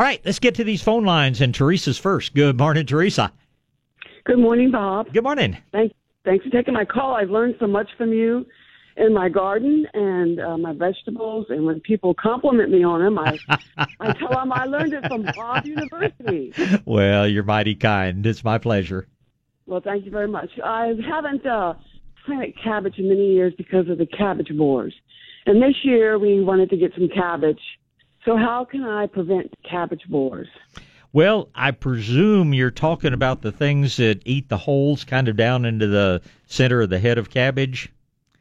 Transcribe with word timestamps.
All 0.00 0.06
right, 0.06 0.18
let's 0.24 0.38
get 0.38 0.54
to 0.54 0.64
these 0.64 0.80
phone 0.80 1.04
lines. 1.04 1.42
And 1.42 1.54
Teresa's 1.54 1.98
first. 1.98 2.34
Good 2.34 2.56
morning, 2.56 2.86
Teresa. 2.86 3.30
Good 4.24 4.38
morning, 4.38 4.70
Bob. 4.70 5.12
Good 5.12 5.24
morning. 5.24 5.58
Thanks, 5.72 5.94
thanks 6.24 6.42
for 6.42 6.50
taking 6.50 6.72
my 6.72 6.86
call. 6.86 7.14
I've 7.14 7.28
learned 7.28 7.56
so 7.60 7.66
much 7.66 7.86
from 7.98 8.10
you 8.10 8.46
in 8.96 9.12
my 9.12 9.28
garden 9.28 9.86
and 9.92 10.40
uh, 10.40 10.56
my 10.56 10.72
vegetables. 10.72 11.48
And 11.50 11.66
when 11.66 11.80
people 11.80 12.14
compliment 12.14 12.70
me 12.70 12.82
on 12.82 13.02
them, 13.02 13.18
I, 13.18 13.38
I 14.00 14.12
tell 14.18 14.30
them 14.30 14.50
I 14.54 14.64
learned 14.64 14.94
it 14.94 15.06
from 15.06 15.26
Bob 15.36 15.66
University. 15.66 16.54
Well, 16.86 17.28
you're 17.28 17.44
mighty 17.44 17.74
kind. 17.74 18.24
It's 18.24 18.42
my 18.42 18.56
pleasure. 18.56 19.06
Well, 19.66 19.82
thank 19.84 20.06
you 20.06 20.10
very 20.10 20.28
much. 20.28 20.48
I 20.64 20.94
haven't 21.06 21.44
uh, 21.44 21.74
planted 22.24 22.54
cabbage 22.64 22.94
in 22.96 23.06
many 23.06 23.34
years 23.34 23.52
because 23.58 23.86
of 23.90 23.98
the 23.98 24.06
cabbage 24.06 24.48
borers. 24.56 24.94
And 25.44 25.62
this 25.62 25.76
year 25.82 26.18
we 26.18 26.42
wanted 26.42 26.70
to 26.70 26.78
get 26.78 26.92
some 26.94 27.10
cabbage. 27.14 27.60
So 28.24 28.36
how 28.36 28.64
can 28.64 28.84
I 28.84 29.06
prevent 29.06 29.52
cabbage 29.68 30.02
borers? 30.08 30.48
Well, 31.12 31.48
I 31.54 31.72
presume 31.72 32.54
you're 32.54 32.70
talking 32.70 33.12
about 33.12 33.42
the 33.42 33.50
things 33.50 33.96
that 33.96 34.22
eat 34.24 34.48
the 34.48 34.58
holes 34.58 35.04
kind 35.04 35.26
of 35.26 35.36
down 35.36 35.64
into 35.64 35.86
the 35.86 36.22
center 36.46 36.82
of 36.82 36.90
the 36.90 37.00
head 37.00 37.18
of 37.18 37.30
cabbage. 37.30 37.90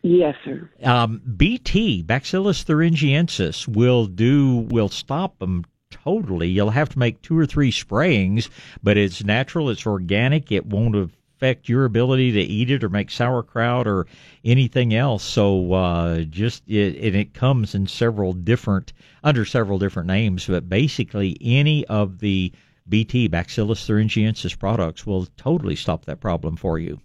Yes, 0.02 0.36
sir. 0.46 0.70
Um, 0.84 1.22
BT, 1.36 2.04
Bacillus 2.04 2.64
thuringiensis, 2.64 3.68
will 3.68 4.06
do 4.06 4.68
will 4.70 4.90
stop 4.90 5.40
them 5.40 5.66
totally. 5.90 6.48
You'll 6.48 6.70
have 6.70 6.90
to 6.90 7.00
make 7.00 7.22
two 7.22 7.38
or 7.38 7.46
three 7.46 7.72
sprayings, 7.72 8.50
but 8.84 8.98
it's 8.98 9.24
natural, 9.24 9.70
it's 9.70 9.86
organic, 9.86 10.52
it 10.52 10.68
won't 10.68 10.96
affect 11.40 11.70
your 11.70 11.86
ability 11.86 12.34
to 12.34 12.42
eat 12.42 12.70
it 12.70 12.84
or 12.84 12.90
make 12.90 13.10
sauerkraut 13.10 13.88
or 13.88 14.06
anything 14.44 14.94
else. 14.94 15.24
So 15.24 15.72
uh, 15.72 16.20
just 16.24 16.64
it, 16.68 16.98
and 16.98 17.16
it 17.16 17.34
comes 17.34 17.74
in 17.76 17.88
several 17.88 18.34
different 18.34 18.92
under 19.24 19.46
several 19.46 19.80
different 19.80 20.08
names, 20.08 20.48
but 20.48 20.68
basically 20.68 21.38
any 21.40 21.86
of 21.86 22.20
the 22.20 22.52
BT 22.90 23.30
Bacillus 23.30 23.88
thuringiensis 23.88 24.58
products 24.60 25.06
will 25.06 25.28
totally 25.38 25.78
stop 25.78 26.06
that 26.06 26.20
problem 26.20 26.58
for 26.58 26.78
you. 26.78 27.00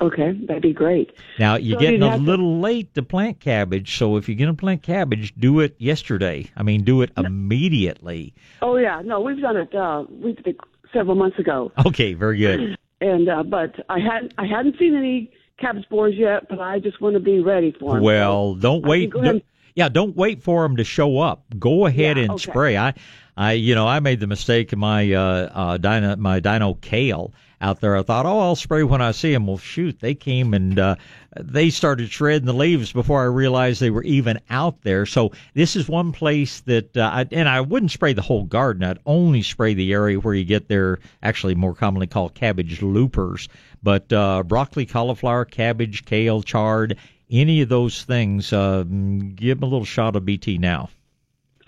Okay, 0.00 0.32
that'd 0.46 0.62
be 0.62 0.72
great. 0.72 1.12
Now 1.38 1.56
you're 1.56 1.76
So 1.78 1.80
getting 1.80 2.02
a 2.02 2.10
have 2.12 2.20
to- 2.20 2.24
little 2.24 2.60
late 2.60 2.94
to 2.94 3.02
plant 3.02 3.40
cabbage, 3.40 3.96
so 3.98 4.16
if 4.16 4.26
you're 4.26 4.38
going 4.38 4.48
to 4.54 4.58
plant 4.58 4.82
cabbage, 4.82 5.34
do 5.38 5.60
it 5.60 5.74
yesterday. 5.78 6.46
I 6.56 6.62
mean, 6.62 6.82
do 6.84 7.02
it 7.02 7.10
immediately. 7.18 8.32
Oh 8.62 8.76
yeah, 8.76 9.02
no, 9.04 9.20
we've 9.20 9.40
done 9.40 9.56
it. 9.58 9.74
Uh, 9.74 10.04
we 10.08 10.32
did 10.32 10.46
it 10.46 10.56
several 10.94 11.16
months 11.16 11.38
ago, 11.38 11.72
Okay, 11.84 12.14
very 12.14 12.38
good. 12.38 12.78
And 13.00 13.28
uh, 13.28 13.42
but 13.42 13.74
I 13.88 13.98
hadn't 13.98 14.32
I 14.38 14.46
hadn't 14.46 14.78
seen 14.78 14.94
any 14.96 15.30
cabbage 15.58 15.88
borers 15.90 16.14
yet, 16.16 16.48
but 16.48 16.60
I 16.60 16.78
just 16.78 17.00
want 17.00 17.14
to 17.14 17.20
be 17.20 17.40
ready 17.40 17.74
for 17.78 17.94
them. 17.94 18.02
Well, 18.02 18.54
don't 18.54 18.84
wait. 18.86 19.10
can 19.10 19.10
go 19.10 19.20
ahead 19.20 19.34
and- 19.36 19.42
yeah, 19.74 19.90
don't 19.90 20.16
wait 20.16 20.42
for 20.42 20.62
them 20.62 20.76
to 20.78 20.84
show 20.84 21.18
up. 21.18 21.44
Go 21.58 21.84
ahead 21.84 22.16
Yeah, 22.16 22.22
and 22.24 22.32
okay. 22.32 22.50
spray. 22.50 22.76
I, 22.78 22.94
I, 23.36 23.52
you 23.52 23.74
know, 23.74 23.86
I 23.86 24.00
made 24.00 24.20
the 24.20 24.26
mistake 24.26 24.72
in 24.72 24.78
my 24.78 25.12
uh, 25.12 25.50
uh, 25.52 25.76
dino, 25.76 26.16
my 26.16 26.40
dino 26.40 26.74
kale 26.74 27.34
out 27.60 27.80
there. 27.80 27.96
I 27.96 28.02
thought, 28.02 28.26
oh, 28.26 28.38
I'll 28.38 28.56
spray 28.56 28.82
when 28.82 29.02
I 29.02 29.12
see 29.12 29.32
them. 29.32 29.46
Well, 29.46 29.58
shoot, 29.58 30.00
they 30.00 30.14
came 30.14 30.54
and 30.54 30.78
uh, 30.78 30.96
they 31.38 31.70
started 31.70 32.10
shredding 32.10 32.46
the 32.46 32.54
leaves 32.54 32.92
before 32.92 33.20
I 33.20 33.26
realized 33.26 33.80
they 33.80 33.90
were 33.90 34.04
even 34.04 34.40
out 34.48 34.82
there. 34.82 35.04
So 35.04 35.32
this 35.54 35.76
is 35.76 35.88
one 35.88 36.12
place 36.12 36.60
that, 36.62 36.96
uh, 36.96 37.10
I, 37.12 37.26
and 37.30 37.48
I 37.48 37.60
wouldn't 37.60 37.92
spray 37.92 38.14
the 38.14 38.22
whole 38.22 38.44
garden. 38.44 38.84
I'd 38.84 38.98
only 39.04 39.42
spray 39.42 39.74
the 39.74 39.92
area 39.92 40.18
where 40.18 40.34
you 40.34 40.44
get 40.44 40.68
their 40.68 40.98
actually 41.22 41.54
more 41.54 41.74
commonly 41.74 42.06
called 42.06 42.34
cabbage 42.34 42.80
loopers. 42.80 43.48
But 43.82 44.10
uh, 44.12 44.42
broccoli, 44.44 44.86
cauliflower, 44.86 45.44
cabbage, 45.44 46.06
kale, 46.06 46.42
chard, 46.42 46.96
any 47.30 47.60
of 47.60 47.68
those 47.68 48.02
things, 48.04 48.52
uh, 48.52 48.82
give 48.82 49.60
them 49.60 49.68
a 49.68 49.70
little 49.70 49.84
shot 49.84 50.16
of 50.16 50.24
BT 50.24 50.58
now. 50.58 50.88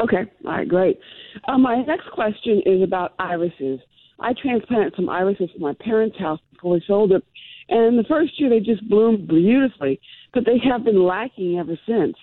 Okay, 0.01 0.31
all 0.45 0.53
right, 0.53 0.69
great. 0.69 1.01
Uh, 1.47 1.59
my 1.59 1.83
next 1.83 2.11
question 2.11 2.63
is 2.67 2.83
about 2.83 3.15
irises. 3.19 3.81
I 4.21 4.33
transplanted 4.33 4.95
some 4.97 5.09
irises 5.09 5.51
from 5.53 5.63
my 5.63 5.75
parents' 5.75 6.19
house 6.19 6.41
before 6.53 6.73
we 6.73 6.83
sold 6.87 7.13
it, 7.13 7.25
and 7.69 7.99
the 7.99 8.05
first 8.05 8.39
year 8.41 8.51
they 8.51 8.61
just 8.61 8.87
bloomed 8.89 9.29
beautifully, 9.29 10.01
but 10.35 10.45
they 10.45 10.59
have 10.69 10.85
been 10.85 11.05
lacking 11.05 11.59
ever 11.59 11.79
since. 11.87 12.17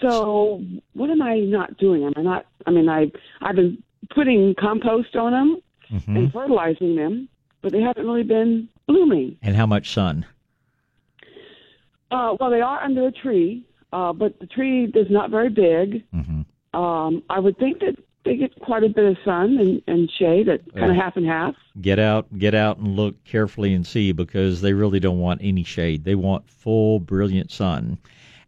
So, 0.00 0.62
what 0.94 1.10
am 1.10 1.22
I 1.22 1.38
not 1.40 1.76
doing? 1.78 2.04
Am 2.04 2.12
I 2.16 2.22
not? 2.22 2.46
I 2.66 2.70
mean, 2.70 2.88
I 2.88 3.10
I've 3.40 3.56
been 3.56 3.82
putting 4.14 4.54
compost 4.58 5.16
on 5.16 5.32
them 5.32 5.62
hmm 5.88 6.16
and 6.16 6.32
fertilizing 6.32 6.96
them, 6.96 7.28
but 7.60 7.72
they 7.72 7.80
haven't 7.80 8.06
really 8.06 8.22
been 8.22 8.68
blooming. 8.86 9.36
And 9.42 9.54
how 9.56 9.66
much 9.66 9.90
sun? 9.90 10.24
Uh, 12.10 12.36
well, 12.38 12.50
they 12.50 12.60
are 12.60 12.82
under 12.82 13.06
a 13.06 13.12
tree, 13.12 13.64
uh, 13.92 14.12
but 14.12 14.38
the 14.40 14.46
tree 14.46 14.84
is 14.84 15.06
not 15.10 15.30
very 15.30 15.48
big. 15.48 16.04
hmm 16.10 16.42
Um, 16.74 17.22
I 17.28 17.38
would 17.38 17.58
think 17.58 17.80
that 17.80 17.96
they 18.24 18.36
get 18.36 18.58
quite 18.60 18.84
a 18.84 18.88
bit 18.88 19.04
of 19.04 19.16
sun 19.24 19.58
and, 19.58 19.82
and 19.86 20.10
shade 20.18 20.48
at 20.48 20.60
kind 20.74 20.90
of 20.90 20.96
half 20.96 21.16
and 21.16 21.26
half. 21.26 21.54
Get 21.80 21.98
out, 21.98 22.26
get 22.38 22.54
out 22.54 22.78
and 22.78 22.96
look 22.96 23.22
carefully 23.24 23.74
and 23.74 23.86
see 23.86 24.12
because 24.12 24.60
they 24.60 24.72
really 24.72 25.00
don't 25.00 25.18
want 25.18 25.40
any 25.42 25.64
shade. 25.64 26.04
They 26.04 26.14
want 26.14 26.48
full, 26.48 27.00
brilliant 27.00 27.50
sun. 27.50 27.98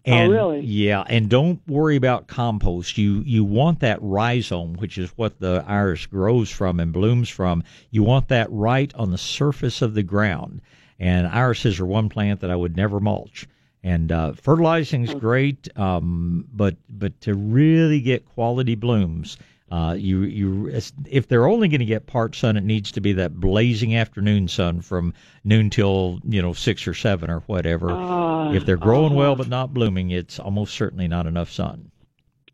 And, 0.06 0.30
really? 0.30 0.60
Yeah, 0.60 1.02
and 1.08 1.30
don't 1.30 1.66
worry 1.66 1.96
about 1.96 2.26
compost. 2.26 2.98
You 2.98 3.22
you 3.24 3.42
want 3.42 3.80
that 3.80 3.98
rhizome, 4.02 4.74
which 4.74 4.98
is 4.98 5.10
what 5.16 5.40
the 5.40 5.64
iris 5.66 6.04
grows 6.04 6.50
from 6.50 6.78
and 6.78 6.92
blooms 6.92 7.30
from. 7.30 7.64
You 7.90 8.02
want 8.02 8.28
that 8.28 8.48
right 8.50 8.94
on 8.94 9.10
the 9.10 9.18
surface 9.18 9.80
of 9.80 9.94
the 9.94 10.02
ground. 10.02 10.60
And 11.00 11.26
irises 11.26 11.80
are 11.80 11.86
one 11.86 12.08
plant 12.08 12.40
that 12.40 12.50
I 12.50 12.56
would 12.56 12.76
never 12.76 13.00
mulch. 13.00 13.48
And 13.82 14.12
uh, 14.12 14.32
fertilizing 14.32 15.04
is 15.04 15.14
great, 15.14 15.68
um, 15.76 16.46
but 16.52 16.76
but 16.88 17.18
to 17.22 17.34
really 17.34 18.00
get 18.00 18.26
quality 18.26 18.74
blooms, 18.74 19.36
uh, 19.70 19.94
you 19.98 20.22
you 20.22 20.80
if 21.06 21.26
they're 21.26 21.46
only 21.46 21.68
going 21.68 21.80
to 21.80 21.86
get 21.86 22.06
part 22.06 22.34
sun, 22.36 22.56
it 22.56 22.64
needs 22.64 22.92
to 22.92 23.00
be 23.00 23.14
that 23.14 23.34
blazing 23.34 23.96
afternoon 23.96 24.46
sun 24.46 24.80
from 24.80 25.14
noon 25.42 25.70
till 25.70 26.20
you 26.24 26.42
know 26.42 26.52
six 26.52 26.86
or 26.86 26.94
seven 26.94 27.30
or 27.30 27.40
whatever. 27.40 27.90
Uh, 27.90 28.52
if 28.52 28.66
they're 28.66 28.76
growing 28.76 29.14
well 29.14 29.32
uh-huh. 29.32 29.42
but 29.42 29.48
not 29.48 29.74
blooming, 29.74 30.10
it's 30.10 30.38
almost 30.38 30.74
certainly 30.74 31.08
not 31.08 31.26
enough 31.26 31.50
sun. 31.50 31.90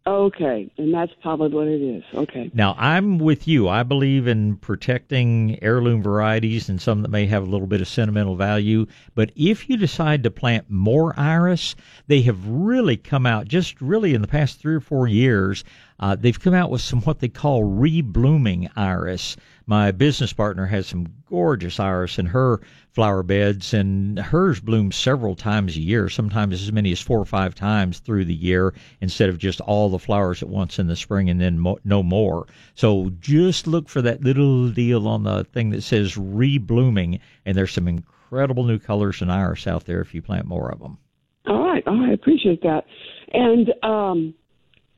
Okay, 0.06 0.72
and 0.78 0.94
that's 0.94 1.12
probably 1.22 1.50
what 1.50 1.68
it 1.68 1.82
is. 1.82 2.02
Okay. 2.14 2.50
Now, 2.54 2.74
I'm 2.78 3.18
with 3.18 3.46
you. 3.46 3.68
I 3.68 3.82
believe 3.82 4.26
in 4.26 4.56
protecting 4.56 5.58
heirloom 5.62 6.02
varieties 6.02 6.70
and 6.70 6.80
some 6.80 7.02
that 7.02 7.10
may 7.10 7.26
have 7.26 7.42
a 7.42 7.50
little 7.50 7.66
bit 7.66 7.82
of 7.82 7.88
sentimental 7.88 8.34
value. 8.34 8.86
But 9.14 9.30
if 9.36 9.68
you 9.68 9.76
decide 9.76 10.22
to 10.22 10.30
plant 10.30 10.70
more 10.70 11.12
iris, 11.18 11.76
they 12.06 12.22
have 12.22 12.48
really 12.48 12.96
come 12.96 13.26
out 13.26 13.46
just 13.46 13.78
really 13.82 14.14
in 14.14 14.22
the 14.22 14.28
past 14.28 14.58
three 14.58 14.74
or 14.74 14.80
four 14.80 15.06
years. 15.06 15.64
Uh, 16.00 16.16
they've 16.16 16.40
come 16.40 16.54
out 16.54 16.70
with 16.70 16.80
some 16.80 17.00
what 17.02 17.20
they 17.20 17.28
call 17.28 17.62
reblooming 17.62 18.68
iris. 18.74 19.36
My 19.66 19.92
business 19.92 20.32
partner 20.32 20.66
has 20.66 20.86
some 20.86 21.06
gorgeous 21.28 21.78
iris 21.78 22.18
in 22.18 22.26
her 22.26 22.60
flower 22.88 23.22
beds, 23.22 23.72
and 23.72 24.18
hers 24.18 24.58
blooms 24.58 24.96
several 24.96 25.36
times 25.36 25.76
a 25.76 25.80
year, 25.80 26.08
sometimes 26.08 26.60
as 26.60 26.72
many 26.72 26.90
as 26.90 27.00
four 27.00 27.20
or 27.20 27.24
five 27.24 27.54
times 27.54 28.00
through 28.00 28.24
the 28.24 28.34
year, 28.34 28.74
instead 29.00 29.28
of 29.28 29.38
just 29.38 29.60
all 29.60 29.88
the 29.88 29.98
flowers 29.98 30.42
at 30.42 30.48
once 30.48 30.78
in 30.78 30.88
the 30.88 30.96
spring 30.96 31.30
and 31.30 31.40
then 31.40 31.58
mo- 31.58 31.78
no 31.84 32.02
more. 32.02 32.46
So 32.74 33.10
just 33.20 33.68
look 33.68 33.88
for 33.88 34.02
that 34.02 34.24
little 34.24 34.70
deal 34.70 35.06
on 35.06 35.22
the 35.22 35.44
thing 35.44 35.70
that 35.70 35.82
says 35.82 36.16
reblooming, 36.16 37.20
and 37.46 37.56
there's 37.56 37.72
some 37.72 37.86
incredible 37.86 38.64
new 38.64 38.78
colors 38.80 39.22
in 39.22 39.30
iris 39.30 39.66
out 39.66 39.84
there 39.84 40.00
if 40.00 40.14
you 40.14 40.22
plant 40.22 40.46
more 40.46 40.72
of 40.72 40.80
them. 40.80 40.98
All 41.46 41.64
right. 41.64 41.70
Right. 41.86 42.10
I 42.10 42.12
appreciate 42.12 42.62
that. 42.62 42.84
And 43.32 43.72
um, 43.82 44.34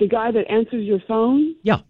the 0.02 0.08
guy 0.08 0.32
that 0.32 0.50
answers 0.50 0.84
your 0.84 1.00
phone, 1.06 1.54
Yeah. 1.62 1.80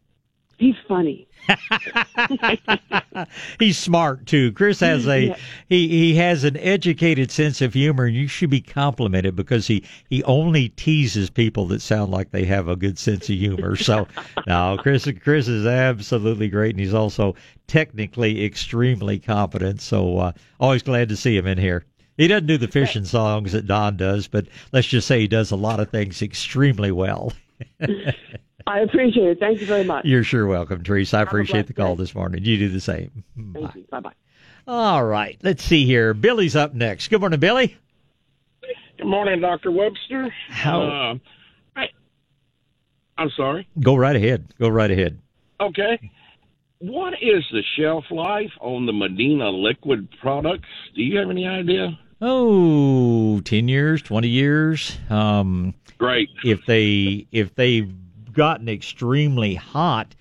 He's 0.59 0.75
funny. 0.87 1.27
He's 3.59 3.77
smart 3.79 4.27
too. 4.27 4.53
Chris 4.53 4.79
has 4.81 5.09
a 5.09 5.29
Yeah. 5.29 5.37
he 5.69 5.89
he 5.89 6.15
has 6.17 6.45
an 6.45 6.57
educated 6.59 7.31
sense 7.33 7.61
of 7.61 7.75
humor, 7.75 8.05
and 8.05 8.15
you 8.15 8.29
should 8.29 8.51
be 8.51 8.61
complimented 8.61 9.35
because 9.35 9.67
he 9.67 9.83
he 10.09 10.23
only 10.25 10.69
teases 10.69 11.31
people 11.31 11.67
that 11.69 11.83
sound 11.83 12.13
like 12.13 12.31
they 12.31 12.45
have 12.45 12.69
a 12.69 12.77
good 12.77 12.97
sense 12.99 13.29
of 13.29 13.37
humor. 13.37 13.75
So 13.83 14.07
no, 14.47 14.77
Chris 14.79 15.09
Chris 15.21 15.49
is 15.49 15.67
absolutely 15.67 16.49
great, 16.49 16.71
and 16.77 16.81
he's 16.81 16.95
also 16.95 17.35
technically 17.67 18.45
extremely 18.45 19.19
competent. 19.19 19.81
So 19.81 20.19
uh, 20.19 20.33
always 20.61 20.83
glad 20.85 21.09
to 21.09 21.17
see 21.17 21.37
him 21.37 21.47
in 21.49 21.59
here. 21.59 21.85
He 22.19 22.29
doesn't 22.29 22.47
do 22.47 22.59
the 22.59 22.69
fishing 22.69 23.05
songs 23.07 23.51
that 23.53 23.67
Don 23.67 23.97
does, 23.97 24.29
but 24.29 24.47
let's 24.71 24.87
just 24.87 25.09
say 25.09 25.21
he 25.21 25.27
does 25.29 25.51
a 25.51 25.57
lot 25.57 25.81
of 25.81 25.91
things 25.91 26.21
extremely 26.23 26.93
well. 26.93 27.33
I 28.67 28.81
appreciate 28.81 29.27
it. 29.29 29.41
Thank 29.41 29.61
you 29.61 29.67
very 29.67 29.85
much. 29.85 30.05
You're 30.05 30.25
sure 30.25 30.47
welcome, 30.47 30.83
Teresa. 30.85 31.19
I 31.19 31.23
appreciate 31.23 31.67
the 31.67 31.73
call 31.73 31.97
day. 31.97 32.03
this 32.03 32.15
morning. 32.15 32.45
You 32.45 32.59
do 32.59 32.69
the 32.69 32.81
same. 32.81 33.25
Thank 33.37 33.75
you. 33.75 33.85
Bye 33.91 34.01
bye. 34.01 34.13
All 34.67 35.05
right, 35.05 35.37
let's 35.43 35.65
see 35.65 35.85
here. 35.85 36.15
Billy's 36.15 36.55
up 36.55 36.73
next. 36.75 37.09
Good 37.09 37.21
morning, 37.21 37.41
Billy. 37.41 37.77
Good 38.99 39.07
morning, 39.09 39.41
Dr. 39.41 39.73
Webster. 39.73 40.33
How- 40.49 40.83
Uh, 40.83 41.15
I, 41.75 41.87
I'm 43.19 43.31
sorry. 43.37 43.67
Go 43.81 43.97
right 43.97 44.15
ahead. 44.15 44.55
Go 44.61 44.69
right 44.69 44.91
ahead. 44.91 45.19
Okay. 45.61 46.11
What 46.79 47.15
is 47.15 47.45
the 47.53 47.63
shelf 47.77 48.05
life 48.11 48.51
on 48.61 48.87
the 48.87 48.93
Medina 48.93 49.51
liquid 49.51 50.09
products? 50.21 50.69
Do 50.95 51.03
you 51.03 51.19
have 51.19 51.31
any 51.31 51.47
idea? 51.47 51.99
Oh, 52.25 53.41
10 53.41 53.67
years, 53.67 54.01
20 54.01 54.29
years. 54.29 54.97
Um, 55.11 55.75
Great. 55.99 56.31
if 56.45 56.65
they 56.67 57.27
if 57.33 57.53
they've 57.57 57.93
gotten 58.33 58.69
extremely 58.69 59.57
hot, 59.57 60.15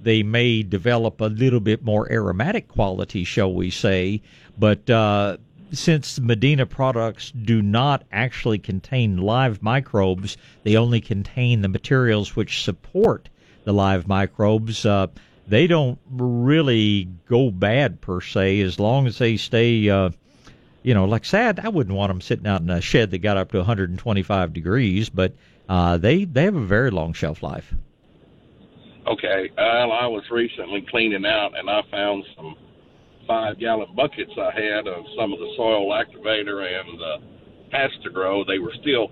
they 0.00 0.22
may 0.22 0.62
develop 0.62 1.20
a 1.20 1.24
little 1.24 1.58
bit 1.58 1.82
more 1.82 2.10
aromatic 2.12 2.68
quality, 2.68 3.24
shall 3.24 3.52
we 3.52 3.70
say. 3.70 4.22
But 4.56 4.88
uh, 4.88 5.38
since 5.72 6.20
Medina 6.20 6.64
products 6.64 7.32
do 7.32 7.60
not 7.60 8.04
actually 8.12 8.60
contain 8.60 9.16
live 9.16 9.60
microbes, 9.60 10.36
they 10.62 10.76
only 10.76 11.00
contain 11.00 11.62
the 11.62 11.68
materials 11.68 12.36
which 12.36 12.62
support 12.62 13.28
the 13.64 13.72
live 13.72 14.06
microbes. 14.06 14.86
Uh, 14.86 15.08
they 15.48 15.66
don't 15.66 15.98
really 16.08 17.08
go 17.28 17.50
bad 17.50 18.00
per 18.00 18.20
se 18.20 18.60
as 18.60 18.78
long 18.78 19.08
as 19.08 19.18
they 19.18 19.36
stay. 19.36 19.90
Uh, 19.90 20.10
you 20.82 20.94
know, 20.94 21.04
like 21.04 21.24
sad, 21.24 21.60
I 21.60 21.68
wouldn't 21.68 21.96
want 21.96 22.10
them 22.10 22.20
sitting 22.20 22.46
out 22.46 22.60
in 22.60 22.70
a 22.70 22.80
shed 22.80 23.10
that 23.10 23.18
got 23.18 23.36
up 23.36 23.50
to 23.52 23.58
125 23.58 24.52
degrees, 24.52 25.08
but 25.10 25.34
uh, 25.68 25.98
they 25.98 26.24
they 26.24 26.44
have 26.44 26.56
a 26.56 26.64
very 26.64 26.90
long 26.90 27.12
shelf 27.12 27.42
life. 27.42 27.74
Okay. 29.06 29.50
Well, 29.56 29.92
I 29.92 30.06
was 30.06 30.24
recently 30.30 30.86
cleaning 30.90 31.24
out 31.24 31.58
and 31.58 31.68
I 31.70 31.82
found 31.90 32.24
some 32.36 32.54
five 33.26 33.58
gallon 33.58 33.88
buckets 33.94 34.32
I 34.38 34.50
had 34.52 34.86
of 34.86 35.04
some 35.18 35.32
of 35.32 35.38
the 35.38 35.52
soil 35.56 35.90
activator 35.90 36.62
and 36.62 36.98
the 36.98 37.16
pasture 37.70 38.10
grow. 38.10 38.44
They 38.44 38.58
were 38.58 38.74
still 38.80 39.10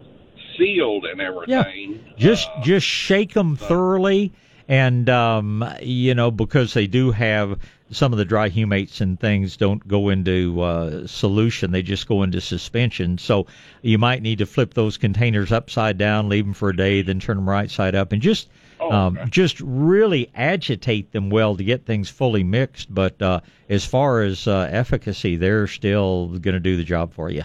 sealed 0.58 1.04
and 1.04 1.20
everything. 1.20 2.04
Yeah. 2.06 2.12
Just 2.16 2.48
Uh, 2.50 2.62
just 2.62 2.86
shake 2.86 3.34
them 3.34 3.56
thoroughly, 3.56 4.32
and 4.68 5.08
um, 5.08 5.64
you 5.82 6.14
know 6.14 6.30
because 6.30 6.74
they 6.74 6.86
do 6.86 7.10
have 7.10 7.58
some 7.90 8.12
of 8.12 8.18
the 8.18 8.24
dry 8.24 8.50
humates 8.50 9.00
and 9.00 9.18
things 9.18 9.56
don't 9.56 9.86
go 9.86 10.08
into 10.08 10.60
uh, 10.60 11.06
solution; 11.06 11.70
they 11.70 11.82
just 11.82 12.06
go 12.06 12.22
into 12.22 12.40
suspension. 12.40 13.18
So 13.18 13.46
you 13.82 13.98
might 13.98 14.22
need 14.22 14.38
to 14.38 14.46
flip 14.46 14.74
those 14.74 14.96
containers 14.96 15.52
upside 15.52 15.98
down, 15.98 16.28
leave 16.28 16.44
them 16.44 16.54
for 16.54 16.70
a 16.70 16.76
day, 16.76 17.02
then 17.02 17.20
turn 17.20 17.36
them 17.36 17.48
right 17.48 17.70
side 17.70 17.94
up, 17.94 18.12
and 18.12 18.22
just 18.22 18.48
Oh, 18.78 18.92
um, 18.92 19.16
okay. 19.18 19.28
just 19.30 19.60
really 19.60 20.30
agitate 20.34 21.12
them 21.12 21.30
well 21.30 21.56
to 21.56 21.64
get 21.64 21.86
things 21.86 22.10
fully 22.10 22.44
mixed. 22.44 22.94
But 22.94 23.20
uh, 23.22 23.40
as 23.68 23.86
far 23.86 24.22
as 24.22 24.46
uh, 24.46 24.68
efficacy, 24.70 25.36
they're 25.36 25.66
still 25.66 26.26
going 26.28 26.54
to 26.54 26.60
do 26.60 26.76
the 26.76 26.84
job 26.84 27.14
for 27.14 27.30
you. 27.30 27.44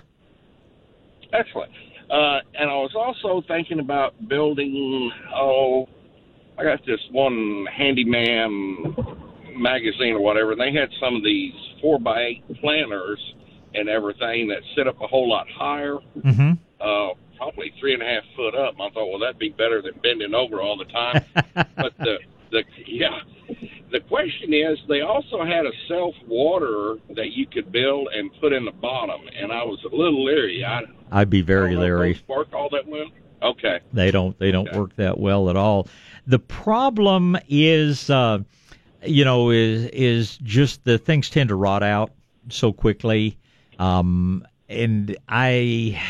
Excellent. 1.32 1.72
Uh, 2.10 2.40
and 2.56 2.70
I 2.70 2.76
was 2.76 2.94
also 2.96 3.46
thinking 3.48 3.80
about 3.80 4.14
building. 4.28 5.12
Oh, 5.34 5.88
I 6.58 6.64
got 6.64 6.86
this 6.86 7.00
one 7.12 7.66
handyman 7.72 8.96
magazine 9.56 10.14
or 10.16 10.22
whatever, 10.22 10.52
and 10.54 10.62
they 10.62 10.72
had 10.74 10.90
some 11.00 11.16
of 11.16 11.24
these 11.24 11.54
four 11.82 12.00
by 12.00 12.22
eight 12.22 12.44
planters 12.62 13.20
and 13.74 13.88
everything 13.90 14.48
that 14.50 14.60
sit 14.76 14.88
up 14.88 15.00
a 15.02 15.08
whole 15.08 15.30
lot 15.30 15.48
higher, 15.50 15.98
Mm-hmm. 16.20 16.52
uh, 16.82 17.14
probably 17.38 17.74
three 17.80 17.94
and 17.94 18.04
a 18.04 18.06
half 18.06 18.24
foot 18.36 18.54
up. 18.54 18.76
I 18.80 18.90
thought, 18.92 19.10
well, 19.10 19.20
that'd 19.20 19.40
be 19.40 19.50
better 19.50 19.82
than 19.82 19.94
bending 20.04 20.34
over 20.36 20.62
all 20.62 20.78
the 20.78 20.86
time. 20.86 21.24
but 21.78 21.98
the 21.98 22.18
the 22.52 22.64
yeah, 22.86 23.20
the 23.92 24.00
question 24.02 24.54
is, 24.54 24.78
they 24.90 25.02
also 25.02 25.44
had 25.46 25.66
a 25.66 25.72
self 25.88 26.14
water 26.28 26.98
that 27.16 27.32
you 27.32 27.48
could 27.48 27.72
build 27.72 28.10
and 28.14 28.30
put 28.42 28.52
in 28.54 28.66
the 28.66 28.72
bottom, 28.74 29.22
and 29.42 29.52
I 29.52 29.64
was 29.64 29.80
a 29.92 29.96
little 29.96 30.24
leery. 30.26 30.64
I 30.66 30.82
I'd 31.12 31.30
be 31.30 31.42
very 31.42 31.70
I 31.70 31.74
don't 31.74 31.80
know 31.80 31.82
if 31.86 31.88
leery. 32.00 32.20
Work 32.28 32.54
all 32.54 32.70
that 32.72 32.86
well? 32.88 33.08
Okay. 33.42 33.80
They 33.94 34.12
don't 34.12 34.38
they 34.38 34.52
don't 34.52 34.68
Okay. 34.68 34.78
work 34.78 34.96
that 34.98 35.18
well 35.18 35.50
at 35.50 35.56
all. 35.56 35.88
The 36.28 36.38
problem 36.40 37.38
is 37.50 38.10
uh 38.10 38.40
you 39.04 39.26
know 39.26 39.50
is 39.50 39.86
is 39.88 40.38
just 40.38 40.84
the 40.84 40.98
things 40.98 41.30
tend 41.30 41.50
to 41.50 41.56
rot 41.56 41.84
out 41.84 42.12
so 42.50 42.72
quickly. 42.72 43.38
Um 43.80 44.46
and 44.70 45.18
I 45.28 46.02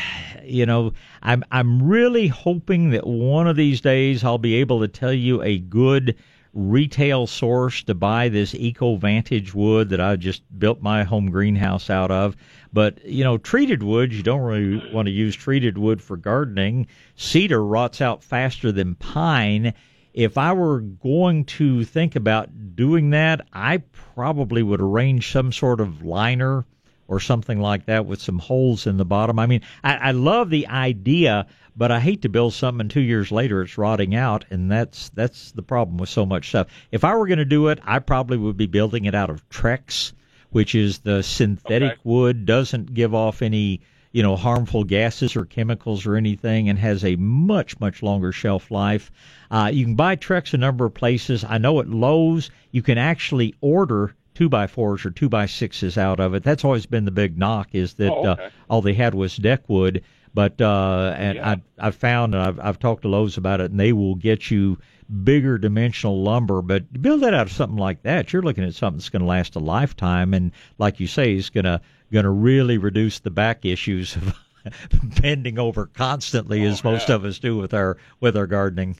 you 0.44 0.66
know 0.66 0.92
I'm 1.22 1.44
I'm 1.50 1.82
really 1.82 2.28
hoping 2.28 2.90
that 2.90 3.06
one 3.06 3.46
of 3.46 3.56
these 3.56 3.80
days 3.80 4.24
I'll 4.24 4.38
be 4.38 4.54
able 4.56 4.80
to 4.80 4.88
tell 4.88 5.12
you 5.12 5.42
a 5.42 5.58
good 5.58 6.16
retail 6.54 7.26
source 7.26 7.82
to 7.82 7.94
buy 7.94 8.28
this 8.28 8.54
Eco 8.54 8.96
Vantage 8.96 9.54
wood 9.54 9.88
that 9.88 10.00
I 10.00 10.16
just 10.16 10.42
built 10.58 10.82
my 10.82 11.02
home 11.02 11.30
greenhouse 11.30 11.88
out 11.88 12.10
of. 12.10 12.36
But 12.72 13.04
you 13.04 13.24
know, 13.24 13.38
treated 13.38 13.82
wood 13.82 14.12
you 14.12 14.22
don't 14.22 14.42
really 14.42 14.92
want 14.92 15.06
to 15.06 15.12
use 15.12 15.34
treated 15.34 15.78
wood 15.78 16.02
for 16.02 16.16
gardening. 16.16 16.86
Cedar 17.16 17.64
rots 17.64 18.00
out 18.00 18.22
faster 18.22 18.72
than 18.72 18.94
pine. 18.96 19.74
If 20.14 20.36
I 20.36 20.52
were 20.52 20.80
going 20.80 21.44
to 21.46 21.84
think 21.84 22.16
about 22.16 22.76
doing 22.76 23.10
that, 23.10 23.46
I 23.52 23.78
probably 24.14 24.62
would 24.62 24.80
arrange 24.80 25.30
some 25.32 25.52
sort 25.52 25.80
of 25.80 26.02
liner 26.04 26.66
or 27.08 27.20
something 27.20 27.60
like 27.60 27.86
that 27.86 28.06
with 28.06 28.20
some 28.20 28.38
holes 28.38 28.86
in 28.86 28.96
the 28.96 29.04
bottom. 29.04 29.38
I 29.38 29.46
mean, 29.46 29.62
I, 29.82 29.94
I 29.96 30.10
love 30.12 30.50
the 30.50 30.66
idea, 30.68 31.46
but 31.76 31.90
I 31.90 32.00
hate 32.00 32.22
to 32.22 32.28
build 32.28 32.54
something 32.54 32.82
and 32.82 32.90
two 32.90 33.00
years 33.00 33.32
later 33.32 33.62
it's 33.62 33.78
rotting 33.78 34.14
out, 34.14 34.44
and 34.50 34.70
that's 34.70 35.08
that's 35.10 35.52
the 35.52 35.62
problem 35.62 35.96
with 35.98 36.08
so 36.08 36.24
much 36.26 36.48
stuff. 36.48 36.68
If 36.90 37.04
I 37.04 37.14
were 37.14 37.26
going 37.26 37.38
to 37.38 37.44
do 37.44 37.68
it, 37.68 37.80
I 37.82 37.98
probably 37.98 38.36
would 38.36 38.56
be 38.56 38.66
building 38.66 39.06
it 39.06 39.14
out 39.14 39.30
of 39.30 39.48
Trex, 39.48 40.12
which 40.50 40.74
is 40.74 41.00
the 41.00 41.22
synthetic 41.22 41.92
Okay. 41.92 42.00
wood, 42.04 42.46
doesn't 42.46 42.92
give 42.94 43.14
off 43.14 43.42
any 43.42 43.80
you 44.12 44.22
know 44.22 44.36
harmful 44.36 44.84
gases 44.84 45.34
or 45.36 45.44
chemicals 45.44 46.06
or 46.06 46.16
anything, 46.16 46.68
and 46.68 46.78
has 46.78 47.04
a 47.04 47.16
much 47.16 47.78
much 47.80 48.02
longer 48.02 48.30
shelf 48.32 48.70
life. 48.70 49.10
Uh, 49.50 49.70
you 49.72 49.84
can 49.84 49.94
buy 49.96 50.16
Trex 50.16 50.54
a 50.54 50.58
number 50.58 50.84
of 50.84 50.94
places. 50.94 51.44
I 51.48 51.58
know 51.58 51.80
at 51.80 51.88
Lowe's 51.88 52.50
you 52.70 52.82
can 52.82 52.98
actually 52.98 53.54
order 53.60 54.14
two 54.34 54.48
by 54.48 54.66
fours 54.66 55.04
or 55.04 55.10
two 55.10 55.28
by 55.28 55.46
sixes 55.46 55.98
out 55.98 56.18
of 56.20 56.34
it. 56.34 56.42
That's 56.42 56.64
always 56.64 56.86
been 56.86 57.04
the 57.04 57.10
big 57.10 57.36
knock 57.38 57.68
is 57.72 57.94
that 57.94 58.10
Oh, 58.10 58.26
okay. 58.28 58.44
uh, 58.44 58.50
all 58.70 58.80
they 58.82 58.94
had 58.94 59.14
was 59.14 59.36
deck 59.36 59.68
wood. 59.68 60.02
But 60.34 60.58
uh, 60.62 61.14
and 61.18 61.36
Yeah. 61.36 61.50
I 61.50 61.86
I've 61.88 61.94
found 61.96 62.34
and 62.34 62.42
I've 62.42 62.58
I've 62.60 62.78
talked 62.78 63.02
to 63.02 63.08
Lowe's 63.08 63.36
about 63.36 63.60
it, 63.60 63.70
and 63.70 63.78
they 63.78 63.92
will 63.92 64.14
get 64.14 64.50
you 64.50 64.78
bigger 65.24 65.58
dimensional 65.58 66.22
lumber. 66.22 66.62
But 66.62 66.90
build 67.02 67.20
that 67.20 67.34
out 67.34 67.46
of 67.48 67.52
something 67.52 67.76
like 67.76 68.02
that, 68.04 68.32
you're 68.32 68.40
looking 68.40 68.64
at 68.64 68.74
something 68.74 68.96
that's 68.98 69.10
going 69.10 69.20
to 69.20 69.26
last 69.28 69.56
a 69.56 69.58
lifetime, 69.58 70.32
and 70.32 70.52
like 70.78 71.00
you 71.00 71.06
say, 71.06 71.34
is 71.34 71.50
going 71.50 71.64
to 71.66 71.82
going 72.12 72.24
to 72.24 72.30
really 72.30 72.78
reduce 72.78 73.18
the 73.20 73.30
back 73.30 73.64
issues 73.64 74.16
of 74.16 74.34
bending 75.20 75.58
over 75.58 75.86
constantly, 75.86 76.62
as 76.64 76.84
most 76.84 77.08
yeah. 77.08 77.16
of 77.16 77.24
us 77.24 77.38
do 77.38 77.56
with 77.56 77.74
our 77.74 77.96
with 78.20 78.36
our 78.36 78.46
gardening. 78.46 78.96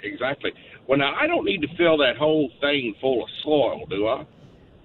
Exactly. 0.00 0.52
Well, 0.86 0.98
now 0.98 1.14
I 1.18 1.26
don't 1.26 1.44
need 1.44 1.62
to 1.62 1.68
fill 1.76 1.98
that 1.98 2.16
whole 2.16 2.50
thing 2.60 2.94
full 3.00 3.24
of 3.24 3.30
soil, 3.42 3.86
do 3.88 4.06
I? 4.06 4.26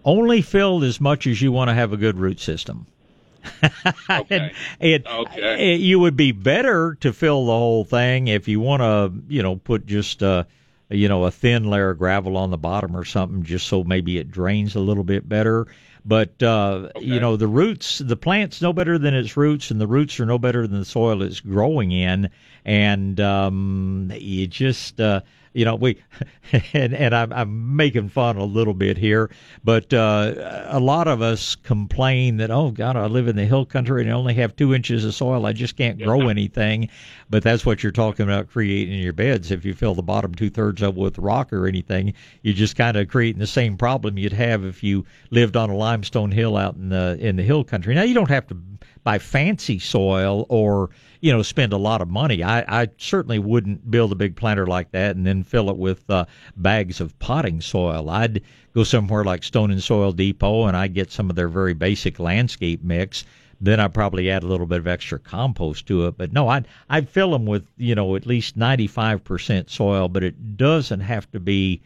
Only 0.03 0.41
fill 0.41 0.83
as 0.83 0.99
much 0.99 1.27
as 1.27 1.41
you 1.41 1.51
want 1.51 1.69
to 1.69 1.73
have 1.73 1.93
a 1.93 1.97
good 1.97 2.17
root 2.17 2.39
system. 2.39 2.87
Okay. 4.09 4.51
it, 4.79 5.07
Okay. 5.07 5.73
it- 5.73 5.81
you 5.81 5.99
would 5.99 6.15
be 6.15 6.31
better 6.31 6.95
to 7.01 7.11
fill 7.13 7.45
the 7.45 7.51
whole 7.51 7.83
thing 7.83 8.27
if 8.27 8.47
you 8.47 8.59
want 8.59 8.81
to, 8.81 9.11
you 9.33 9.41
know, 9.41 9.55
put 9.55 9.85
just 9.85 10.21
uh, 10.21 10.43
you 10.89 11.07
know, 11.07 11.23
a 11.25 11.31
thin 11.31 11.69
layer 11.69 11.91
of 11.91 11.97
gravel 11.97 12.37
on 12.37 12.51
the 12.51 12.57
bottom 12.57 12.95
or 12.95 13.05
something, 13.05 13.43
just 13.43 13.67
so 13.67 13.83
maybe 13.83 14.17
it 14.17 14.29
drains 14.29 14.75
a 14.75 14.79
little 14.79 15.03
bit 15.03 15.27
better. 15.27 15.65
But 16.03 16.41
uh, 16.41 16.89
you 16.99 17.19
know, 17.19 17.37
the 17.37 17.47
roots, 17.47 17.99
the 17.99 18.15
plant's 18.15 18.61
no 18.61 18.73
better 18.73 18.97
than 18.97 19.13
its 19.13 19.37
roots, 19.37 19.69
and 19.69 19.79
the 19.79 19.87
roots 19.87 20.19
are 20.19 20.25
no 20.25 20.39
better 20.39 20.65
than 20.65 20.79
the 20.79 20.85
soil 20.85 21.21
it's 21.21 21.39
growing 21.39 21.91
in. 21.91 22.29
And 22.65 23.19
um, 23.19 24.11
you 24.15 24.47
just, 24.47 24.99
uh, 24.99 25.21
you 25.53 25.65
know, 25.65 25.75
we 25.75 26.01
and 26.73 26.93
and 26.93 27.15
I'm, 27.15 27.33
I'm 27.33 27.75
making 27.75 28.09
fun 28.09 28.37
a 28.37 28.45
little 28.45 28.73
bit 28.73 28.97
here, 28.97 29.29
but 29.63 29.93
uh, 29.93 30.65
a 30.67 30.79
lot 30.79 31.07
of 31.07 31.21
us 31.21 31.55
complain 31.55 32.37
that 32.37 32.51
oh 32.51 32.71
God, 32.71 32.95
I 32.95 33.05
live 33.07 33.27
in 33.27 33.35
the 33.35 33.45
hill 33.45 33.65
country 33.65 34.01
and 34.01 34.11
I 34.11 34.13
only 34.13 34.33
have 34.35 34.55
two 34.55 34.73
inches 34.73 35.05
of 35.05 35.13
soil. 35.13 35.45
I 35.45 35.53
just 35.53 35.75
can't 35.77 36.01
grow 36.01 36.29
anything. 36.29 36.89
But 37.29 37.43
that's 37.43 37.65
what 37.65 37.81
you're 37.81 37.93
talking 37.93 38.23
about 38.23 38.49
creating 38.49 38.99
your 38.99 39.13
beds. 39.13 39.51
If 39.51 39.63
you 39.63 39.73
fill 39.73 39.95
the 39.95 40.03
bottom 40.03 40.35
two 40.35 40.49
thirds 40.49 40.83
up 40.83 40.95
with 40.95 41.17
rock 41.17 41.53
or 41.53 41.65
anything, 41.65 42.13
you're 42.41 42.53
just 42.53 42.75
kind 42.75 42.97
of 42.97 43.07
creating 43.07 43.39
the 43.39 43.47
same 43.47 43.77
problem 43.77 44.17
you'd 44.17 44.33
have 44.33 44.65
if 44.65 44.83
you 44.83 45.05
lived 45.29 45.55
on 45.55 45.69
a 45.69 45.75
limestone 45.75 46.31
hill 46.31 46.57
out 46.57 46.75
in 46.75 46.89
the 46.89 47.17
in 47.21 47.37
the 47.37 47.43
hill 47.43 47.63
country. 47.63 47.95
Now 47.95 48.03
you 48.03 48.13
don't 48.13 48.29
have 48.29 48.47
to 48.47 48.57
buy 49.03 49.17
fancy 49.17 49.79
soil 49.79 50.45
or 50.49 50.89
you 51.21 51.31
know 51.31 51.41
spend 51.43 51.71
a 51.71 51.77
lot 51.77 52.01
of 52.01 52.09
money. 52.09 52.43
I, 52.43 52.81
I 52.81 52.89
certainly 52.97 53.39
wouldn't 53.39 53.89
build 53.89 54.11
a 54.11 54.15
big 54.15 54.35
planter 54.35 54.65
like 54.65 54.91
that 54.91 55.15
and 55.15 55.25
then 55.25 55.43
fill 55.43 55.69
it 55.69 55.77
with 55.77 56.09
uh, 56.09 56.25
bags 56.57 56.99
of 56.99 57.17
potting 57.19 57.61
soil. 57.61 58.09
I'd 58.09 58.41
go 58.73 58.83
somewhere 58.83 59.23
like 59.23 59.43
Stone 59.43 59.71
and 59.71 59.81
Soil 59.81 60.11
Depot 60.11 60.65
and 60.65 60.75
I'd 60.75 60.95
get 60.95 61.11
some 61.11 61.29
of 61.29 61.35
their 61.35 61.47
very 61.47 61.73
basic 61.73 62.19
landscape 62.19 62.83
mix. 62.83 63.23
Then 63.61 63.79
I'd 63.79 63.93
probably 63.93 64.31
add 64.31 64.41
a 64.41 64.47
little 64.47 64.65
bit 64.65 64.79
of 64.79 64.87
extra 64.87 65.19
compost 65.19 65.85
to 65.87 66.07
it. 66.07 66.17
But 66.17 66.33
no, 66.33 66.47
I'd 66.47 66.67
I'd 66.89 67.07
fill 67.07 67.31
them 67.31 67.45
with 67.45 67.65
you 67.77 67.93
know 67.93 68.15
at 68.15 68.25
least 68.25 68.57
ninety 68.57 68.87
five 68.87 69.23
percent 69.23 69.69
soil, 69.69 70.09
but 70.09 70.23
it 70.23 70.57
doesn't 70.57 71.01
have 71.01 71.31
to 71.31 71.39
be. 71.39 71.81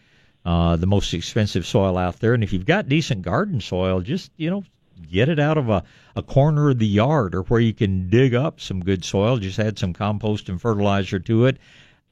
Uh, 0.45 0.75
the 0.75 0.85
most 0.85 1.11
expensive 1.15 1.65
soil 1.65 1.97
out 1.97 2.19
there. 2.19 2.35
And 2.35 2.43
if 2.43 2.53
you've 2.53 2.67
got 2.67 2.87
decent 2.87 3.23
garden 3.23 3.59
soil, 3.59 3.99
just 3.99 4.29
you 4.37 4.51
know 4.51 4.63
get 5.09 5.29
it 5.29 5.39
out 5.39 5.57
of 5.57 5.69
a, 5.69 5.83
a 6.15 6.23
corner 6.23 6.69
of 6.69 6.79
the 6.79 6.87
yard 6.87 7.35
or 7.35 7.43
where 7.43 7.59
you 7.59 7.73
can 7.73 8.09
dig 8.09 8.33
up 8.33 8.59
some 8.59 8.83
good 8.83 9.03
soil. 9.03 9.37
Just 9.37 9.59
add 9.59 9.77
some 9.77 9.93
compost 9.93 10.49
and 10.49 10.61
fertilizer 10.61 11.19
to 11.19 11.45
it. 11.45 11.57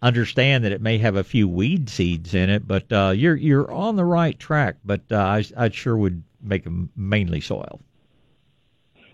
Understand 0.01 0.65
that 0.65 0.71
it 0.71 0.81
may 0.81 0.97
have 0.97 1.15
a 1.15 1.23
few 1.23 1.47
weed 1.47 1.89
seeds 1.89 2.33
in 2.33 2.49
it, 2.49 2.67
but 2.67 2.91
uh, 2.91 3.13
you're 3.15 3.35
you're 3.35 3.71
on 3.71 3.95
the 3.95 4.03
right 4.03 4.37
track. 4.37 4.75
But 4.83 5.01
uh, 5.09 5.17
I 5.17 5.45
I 5.55 5.69
sure 5.69 5.95
would 5.95 6.23
make 6.41 6.65
them 6.65 6.89
mainly 6.95 7.39
soil. 7.39 7.79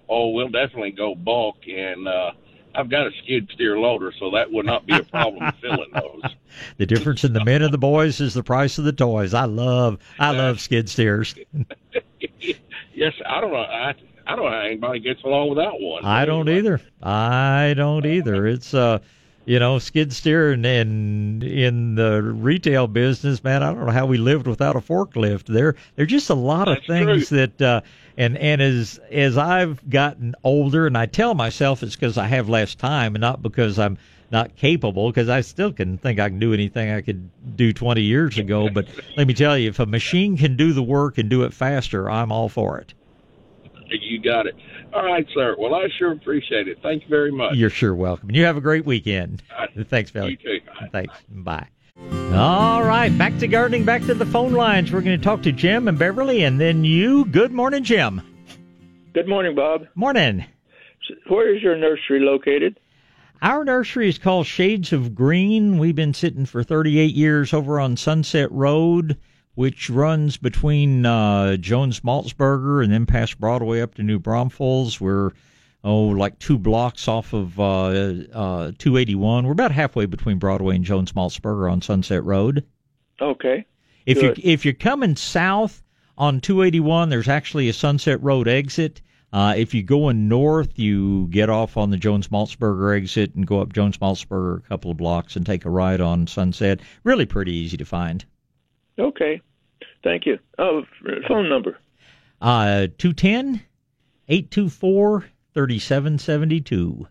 Oh, 0.09 0.29
we'll 0.29 0.49
definitely 0.49 0.91
go 0.91 1.13
bulk, 1.13 1.57
and 1.67 2.07
uh, 2.07 2.31
I've 2.73 2.89
got 2.89 3.05
a 3.05 3.11
skid 3.23 3.49
steer 3.53 3.77
loader, 3.77 4.11
so 4.19 4.31
that 4.31 4.51
would 4.51 4.65
not 4.65 4.87
be 4.87 4.97
a 4.97 5.03
problem 5.03 5.51
filling 5.61 5.91
those. 5.93 6.31
The 6.77 6.85
difference 6.85 7.23
in 7.23 7.33
the 7.33 7.43
men 7.43 7.61
and 7.61 7.73
the 7.73 7.77
boys 7.77 8.19
is 8.19 8.33
the 8.33 8.43
price 8.43 8.77
of 8.77 8.85
the 8.85 8.91
toys. 8.91 9.33
I 9.33 9.45
love 9.45 9.99
I 10.17 10.31
love 10.31 10.59
skid 10.61 10.89
steers. 10.89 11.35
yes, 12.99 13.13
I 13.25 13.41
don't 13.41 13.51
know. 13.51 13.57
I 13.59 13.93
I 14.27 14.35
don't 14.35 14.45
know 14.45 14.51
how 14.51 14.65
anybody 14.65 14.99
gets 14.99 15.23
along 15.23 15.49
without 15.49 15.79
one. 15.79 16.05
I 16.05 16.25
don't 16.25 16.49
either. 16.49 16.81
I 17.01 17.73
don't 17.75 18.05
either. 18.05 18.45
It's 18.45 18.73
uh 18.73 18.99
you 19.45 19.57
know, 19.57 19.79
skid 19.79 20.13
steer 20.13 20.51
and, 20.51 20.63
and 20.63 21.43
in 21.43 21.95
the 21.95 22.21
retail 22.21 22.85
business, 22.85 23.43
man, 23.43 23.63
I 23.63 23.73
don't 23.73 23.87
know 23.87 23.91
how 23.91 24.05
we 24.05 24.19
lived 24.19 24.45
without 24.45 24.75
a 24.75 24.79
forklift. 24.79 25.45
There, 25.45 25.75
there're 25.95 26.05
just 26.05 26.29
a 26.29 26.35
lot 26.35 26.65
That's 26.65 26.81
of 26.81 26.85
things 26.85 27.29
true. 27.29 27.37
that, 27.37 27.59
uh, 27.59 27.81
and 28.15 28.37
and 28.37 28.61
as 28.61 28.99
as 29.09 29.39
I've 29.39 29.89
gotten 29.89 30.35
older, 30.43 30.85
and 30.85 30.95
I 30.95 31.07
tell 31.07 31.33
myself 31.33 31.81
it's 31.81 31.95
because 31.95 32.15
I 32.15 32.27
have 32.27 32.47
less 32.47 32.75
time, 32.75 33.15
and 33.15 33.21
not 33.21 33.41
because 33.41 33.79
I'm 33.79 33.97
not 34.31 34.55
capable, 34.55 35.09
because 35.09 35.29
I 35.29 35.41
still 35.41 35.71
can 35.71 35.97
think 35.97 36.19
I 36.19 36.29
can 36.29 36.39
do 36.39 36.53
anything 36.53 36.91
I 36.91 37.01
could 37.01 37.29
do 37.55 37.73
20 37.73 38.01
years 38.01 38.37
ago. 38.37 38.69
But 38.69 38.87
let 39.17 39.27
me 39.27 39.33
tell 39.33 39.57
you, 39.57 39.69
if 39.69 39.79
a 39.79 39.85
machine 39.85 40.37
can 40.37 40.55
do 40.55 40.73
the 40.73 40.83
work 40.83 41.17
and 41.17 41.29
do 41.29 41.43
it 41.43 41.53
faster, 41.53 42.09
I'm 42.09 42.31
all 42.31 42.49
for 42.49 42.77
it. 42.77 42.93
You 43.89 44.21
got 44.21 44.45
it. 44.45 44.55
All 44.93 45.03
right, 45.03 45.25
sir. 45.33 45.55
Well, 45.57 45.73
I 45.73 45.87
sure 45.97 46.11
appreciate 46.11 46.67
it. 46.67 46.77
Thank 46.83 47.03
you 47.03 47.09
very 47.09 47.31
much. 47.31 47.55
You're 47.55 47.69
sure 47.69 47.95
welcome. 47.95 48.29
And 48.29 48.35
you 48.35 48.45
have 48.45 48.57
a 48.57 48.61
great 48.61 48.85
weekend. 48.85 49.41
Thanks, 49.85 50.11
Billy. 50.11 50.31
You 50.31 50.59
too. 50.59 50.59
Thanks. 50.91 51.13
Bye. 51.29 51.67
All 52.33 52.83
right, 52.83 53.15
back 53.17 53.37
to 53.39 53.47
gardening, 53.47 53.83
back 53.83 54.05
to 54.05 54.13
the 54.13 54.25
phone 54.25 54.53
lines. 54.53 54.91
We're 54.91 55.01
going 55.01 55.19
to 55.19 55.23
talk 55.23 55.41
to 55.43 55.51
Jim 55.51 55.87
and 55.87 55.99
Beverly, 55.99 56.43
and 56.43 56.61
then 56.61 56.85
you. 56.85 57.25
Good 57.25 57.51
morning, 57.51 57.83
Jim. 57.83 58.21
Good 59.13 59.27
morning, 59.27 59.55
Bob. 59.55 59.87
Morning. 59.95 60.45
Where 61.27 61.53
is 61.53 61.61
your 61.61 61.75
nursery 61.75 62.19
located? 62.19 62.79
Our 63.41 63.63
nursery 63.63 64.09
is 64.09 64.17
called 64.17 64.47
Shades 64.47 64.91
of 64.91 65.15
Green. 65.15 65.77
We've 65.77 65.95
been 65.95 66.13
sitting 66.13 66.45
for 66.45 66.61
38 66.61 67.15
years 67.15 67.53
over 67.53 67.79
on 67.79 67.95
Sunset 67.95 68.51
Road, 68.51 69.17
which 69.55 69.89
runs 69.89 70.35
between 70.35 71.05
uh, 71.05 71.55
Jones 71.55 72.01
Maltsberger 72.01 72.83
and 72.83 72.91
then 72.91 73.05
past 73.05 73.39
Broadway 73.39 73.79
up 73.79 73.95
to 73.95 74.03
New 74.03 74.19
Braunfels. 74.19 74.99
We're 74.99 75.31
oh, 75.85 76.07
like 76.07 76.37
two 76.39 76.57
blocks 76.57 77.07
off 77.07 77.31
of 77.31 77.57
uh, 77.57 78.27
uh, 78.33 78.71
281. 78.77 79.45
We're 79.45 79.53
about 79.53 79.71
halfway 79.71 80.05
between 80.05 80.37
Broadway 80.37 80.75
and 80.75 80.83
Jones 80.83 81.13
Maltsberger 81.13 81.71
on 81.71 81.81
Sunset 81.81 82.25
Road. 82.25 82.65
Okay. 83.21 83.65
If 84.05 84.21
you 84.21 84.33
if 84.43 84.65
you're 84.65 84.73
coming 84.73 85.15
south 85.15 85.81
on 86.17 86.41
281, 86.41 87.07
there's 87.07 87.29
actually 87.29 87.69
a 87.69 87.73
Sunset 87.73 88.21
Road 88.21 88.49
exit. 88.49 89.01
Uh, 89.31 89.53
if 89.55 89.73
you're 89.75 89.83
going 89.83 90.27
north, 90.27 90.79
you 90.79 91.27
get 91.27 91.49
off 91.49 91.77
on 91.77 91.91
the 91.91 91.97
Jones 91.97 92.29
Maltsberger 92.29 92.97
exit 92.97 93.35
and 93.35 93.45
go 93.45 93.61
up 93.61 93.71
Jones 93.73 93.97
Maltsberger 93.99 94.57
a 94.57 94.61
couple 94.67 94.89
of 94.89 94.97
blocks 94.97 95.35
and 95.35 95.45
take 95.45 95.65
a 95.65 95.69
ride 95.69 96.01
on 96.01 96.25
Sunset. 96.25 96.79
Really 97.03 97.25
pretty 97.27 97.51
easy 97.53 97.77
to 97.77 97.85
find. 97.85 98.25
Okay. 98.97 99.39
Thank 100.03 100.25
you. 100.25 100.39
Oh, 100.57 100.83
phone 101.27 101.47
number. 101.47 101.77
Uh, 102.41 102.87
210 102.97 103.61
824 104.29 105.25
3772. 105.53 107.07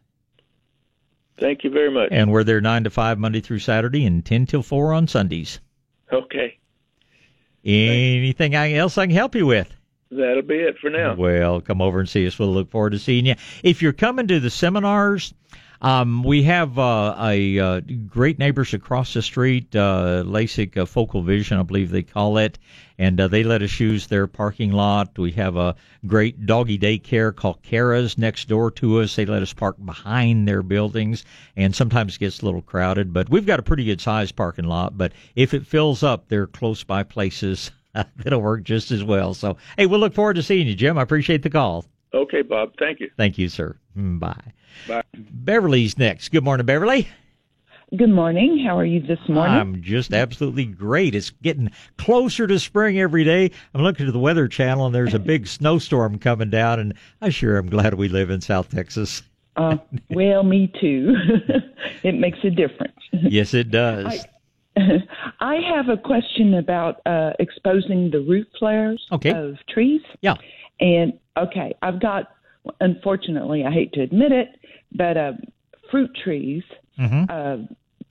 Thank 1.38 1.62
you 1.62 1.70
very 1.70 1.90
much. 1.90 2.08
And 2.10 2.32
we're 2.32 2.42
there 2.44 2.60
9 2.60 2.84
to 2.84 2.90
5 2.90 3.18
Monday 3.18 3.40
through 3.40 3.60
Saturday 3.60 4.04
and 4.06 4.24
10 4.24 4.46
till 4.46 4.62
4 4.62 4.92
on 4.92 5.06
Sundays. 5.06 5.60
Okay. 6.12 6.58
Anything 7.64 8.56
I- 8.56 8.72
else 8.74 8.98
I 8.98 9.06
can 9.06 9.14
help 9.14 9.34
you 9.36 9.46
with? 9.46 9.72
That'll 10.10 10.42
be 10.42 10.56
it 10.56 10.78
for 10.78 10.90
now. 10.90 11.14
Well, 11.14 11.60
come 11.60 11.82
over 11.82 12.00
and 12.00 12.08
see 12.08 12.26
us. 12.26 12.38
We'll 12.38 12.52
look 12.52 12.70
forward 12.70 12.90
to 12.90 12.98
seeing 12.98 13.26
you. 13.26 13.34
If 13.62 13.82
you're 13.82 13.92
coming 13.92 14.26
to 14.28 14.40
the 14.40 14.50
seminars, 14.50 15.34
um, 15.80 16.24
we 16.24 16.42
have 16.42 16.76
uh, 16.78 17.14
a 17.20 17.58
uh, 17.58 17.80
great 18.06 18.38
neighbors 18.38 18.74
across 18.74 19.14
the 19.14 19.22
street, 19.22 19.76
uh, 19.76 20.24
LASIK 20.26 20.76
uh, 20.76 20.86
Focal 20.86 21.22
Vision, 21.22 21.58
I 21.58 21.62
believe 21.62 21.90
they 21.90 22.02
call 22.02 22.38
it, 22.38 22.58
and 22.98 23.20
uh, 23.20 23.28
they 23.28 23.44
let 23.44 23.62
us 23.62 23.78
use 23.78 24.08
their 24.08 24.26
parking 24.26 24.72
lot. 24.72 25.16
We 25.16 25.30
have 25.32 25.56
a 25.56 25.76
great 26.04 26.46
doggy 26.46 26.78
daycare 26.78 27.34
called 27.34 27.62
Kara's 27.62 28.18
next 28.18 28.48
door 28.48 28.72
to 28.72 29.00
us. 29.00 29.14
They 29.14 29.24
let 29.24 29.42
us 29.42 29.52
park 29.52 29.76
behind 29.84 30.48
their 30.48 30.64
buildings, 30.64 31.24
and 31.56 31.76
sometimes 31.76 32.16
it 32.16 32.20
gets 32.20 32.42
a 32.42 32.44
little 32.44 32.62
crowded, 32.62 33.12
but 33.12 33.30
we've 33.30 33.46
got 33.46 33.60
a 33.60 33.64
pretty 33.64 33.84
good 33.84 34.00
sized 34.00 34.34
parking 34.34 34.66
lot. 34.66 34.98
But 34.98 35.12
if 35.36 35.54
it 35.54 35.66
fills 35.66 36.02
up, 36.02 36.28
they're 36.28 36.48
close 36.48 36.82
by 36.82 37.04
places 37.04 37.70
that'll 38.16 38.40
work 38.42 38.62
just 38.62 38.90
as 38.90 39.02
well. 39.04 39.34
So, 39.34 39.56
hey, 39.76 39.86
we'll 39.86 40.00
look 40.00 40.14
forward 40.14 40.34
to 40.34 40.42
seeing 40.42 40.66
you, 40.66 40.74
Jim. 40.74 40.98
I 40.98 41.02
appreciate 41.02 41.42
the 41.42 41.50
call. 41.50 41.84
Okay, 42.14 42.42
Bob. 42.42 42.72
Thank 42.78 43.00
you. 43.00 43.10
Thank 43.16 43.38
you, 43.38 43.48
sir. 43.48 43.76
Mm, 43.96 44.18
Bye. 44.18 44.52
Bye. 44.86 45.02
Beverly's 45.14 45.98
next. 45.98 46.30
Good 46.30 46.44
morning, 46.44 46.64
Beverly. 46.66 47.08
Good 47.96 48.10
morning. 48.10 48.62
How 48.66 48.78
are 48.78 48.84
you 48.84 49.00
this 49.00 49.18
morning? 49.30 49.56
I'm 49.56 49.80
just 49.82 50.12
absolutely 50.12 50.66
great. 50.66 51.14
It's 51.14 51.30
getting 51.30 51.70
closer 51.96 52.46
to 52.46 52.58
spring 52.58 52.98
every 53.00 53.24
day. 53.24 53.50
I'm 53.74 53.82
looking 53.82 54.06
at 54.06 54.12
the 54.12 54.18
Weather 54.18 54.46
Channel, 54.46 54.86
and 54.86 54.94
there's 54.94 55.14
a 55.14 55.18
big 55.18 55.46
snowstorm 55.46 56.18
coming 56.18 56.50
down, 56.50 56.80
and 56.80 56.94
I 57.22 57.30
sure 57.30 57.56
am 57.56 57.70
glad 57.70 57.94
we 57.94 58.08
live 58.08 58.28
in 58.28 58.42
South 58.42 58.70
Texas. 58.70 59.22
uh, 59.56 59.78
well, 60.10 60.42
me 60.42 60.70
too. 60.80 61.14
it 62.02 62.14
makes 62.14 62.38
a 62.44 62.50
difference. 62.50 62.92
Yes, 63.12 63.54
it 63.54 63.70
does. 63.70 64.06
I 64.06 64.18
have 64.76 65.88
a 65.88 65.96
question 65.96 66.54
about 66.54 67.00
uh, 67.06 67.32
exposing 67.38 68.10
the 68.10 68.20
root 68.20 68.48
flares 68.58 69.04
Okay. 69.12 69.30
of 69.30 69.56
trees. 69.68 70.02
Yeah. 70.20 70.34
And 70.80 71.18
okay, 71.36 71.74
I've 71.82 72.00
got, 72.00 72.28
unfortunately, 72.80 73.64
I 73.64 73.70
hate 73.70 73.92
to 73.94 74.02
admit 74.02 74.32
it, 74.32 74.48
but 74.92 75.16
uh, 75.16 75.32
fruit 75.90 76.10
trees, 76.24 76.62
hmm 76.96 77.24
uh, 77.28 77.58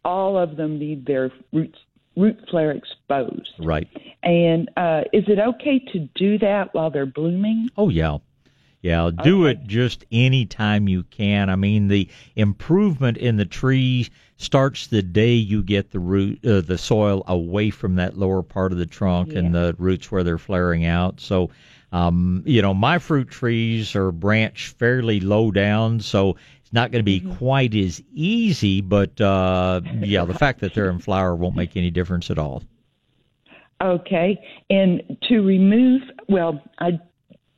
all 0.06 0.38
of 0.38 0.56
them 0.56 0.80
need 0.80 1.06
their 1.06 1.30
roots 1.52 1.78
root 2.16 2.40
flare 2.50 2.72
exposed. 2.72 3.52
Right. 3.60 3.88
And 4.24 4.70
uh, 4.78 5.02
is 5.12 5.26
it 5.28 5.38
okay 5.40 5.80
to 5.92 6.00
do 6.16 6.38
that 6.40 6.74
while 6.74 6.90
they're 6.90 7.06
blooming? 7.06 7.70
Oh 7.78 7.90
yeah. 7.90 8.18
Yeah, 8.88 9.12
do 9.24 9.48
Okay. 9.48 9.52
it 9.52 9.68
just 9.68 10.06
any 10.14 10.46
time 10.46 10.88
you 10.88 11.04
can. 11.04 11.50
I 11.50 11.58
mean, 11.58 11.90
the 11.90 12.08
improvement 12.38 13.18
in 13.18 13.36
the 13.36 13.46
tree 13.46 14.08
starts 14.38 14.88
the 14.88 15.02
day 15.02 15.34
you 15.34 15.62
get 15.62 15.92
the 15.92 16.00
root, 16.00 16.40
uh, 16.46 16.62
the 16.62 16.78
soil 16.78 17.24
away 17.28 17.70
from 17.70 17.96
that 17.96 18.18
lower 18.18 18.42
part 18.42 18.72
of 18.72 18.78
the 18.78 18.86
trunk 18.86 19.36
and 19.36 19.54
the 19.54 19.76
roots 19.78 20.10
where 20.10 20.24
they're 20.24 20.38
flaring 20.38 20.86
out. 20.86 21.20
So, 21.20 21.50
um, 21.92 22.44
you 22.46 22.62
know, 22.62 22.74
my 22.74 22.98
fruit 23.00 23.30
trees 23.30 23.94
are 23.94 24.14
branched 24.14 24.78
fairly 24.78 25.20
low 25.20 25.52
down, 25.52 26.00
so 26.00 26.38
it's 26.62 26.72
not 26.72 26.92
going 26.92 27.00
to 27.00 27.04
be 27.04 27.20
quite 27.20 27.76
as 27.76 28.02
easy. 28.14 28.80
But 28.80 29.20
uh, 29.20 29.82
yeah, 30.00 30.24
the 30.24 30.34
fact 30.34 30.62
that 30.62 30.74
they're 30.74 30.90
in 30.90 31.00
flower 31.00 31.36
won't 31.36 31.58
make 31.58 31.76
any 31.76 31.92
difference 31.92 32.32
at 32.32 32.38
all. 32.38 32.64
Okay, 33.82 34.40
and 34.70 35.18
to 35.24 35.42
remove, 35.42 36.02
well, 36.30 36.62
I 36.80 37.00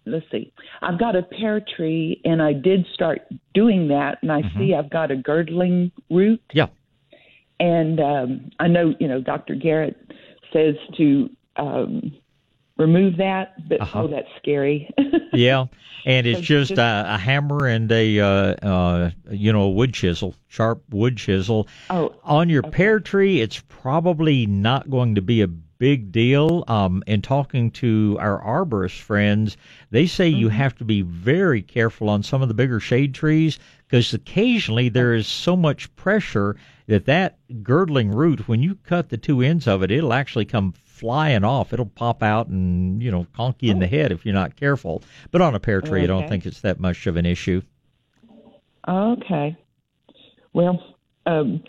let's 0.10 0.26
see, 0.32 0.52
I've 0.82 1.00
got 1.00 1.16
a 1.16 1.24
pear 1.24 1.62
tree, 1.76 2.22
and 2.26 2.42
I 2.42 2.54
did 2.54 2.86
start 2.94 3.22
doing 3.54 3.88
that, 3.90 4.18
and 4.22 4.32
I 4.32 4.42
see 4.58 4.74
I've 4.74 4.90
got 4.90 5.12
a 5.12 5.16
girdling 5.16 5.92
root. 6.10 6.42
Yeah. 6.54 6.68
and 7.60 8.00
um, 8.00 8.50
I 8.60 8.68
know 8.68 8.94
you 9.00 9.08
know 9.08 9.22
Dr. 9.22 9.56
Garrett 9.56 9.96
says 10.54 10.76
to 10.98 11.30
um, 11.58 12.12
remove 12.78 13.18
that, 13.18 13.54
but 13.68 13.82
Uh-huh. 13.82 14.04
oh, 14.04 14.08
that's 14.08 14.28
scary. 14.42 14.90
Yeah, 15.32 15.66
and 16.08 16.26
it's 16.26 16.42
just 16.42 16.70
just- 16.70 16.80
a, 16.80 17.06
a 17.14 17.18
hammer 17.20 17.68
and 17.68 17.92
a 17.92 18.20
uh, 18.20 18.28
uh, 18.66 19.12
you 19.30 19.54
know 19.54 19.62
a 19.64 19.70
wood 19.70 19.94
chisel, 19.94 20.34
sharp 20.48 20.82
wood 20.90 21.18
chisel. 21.18 21.68
oh, 21.92 22.16
On 22.24 22.50
your 22.50 22.64
pear 22.64 23.00
tree, 23.00 23.40
it's 23.42 23.62
probably 23.68 24.48
not 24.48 24.90
going 24.90 25.16
to 25.16 25.22
be 25.22 25.44
a 25.44 25.48
big 25.80 26.12
deal. 26.12 26.64
Um, 26.68 27.04
in 27.08 27.22
talking 27.22 27.72
to 27.72 28.18
our 28.20 28.40
arborist 28.44 29.00
friends, 29.00 29.58
they 29.90 30.06
say 30.06 30.28
you 30.28 30.50
have 30.50 30.76
to 30.78 30.86
be 30.86 31.02
very 31.02 31.62
careful 31.62 32.10
on 32.10 32.22
some 32.22 32.42
of 32.42 32.48
the 32.48 32.54
bigger 32.54 32.80
shade 32.80 33.16
trees 33.16 33.58
because 33.88 34.14
occasionally 34.14 34.90
there 34.90 35.16
is 35.16 35.26
so 35.26 35.56
much 35.56 35.94
pressure 35.96 36.56
that 36.88 37.06
that 37.06 37.38
girdling 37.64 38.12
root, 38.12 38.48
when 38.48 38.62
you 38.62 38.76
cut 38.84 39.10
the 39.10 39.18
two 39.18 39.42
ends 39.42 39.68
of 39.68 39.82
it, 39.82 39.90
it'll 39.90 40.14
actually 40.14 40.46
come 40.46 40.74
flying 40.74 41.44
off. 41.44 41.74
It'll 41.74 41.86
pop 41.86 42.22
out 42.22 42.48
and 42.48 43.02
you 43.02 43.10
know 43.10 43.26
conk 43.34 43.58
you 43.62 43.72
in 43.72 43.80
the 43.80 43.88
head 43.88 44.12
if 44.12 44.26
you're 44.26 44.34
not 44.34 44.56
careful. 44.56 45.02
But 45.32 45.42
on 45.42 45.56
a 45.56 45.60
pear 45.60 45.82
tree, 45.82 46.04
I 46.04 46.08
don't 46.08 46.28
think 46.28 46.46
it's 46.46 46.62
that 46.62 46.80
much 46.80 47.08
of 47.08 47.16
an 47.16 47.26
issue. 47.26 47.62
okay. 48.88 49.58
Well, 50.52 50.96
um, 51.26 51.64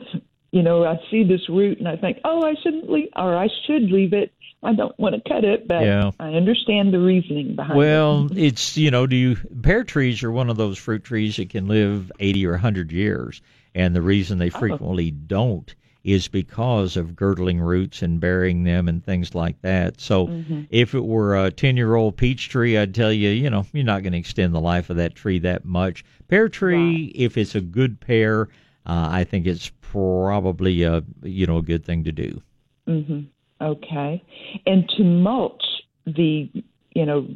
you 0.52 0.62
know, 0.62 0.84
I 0.84 0.98
see 1.10 1.24
this 1.24 1.48
root 1.48 1.78
and 1.78 1.88
I 1.88 1.96
think, 1.96 2.18
oh, 2.24 2.44
I 2.44 2.54
shouldn't 2.62 2.90
leave, 2.90 3.08
or 3.16 3.36
I 3.36 3.48
should 3.66 3.90
leave 3.90 4.12
it. 4.12 4.32
I 4.62 4.74
don't 4.74 4.98
want 4.98 5.14
to 5.14 5.26
cut 5.26 5.44
it, 5.44 5.66
but 5.66 5.82
Yeah. 5.82 6.10
I 6.20 6.32
understand 6.34 6.92
the 6.92 6.98
reasoning 6.98 7.56
behind 7.56 7.72
it. 7.72 7.78
Well, 7.78 8.28
it's 8.36 8.76
you 8.76 8.90
know, 8.90 9.06
do 9.06 9.16
you 9.16 9.36
pear 9.62 9.84
trees 9.84 10.22
are 10.22 10.30
one 10.30 10.50
of 10.50 10.56
those 10.56 10.76
fruit 10.76 11.04
trees 11.04 11.36
that 11.36 11.48
can 11.50 11.66
live 11.66 12.12
eighty 12.20 12.44
or 12.46 12.56
hundred 12.58 12.92
years, 12.92 13.40
and 13.74 13.96
the 13.96 14.02
reason 14.02 14.38
they 14.38 14.50
frequently 14.50 15.10
don't 15.10 15.74
is 16.02 16.28
because 16.28 16.96
of 16.96 17.14
girdling 17.14 17.60
roots 17.60 18.02
and 18.02 18.20
burying 18.20 18.64
them 18.64 18.88
and 18.88 19.04
things 19.04 19.34
like 19.34 19.60
that. 19.62 20.00
So, 20.00 20.42
if 20.70 20.94
it 20.94 21.04
were 21.04 21.42
a 21.42 21.50
ten-year-old 21.50 22.16
peach 22.16 22.48
tree, 22.48 22.76
I'd 22.76 22.94
tell 22.94 23.12
you, 23.12 23.28
you 23.30 23.50
know, 23.50 23.66
you're 23.72 23.84
not 23.84 24.02
going 24.02 24.12
to 24.14 24.18
extend 24.18 24.54
the 24.54 24.60
life 24.60 24.90
of 24.90 24.96
that 24.96 25.14
tree 25.14 25.38
that 25.40 25.64
much. 25.64 26.04
Pear 26.28 26.48
tree, 26.48 27.12
if 27.14 27.36
it's 27.38 27.54
a 27.54 27.60
good 27.60 28.00
pear, 28.00 28.48
uh, 28.86 29.08
I 29.10 29.24
think 29.24 29.46
it's 29.46 29.70
probably 29.92 30.82
a 30.82 31.02
you 31.22 31.46
know 31.46 31.58
a 31.58 31.62
good 31.62 31.84
thing 31.84 32.04
to 32.04 32.12
do. 32.12 32.42
hmm 32.86 33.20
Okay. 33.62 34.22
And 34.64 34.88
to 34.96 35.04
mulch 35.04 35.62
the, 36.06 36.50
you 36.94 37.04
know, 37.04 37.28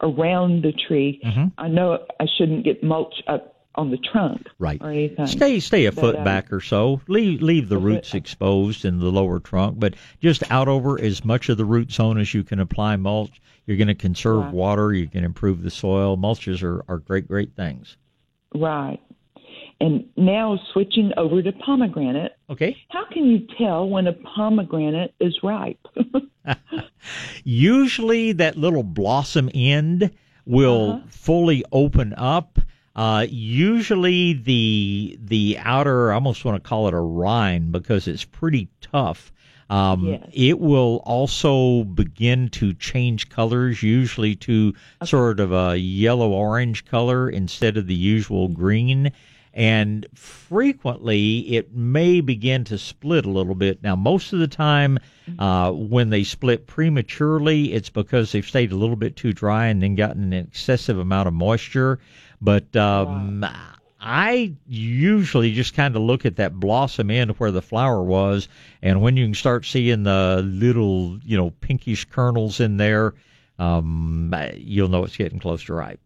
around 0.00 0.62
the 0.62 0.72
tree, 0.72 1.20
Mm-hmm. 1.24 1.46
I 1.58 1.66
know 1.68 1.98
I 2.20 2.26
shouldn't 2.38 2.64
get 2.64 2.84
mulch 2.84 3.14
up 3.26 3.66
on 3.74 3.90
the 3.90 3.96
trunk 4.12 4.46
Right. 4.60 4.80
or 4.80 4.90
anything. 4.92 5.26
Stay 5.26 5.58
stay 5.58 5.86
a 5.86 5.92
But, 5.92 6.00
foot 6.00 6.16
um, 6.18 6.24
back 6.24 6.52
or 6.52 6.60
so. 6.60 7.00
Leave 7.08 7.42
leave 7.42 7.68
the 7.68 7.76
a 7.76 7.80
foot 7.80 7.84
roots 7.86 8.14
exposed 8.14 8.84
in 8.84 9.00
the 9.00 9.10
lower 9.10 9.40
trunk, 9.40 9.80
but 9.80 9.94
just 10.20 10.48
out 10.52 10.68
over 10.68 11.00
as 11.00 11.24
much 11.24 11.48
of 11.48 11.56
the 11.56 11.64
root 11.64 11.90
zone 11.90 12.18
as 12.18 12.32
you 12.32 12.44
can 12.44 12.60
apply 12.60 12.94
mulch. 12.96 13.40
You're 13.66 13.76
going 13.76 13.88
to 13.88 13.94
conserve 13.94 14.44
Right. 14.44 14.54
water. 14.54 14.92
You 14.92 15.08
can 15.08 15.24
improve 15.24 15.62
the 15.62 15.70
soil. 15.70 16.16
Mulches 16.16 16.62
are, 16.62 16.84
are 16.88 16.98
great 16.98 17.26
great 17.26 17.54
things. 17.56 17.96
Right. 18.54 19.00
And 19.82 20.04
now 20.16 20.60
switching 20.72 21.10
over 21.16 21.42
to 21.42 21.50
pomegranate, 21.50 22.30
Okay. 22.48 22.76
how 22.90 23.04
can 23.12 23.24
you 23.26 23.40
tell 23.58 23.88
when 23.88 24.06
a 24.06 24.12
pomegranate 24.12 25.12
is 25.18 25.36
ripe? 25.42 25.84
Usually 27.44 28.30
that 28.32 28.56
little 28.56 28.84
blossom 28.84 29.50
end 29.52 30.10
will 30.46 30.92
Uh-huh. 30.92 31.06
fully 31.08 31.64
open 31.72 32.14
up. 32.16 32.58
Uh, 32.94 33.26
usually 33.28 34.34
the 34.34 35.18
the 35.20 35.56
outer, 35.58 36.12
I 36.12 36.14
almost 36.14 36.44
want 36.44 36.62
to 36.62 36.68
call 36.68 36.86
it 36.88 36.94
a 36.94 37.00
rind 37.00 37.72
because 37.72 38.06
it's 38.06 38.24
pretty 38.24 38.68
tough. 38.80 39.32
Um, 39.70 40.06
Yes. 40.06 40.28
It 40.32 40.60
will 40.60 41.02
also 41.06 41.84
begin 41.84 42.50
to 42.50 42.74
change 42.74 43.30
colors, 43.30 43.82
usually 43.82 44.36
to 44.36 44.74
sort 45.04 45.40
of 45.40 45.52
a 45.52 45.78
yellow 45.78 46.30
orange 46.30 46.84
color 46.84 47.30
instead 47.30 47.76
of 47.78 47.86
the 47.86 47.94
usual 47.94 48.48
green. 48.48 49.10
And 49.54 50.06
frequently 50.14 51.56
it 51.56 51.74
may 51.74 52.20
begin 52.20 52.64
to 52.64 52.78
split 52.78 53.26
a 53.26 53.30
little 53.30 53.54
bit. 53.54 53.82
Now, 53.82 53.96
most 53.96 54.32
of 54.32 54.38
the 54.38 54.48
time, 54.48 54.98
uh, 55.38 55.72
when 55.72 56.10
they 56.10 56.24
split 56.24 56.66
prematurely, 56.66 57.72
it's 57.72 57.90
because 57.90 58.32
they've 58.32 58.46
stayed 58.46 58.72
a 58.72 58.76
little 58.76 58.96
bit 58.96 59.16
too 59.16 59.32
dry 59.32 59.66
and 59.66 59.82
then 59.82 59.94
gotten 59.94 60.32
an 60.32 60.46
excessive 60.46 60.98
amount 60.98 61.28
of 61.28 61.34
moisture. 61.34 61.98
But 62.40 62.74
um, 62.74 63.46
I 64.00 64.54
usually 64.66 65.52
just 65.52 65.74
kind 65.74 65.94
of 65.94 66.02
look 66.02 66.26
at 66.26 66.36
that 66.36 66.54
blossom 66.54 67.10
end 67.10 67.30
where 67.38 67.52
the 67.52 67.62
flower 67.62 68.02
was, 68.02 68.48
and 68.82 69.00
when 69.00 69.16
you 69.16 69.26
can 69.26 69.34
start 69.34 69.64
seeing 69.64 70.02
the 70.02 70.42
little, 70.44 71.20
you 71.24 71.36
know, 71.36 71.50
pinkish 71.60 72.06
kernels 72.06 72.58
in 72.58 72.78
there, 72.78 73.14
um, 73.60 74.34
you'll 74.56 74.88
know 74.88 75.04
it's 75.04 75.16
getting 75.16 75.38
close 75.38 75.62
to 75.64 75.74
ripe. 75.74 76.00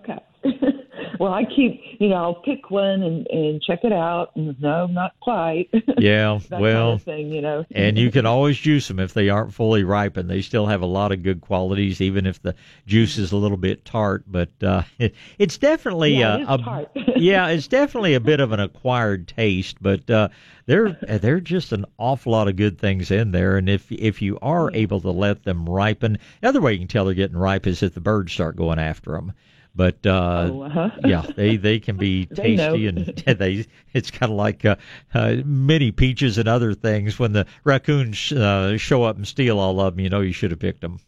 okay. 0.00 0.20
well, 1.20 1.34
I 1.34 1.44
keep, 1.44 1.82
you 1.98 2.08
know, 2.08 2.14
I'll 2.14 2.34
pick 2.34 2.70
one 2.70 3.02
and, 3.02 3.26
and 3.26 3.60
check 3.60 3.80
it 3.84 3.92
out. 3.92 4.34
And 4.36 4.58
no, 4.58 4.86
not 4.86 5.12
quite. 5.20 5.68
Yeah, 5.98 6.38
well, 6.50 6.92
kind 6.92 6.94
of 6.94 7.02
thing, 7.02 7.30
you 7.30 7.42
know. 7.42 7.66
and 7.72 7.98
you 7.98 8.10
can 8.10 8.24
always 8.24 8.56
juice 8.56 8.88
them 8.88 8.98
if 8.98 9.12
they 9.12 9.28
aren't 9.28 9.52
fully 9.52 9.84
ripened. 9.84 10.30
They 10.30 10.40
still 10.40 10.64
have 10.64 10.80
a 10.80 10.86
lot 10.86 11.12
of 11.12 11.22
good 11.22 11.42
qualities, 11.42 12.00
even 12.00 12.24
if 12.24 12.40
the 12.40 12.54
juice 12.86 13.18
is 13.18 13.32
a 13.32 13.36
little 13.36 13.58
bit 13.58 13.84
tart. 13.84 14.24
But 14.26 14.48
uh, 14.62 14.84
it, 14.98 15.14
it's 15.38 15.58
definitely 15.58 16.16
Yeah, 16.16 16.36
uh, 16.36 16.38
it 16.38 16.60
a 16.60 16.64
tart. 16.64 16.90
yeah, 17.16 17.48
it's 17.48 17.68
definitely 17.68 18.14
a 18.14 18.20
bit 18.20 18.40
of 18.40 18.52
an 18.52 18.60
acquired 18.60 19.28
taste. 19.28 19.76
But 19.82 20.08
uh, 20.08 20.30
there 20.64 20.96
there 21.06 21.34
are 21.34 21.40
just 21.40 21.72
an 21.72 21.84
awful 21.98 22.32
lot 22.32 22.48
of 22.48 22.56
good 22.56 22.78
things 22.78 23.10
in 23.10 23.32
there. 23.32 23.58
And 23.58 23.68
if 23.68 23.92
if 23.92 24.22
you 24.22 24.38
are 24.40 24.72
able 24.72 25.02
to 25.02 25.10
let 25.10 25.44
them 25.44 25.68
ripen, 25.68 26.16
the 26.40 26.48
other 26.48 26.62
way 26.62 26.72
you 26.72 26.78
can 26.78 26.88
tell 26.88 27.04
they're 27.04 27.12
getting 27.12 27.36
ripe 27.36 27.66
is 27.66 27.82
if 27.82 27.92
the 27.92 28.00
birds 28.00 28.32
start 28.32 28.56
going 28.56 28.78
after 28.78 29.10
them. 29.10 29.34
But 29.74 30.04
uh, 30.04 30.48
Oh, 30.50 30.62
uh-huh. 30.62 30.90
yeah, 31.04 31.22
they 31.36 31.56
they 31.56 31.78
can 31.78 31.96
be 31.96 32.26
tasty 32.34 32.86
and 32.88 32.98
they 33.06 33.66
it's 33.92 34.10
kind 34.10 34.32
of 34.32 34.36
like 34.36 34.64
uh, 34.64 34.76
uh, 35.14 35.36
mini 35.44 35.92
peaches 35.92 36.38
and 36.38 36.48
other 36.48 36.74
things. 36.74 37.18
When 37.18 37.32
the 37.32 37.46
raccoons 37.64 38.32
uh, 38.32 38.76
show 38.78 39.04
up 39.04 39.16
and 39.16 39.26
steal 39.26 39.58
all 39.58 39.80
of 39.80 39.94
them, 39.94 40.00
you 40.04 40.10
know 40.10 40.20
you 40.20 40.32
should 40.32 40.50
have 40.50 40.60
picked 40.60 40.80
them. 40.80 40.98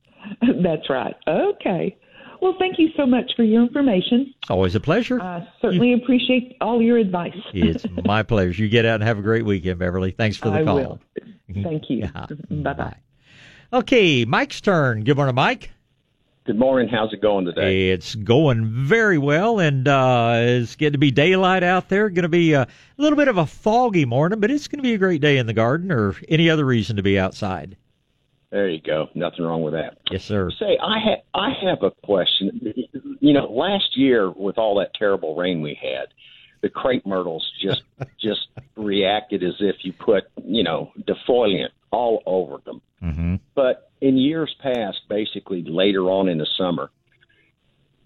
That's 0.62 0.88
right. 0.90 1.14
Okay. 1.26 1.96
Well, 2.40 2.56
thank 2.58 2.78
you 2.78 2.88
so 2.96 3.06
much 3.06 3.30
for 3.36 3.44
your 3.44 3.62
information. 3.62 4.34
It's 4.42 4.50
always 4.50 4.74
a 4.74 4.80
pleasure. 4.80 5.20
I 5.20 5.46
certainly 5.60 5.92
appreciate 5.92 6.56
all 6.60 6.82
your 6.82 6.98
advice. 6.98 7.36
it's 7.54 7.86
my 8.04 8.22
pleasure. 8.24 8.62
You 8.64 8.68
get 8.68 8.84
out 8.84 8.96
and 8.96 9.04
have 9.04 9.18
a 9.18 9.22
great 9.22 9.44
weekend, 9.44 9.78
Beverly. 9.78 10.10
Thanks 10.10 10.36
for 10.36 10.50
the 10.50 10.58
I 10.58 10.64
call. 10.64 10.74
will. 10.76 11.00
Thank 11.54 11.88
you. 11.88 11.98
Yeah. 11.98 12.26
Bye 12.50 12.72
bye. 12.72 12.96
Okay, 13.72 14.24
Mike's 14.24 14.60
turn. 14.60 15.04
Good 15.04 15.16
morning, 15.16 15.36
Mike. 15.36 15.70
Good 16.44 16.58
morning. 16.58 16.88
How's 16.88 17.12
it 17.12 17.22
going 17.22 17.44
today? 17.44 17.90
It's 17.90 18.16
going 18.16 18.64
very 18.66 19.16
well, 19.16 19.60
and 19.60 19.86
uh, 19.86 20.32
it's 20.38 20.74
going 20.74 20.90
to 20.90 20.98
be 20.98 21.12
daylight 21.12 21.62
out 21.62 21.88
there. 21.88 22.10
Going 22.10 22.24
to 22.24 22.28
be 22.28 22.52
a 22.54 22.66
little 22.96 23.16
bit 23.16 23.28
of 23.28 23.36
a 23.36 23.46
foggy 23.46 24.04
morning, 24.04 24.40
but 24.40 24.50
it's 24.50 24.66
going 24.66 24.80
to 24.80 24.82
be 24.82 24.94
a 24.94 24.98
great 24.98 25.20
day 25.20 25.38
in 25.38 25.46
the 25.46 25.52
garden 25.52 25.92
or 25.92 26.16
any 26.28 26.50
other 26.50 26.64
reason 26.64 26.96
to 26.96 27.02
be 27.02 27.16
outside. 27.16 27.76
There 28.50 28.68
you 28.68 28.80
go. 28.80 29.06
Nothing 29.14 29.44
wrong 29.44 29.62
with 29.62 29.74
that. 29.74 29.98
Yes, 30.10 30.24
sir. 30.24 30.50
Say, 30.58 30.76
I 30.82 30.98
ha- 30.98 31.22
I 31.32 31.50
have 31.64 31.84
a 31.84 31.92
question. 32.04 32.60
You 33.20 33.32
know, 33.34 33.46
last 33.46 33.96
year 33.96 34.28
with 34.28 34.58
all 34.58 34.80
that 34.80 34.94
terrible 34.94 35.36
rain 35.36 35.62
we 35.62 35.78
had, 35.80 36.08
the 36.60 36.70
crepe 36.70 37.06
myrtles 37.06 37.48
just 37.62 37.82
just 38.20 38.48
reacted 38.74 39.44
as 39.44 39.54
if 39.60 39.76
you 39.82 39.92
put 39.92 40.24
you 40.44 40.64
know 40.64 40.90
defoliant 41.02 41.70
all 41.92 42.22
over 42.26 42.58
them. 42.64 42.80
Mm-hmm. 43.02 43.36
But 43.54 43.90
in 44.00 44.16
years 44.16 44.54
past, 44.60 45.00
basically 45.08 45.62
later 45.62 46.10
on 46.10 46.28
in 46.28 46.38
the 46.38 46.46
summer, 46.58 46.90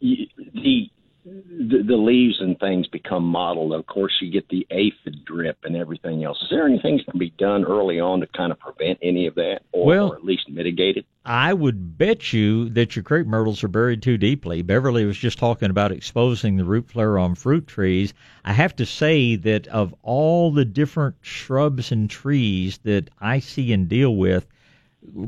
the, 0.00 0.90
the 1.26 1.82
the 1.82 1.96
leaves 1.96 2.40
and 2.40 2.58
things 2.60 2.86
become 2.86 3.24
mottled. 3.24 3.72
Of 3.72 3.86
course, 3.86 4.12
you 4.20 4.30
get 4.30 4.48
the 4.48 4.66
aphid 4.70 5.24
drip 5.24 5.58
and 5.64 5.76
everything 5.76 6.22
else. 6.24 6.40
Is 6.42 6.50
there 6.50 6.66
anything 6.66 6.98
that 6.98 7.10
can 7.10 7.18
be 7.18 7.30
done 7.30 7.64
early 7.64 7.98
on 7.98 8.20
to 8.20 8.26
kind 8.28 8.52
of 8.52 8.60
prevent 8.60 8.98
any 9.02 9.26
of 9.26 9.34
that, 9.34 9.62
or, 9.72 9.86
Well- 9.86 10.08
or 10.12 10.16
at 10.16 10.24
least 10.24 10.48
mitigate 10.48 10.96
it? 10.96 11.06
I 11.24 11.52
would 11.52 11.98
bet 11.98 12.32
you 12.32 12.68
that 12.70 12.94
your 12.94 13.02
crepe 13.02 13.26
myrtles 13.26 13.64
are 13.64 13.68
buried 13.68 14.00
too 14.00 14.16
deeply. 14.16 14.62
Beverly 14.62 15.04
was 15.04 15.18
just 15.18 15.38
talking 15.38 15.70
about 15.70 15.90
exposing 15.90 16.56
the 16.56 16.64
root 16.64 16.88
flare 16.88 17.18
on 17.18 17.34
fruit 17.34 17.66
trees. 17.66 18.14
I 18.44 18.52
have 18.52 18.76
to 18.76 18.86
say 18.86 19.34
that 19.34 19.66
of 19.66 19.92
all 20.04 20.52
the 20.52 20.64
different 20.64 21.16
shrubs 21.22 21.90
and 21.90 22.08
trees 22.08 22.78
that 22.84 23.10
I 23.20 23.40
see 23.40 23.72
and 23.72 23.88
deal 23.88 24.14
with, 24.14 24.46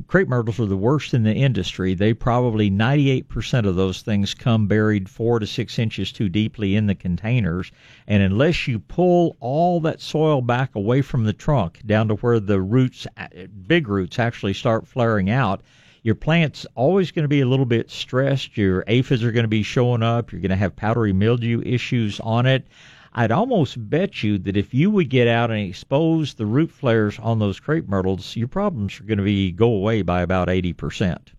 crepe 0.06 0.28
myrtles 0.28 0.60
are 0.60 0.66
the 0.66 0.76
worst 0.76 1.14
in 1.14 1.22
the 1.22 1.34
industry. 1.34 1.94
They 1.94 2.12
probably 2.14 2.70
98% 2.70 3.66
of 3.66 3.76
those 3.76 4.02
things 4.02 4.34
come 4.34 4.66
buried 4.66 5.08
four 5.08 5.38
to 5.38 5.46
six 5.46 5.78
inches 5.78 6.12
too 6.12 6.28
deeply 6.28 6.76
in 6.76 6.86
the 6.86 6.94
containers. 6.94 7.70
And 8.06 8.22
unless 8.22 8.66
you 8.66 8.78
pull 8.78 9.36
all 9.40 9.80
that 9.80 10.00
soil 10.00 10.42
back 10.42 10.74
away 10.74 11.02
from 11.02 11.24
the 11.24 11.32
trunk 11.32 11.80
down 11.86 12.08
to 12.08 12.14
where 12.16 12.40
the 12.40 12.60
roots, 12.60 13.06
uh, 13.16 13.28
big 13.66 13.88
roots, 13.88 14.18
actually 14.18 14.54
start 14.54 14.86
flaring 14.86 15.30
out, 15.30 15.62
your 16.02 16.14
plant's 16.14 16.64
always 16.74 17.10
going 17.10 17.24
to 17.24 17.28
be 17.28 17.40
a 17.40 17.46
little 17.46 17.66
bit 17.66 17.90
stressed. 17.90 18.56
Your 18.56 18.84
aphids 18.86 19.24
are 19.24 19.32
going 19.32 19.44
to 19.44 19.48
be 19.48 19.62
showing 19.62 20.02
up. 20.02 20.32
You're 20.32 20.40
going 20.40 20.50
to 20.50 20.56
have 20.56 20.76
powdery 20.76 21.12
mildew 21.12 21.60
issues 21.62 22.20
on 22.20 22.46
it. 22.46 22.66
I'd 23.14 23.32
almost 23.32 23.88
bet 23.88 24.22
you 24.22 24.36
that 24.40 24.56
if 24.56 24.74
you 24.74 24.90
would 24.90 25.08
get 25.08 25.26
out 25.28 25.50
and 25.50 25.60
expose 25.60 26.34
the 26.34 26.44
root 26.44 26.70
flares 26.70 27.18
on 27.18 27.38
those 27.38 27.58
crepe 27.58 27.88
myrtles, 27.88 28.36
your 28.36 28.48
problems 28.48 29.00
are 29.00 29.04
going 29.04 29.18
to 29.18 29.24
be 29.24 29.50
go 29.50 29.70
away 29.72 30.02
by 30.02 30.20
about 30.20 30.50
eighty 30.50 30.74
percent. 30.74 31.32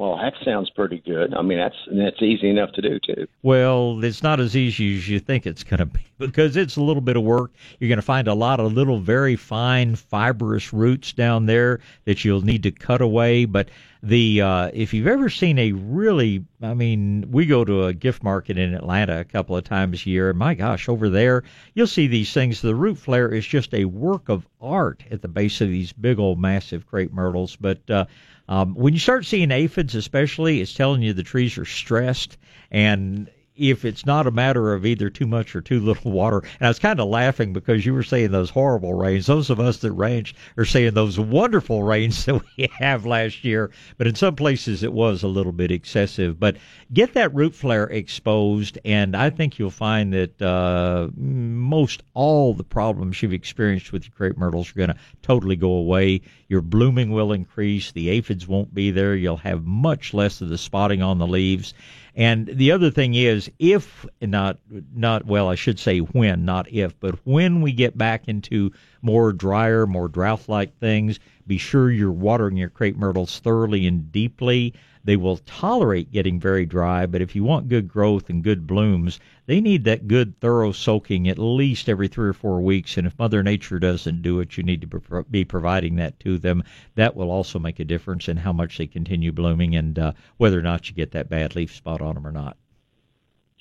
Well, 0.00 0.16
that 0.16 0.32
sounds 0.46 0.70
pretty 0.70 1.02
good. 1.04 1.34
I 1.34 1.42
mean, 1.42 1.58
that's 1.58 1.76
that's 1.92 2.22
easy 2.22 2.48
enough 2.48 2.72
to 2.72 2.80
do 2.80 2.98
too. 3.00 3.26
Well, 3.42 4.02
it's 4.02 4.22
not 4.22 4.40
as 4.40 4.56
easy 4.56 4.96
as 4.96 5.06
you 5.06 5.20
think 5.20 5.46
it's 5.46 5.62
going 5.62 5.80
to 5.80 5.84
be 5.84 6.00
because 6.16 6.56
it's 6.56 6.76
a 6.76 6.82
little 6.82 7.02
bit 7.02 7.18
of 7.18 7.22
work. 7.22 7.52
You're 7.78 7.88
going 7.88 7.98
to 7.98 8.02
find 8.02 8.26
a 8.26 8.32
lot 8.32 8.60
of 8.60 8.72
little, 8.72 8.98
very 8.98 9.36
fine, 9.36 9.96
fibrous 9.96 10.72
roots 10.72 11.12
down 11.12 11.44
there 11.44 11.80
that 12.06 12.24
you'll 12.24 12.40
need 12.40 12.62
to 12.62 12.70
cut 12.70 13.02
away. 13.02 13.44
But 13.44 13.68
the 14.02 14.40
uh, 14.40 14.70
if 14.72 14.94
you've 14.94 15.06
ever 15.06 15.28
seen 15.28 15.58
a 15.58 15.72
really, 15.72 16.46
I 16.62 16.72
mean, 16.72 17.30
we 17.30 17.44
go 17.44 17.62
to 17.66 17.84
a 17.84 17.92
gift 17.92 18.22
market 18.22 18.56
in 18.56 18.72
Atlanta 18.72 19.20
a 19.20 19.24
couple 19.24 19.54
of 19.54 19.64
times 19.64 20.06
a 20.06 20.08
year, 20.08 20.30
and 20.30 20.38
my 20.38 20.54
gosh, 20.54 20.88
over 20.88 21.10
there 21.10 21.44
you'll 21.74 21.86
see 21.86 22.06
these 22.06 22.32
things. 22.32 22.62
The 22.62 22.74
root 22.74 22.96
flare 22.96 23.28
is 23.28 23.46
just 23.46 23.74
a 23.74 23.84
work 23.84 24.30
of 24.30 24.46
art 24.62 25.04
at 25.10 25.20
the 25.20 25.28
base 25.28 25.60
of 25.60 25.68
these 25.68 25.92
big 25.92 26.18
old 26.18 26.40
massive 26.40 26.86
crepe 26.86 27.12
myrtles, 27.12 27.54
but. 27.56 27.90
Uh, 27.90 28.06
um, 28.50 28.74
when 28.74 28.92
you 28.92 28.98
start 28.98 29.24
seeing 29.24 29.52
aphids, 29.52 29.94
especially, 29.94 30.60
it's 30.60 30.74
telling 30.74 31.02
you 31.02 31.12
the 31.12 31.22
trees 31.22 31.56
are 31.56 31.64
stressed. 31.64 32.36
And 32.72 33.30
if 33.60 33.84
it's 33.84 34.06
not 34.06 34.26
a 34.26 34.30
matter 34.30 34.72
of 34.72 34.86
either 34.86 35.10
too 35.10 35.26
much 35.26 35.54
or 35.54 35.60
too 35.60 35.80
little 35.80 36.10
water. 36.20 36.38
And 36.38 36.66
I 36.66 36.68
was 36.68 36.78
kind 36.78 36.98
of 36.98 37.08
laughing 37.08 37.52
because 37.52 37.84
you 37.84 37.92
were 37.92 38.02
saying 38.02 38.30
those 38.30 38.50
horrible 38.50 38.94
rains. 38.94 39.26
Those 39.26 39.50
of 39.50 39.60
us 39.60 39.78
that 39.78 39.92
ranch 39.92 40.34
are 40.56 40.64
saying 40.64 40.94
those 40.94 41.20
wonderful 41.20 41.82
rains 41.82 42.24
that 42.26 42.42
we 42.56 42.68
have 42.78 43.04
last 43.04 43.44
year. 43.44 43.70
But 43.98 44.06
in 44.06 44.14
some 44.14 44.34
places 44.34 44.82
it 44.82 44.92
was 44.92 45.22
a 45.22 45.28
little 45.28 45.52
bit 45.52 45.70
excessive. 45.70 46.40
But 46.40 46.56
get 46.92 47.12
that 47.14 47.34
root 47.34 47.54
flare 47.54 47.84
exposed, 47.84 48.78
and 48.84 49.14
I 49.14 49.30
think 49.30 49.58
you'll 49.58 49.70
find 49.70 50.12
that 50.14 50.40
uh, 50.40 51.08
most 51.16 52.02
all 52.14 52.54
the 52.54 52.64
problems 52.64 53.22
you've 53.22 53.32
experienced 53.32 53.92
with 53.92 54.04
your 54.04 54.12
crepe 54.16 54.38
myrtles 54.38 54.70
are 54.70 54.78
going 54.78 54.88
to 54.88 54.96
totally 55.22 55.56
go 55.56 55.72
away. 55.72 56.22
Your 56.48 56.62
blooming 56.62 57.10
will 57.10 57.32
increase. 57.32 57.92
The 57.92 58.08
aphids 58.10 58.48
won't 58.48 58.74
be 58.74 58.90
there. 58.90 59.14
You'll 59.14 59.36
have 59.36 59.64
much 59.64 60.14
less 60.14 60.40
of 60.40 60.48
the 60.48 60.58
spotting 60.58 61.02
on 61.02 61.18
the 61.18 61.26
leaves 61.26 61.74
and 62.14 62.46
the 62.46 62.72
other 62.72 62.90
thing 62.90 63.14
is, 63.14 63.50
if 63.58 64.04
not 64.20 64.58
not 64.94 65.26
well, 65.26 65.48
I 65.48 65.54
should 65.54 65.78
say 65.78 65.98
when, 65.98 66.44
not 66.44 66.70
if, 66.72 66.98
but 67.00 67.18
when 67.24 67.60
we 67.60 67.72
get 67.72 67.96
back 67.96 68.28
into 68.28 68.72
more 69.02 69.32
drier, 69.32 69.86
more 69.86 70.08
drought-like 70.08 70.78
things, 70.78 71.20
be 71.46 71.58
sure 71.58 71.90
you're 71.90 72.10
watering 72.12 72.56
your 72.56 72.68
crepe 72.70 72.96
myrtles 72.96 73.38
thoroughly 73.40 73.86
and 73.86 74.10
deeply. 74.10 74.74
They 75.02 75.16
will 75.16 75.38
tolerate 75.38 76.12
getting 76.12 76.38
very 76.38 76.66
dry, 76.66 77.06
but 77.06 77.22
if 77.22 77.34
you 77.34 77.42
want 77.42 77.68
good 77.68 77.88
growth 77.88 78.28
and 78.28 78.44
good 78.44 78.66
blooms, 78.66 79.18
they 79.46 79.60
need 79.60 79.84
that 79.84 80.08
good 80.08 80.38
thorough 80.40 80.72
soaking 80.72 81.28
at 81.28 81.38
least 81.38 81.88
every 81.88 82.08
three 82.08 82.28
or 82.28 82.34
four 82.34 82.60
weeks. 82.60 82.96
And 82.96 83.06
if 83.06 83.18
Mother 83.18 83.42
Nature 83.42 83.78
doesn't 83.78 84.22
do 84.22 84.40
it, 84.40 84.56
you 84.56 84.62
need 84.62 84.82
to 84.82 85.24
be 85.30 85.44
providing 85.44 85.96
that 85.96 86.20
to 86.20 86.38
them. 86.38 86.62
That 86.96 87.16
will 87.16 87.30
also 87.30 87.58
make 87.58 87.80
a 87.80 87.84
difference 87.84 88.28
in 88.28 88.36
how 88.36 88.52
much 88.52 88.78
they 88.78 88.86
continue 88.86 89.32
blooming 89.32 89.74
and 89.74 89.98
uh, 89.98 90.12
whether 90.36 90.58
or 90.58 90.62
not 90.62 90.88
you 90.88 90.94
get 90.94 91.12
that 91.12 91.28
bad 91.28 91.56
leaf 91.56 91.74
spot 91.74 92.02
on 92.02 92.14
them 92.14 92.26
or 92.26 92.32
not. 92.32 92.56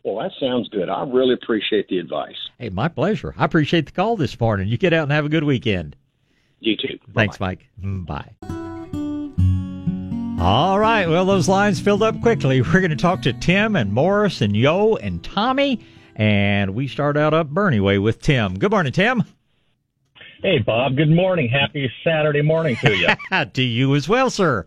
Well, 0.03 0.17
that 0.23 0.31
sounds 0.39 0.69
good. 0.69 0.89
I 0.89 1.03
really 1.03 1.33
appreciate 1.33 1.87
the 1.89 1.99
advice. 1.99 2.37
Hey, 2.57 2.69
my 2.69 2.87
pleasure. 2.87 3.33
I 3.37 3.45
appreciate 3.45 3.85
the 3.85 3.91
call 3.91 4.15
this 4.15 4.39
morning. 4.39 4.67
You 4.67 4.77
get 4.77 4.93
out 4.93 5.03
and 5.03 5.11
have 5.11 5.25
a 5.25 5.29
good 5.29 5.43
weekend. 5.43 5.95
You 6.59 6.75
too. 6.75 6.99
Bye-bye. 7.07 7.13
Thanks, 7.13 7.39
Mike. 7.39 7.67
Mm, 7.81 8.05
bye. 8.05 8.58
All 10.39 10.79
right. 10.79 11.05
Well, 11.05 11.25
those 11.25 11.49
lines 11.49 11.81
filled 11.81 12.01
up 12.01 12.21
quickly. 12.21 12.61
We're 12.61 12.79
going 12.79 12.91
to 12.91 12.95
talk 12.95 13.21
to 13.23 13.33
Tim 13.33 13.75
and 13.75 13.91
Morris 13.91 14.39
and 14.39 14.55
Yo 14.55 14.95
and 14.95 15.21
Tommy. 15.21 15.81
And 16.15 16.73
we 16.73 16.87
start 16.87 17.17
out 17.17 17.33
up 17.33 17.49
Boerne 17.49 17.81
way 17.81 17.99
with 17.99 18.21
Tim. 18.21 18.57
Good 18.57 18.71
morning, 18.71 18.93
Tim. 18.93 19.25
Hey, 20.41 20.59
Bob. 20.59 20.95
Good 20.95 21.09
morning. 21.09 21.49
Happy 21.49 21.91
Saturday 22.05 22.41
morning 22.41 22.77
to 22.77 22.95
you. 22.95 23.09
to 23.53 23.61
you 23.61 23.95
as 23.95 24.07
well, 24.07 24.29
sir. 24.29 24.65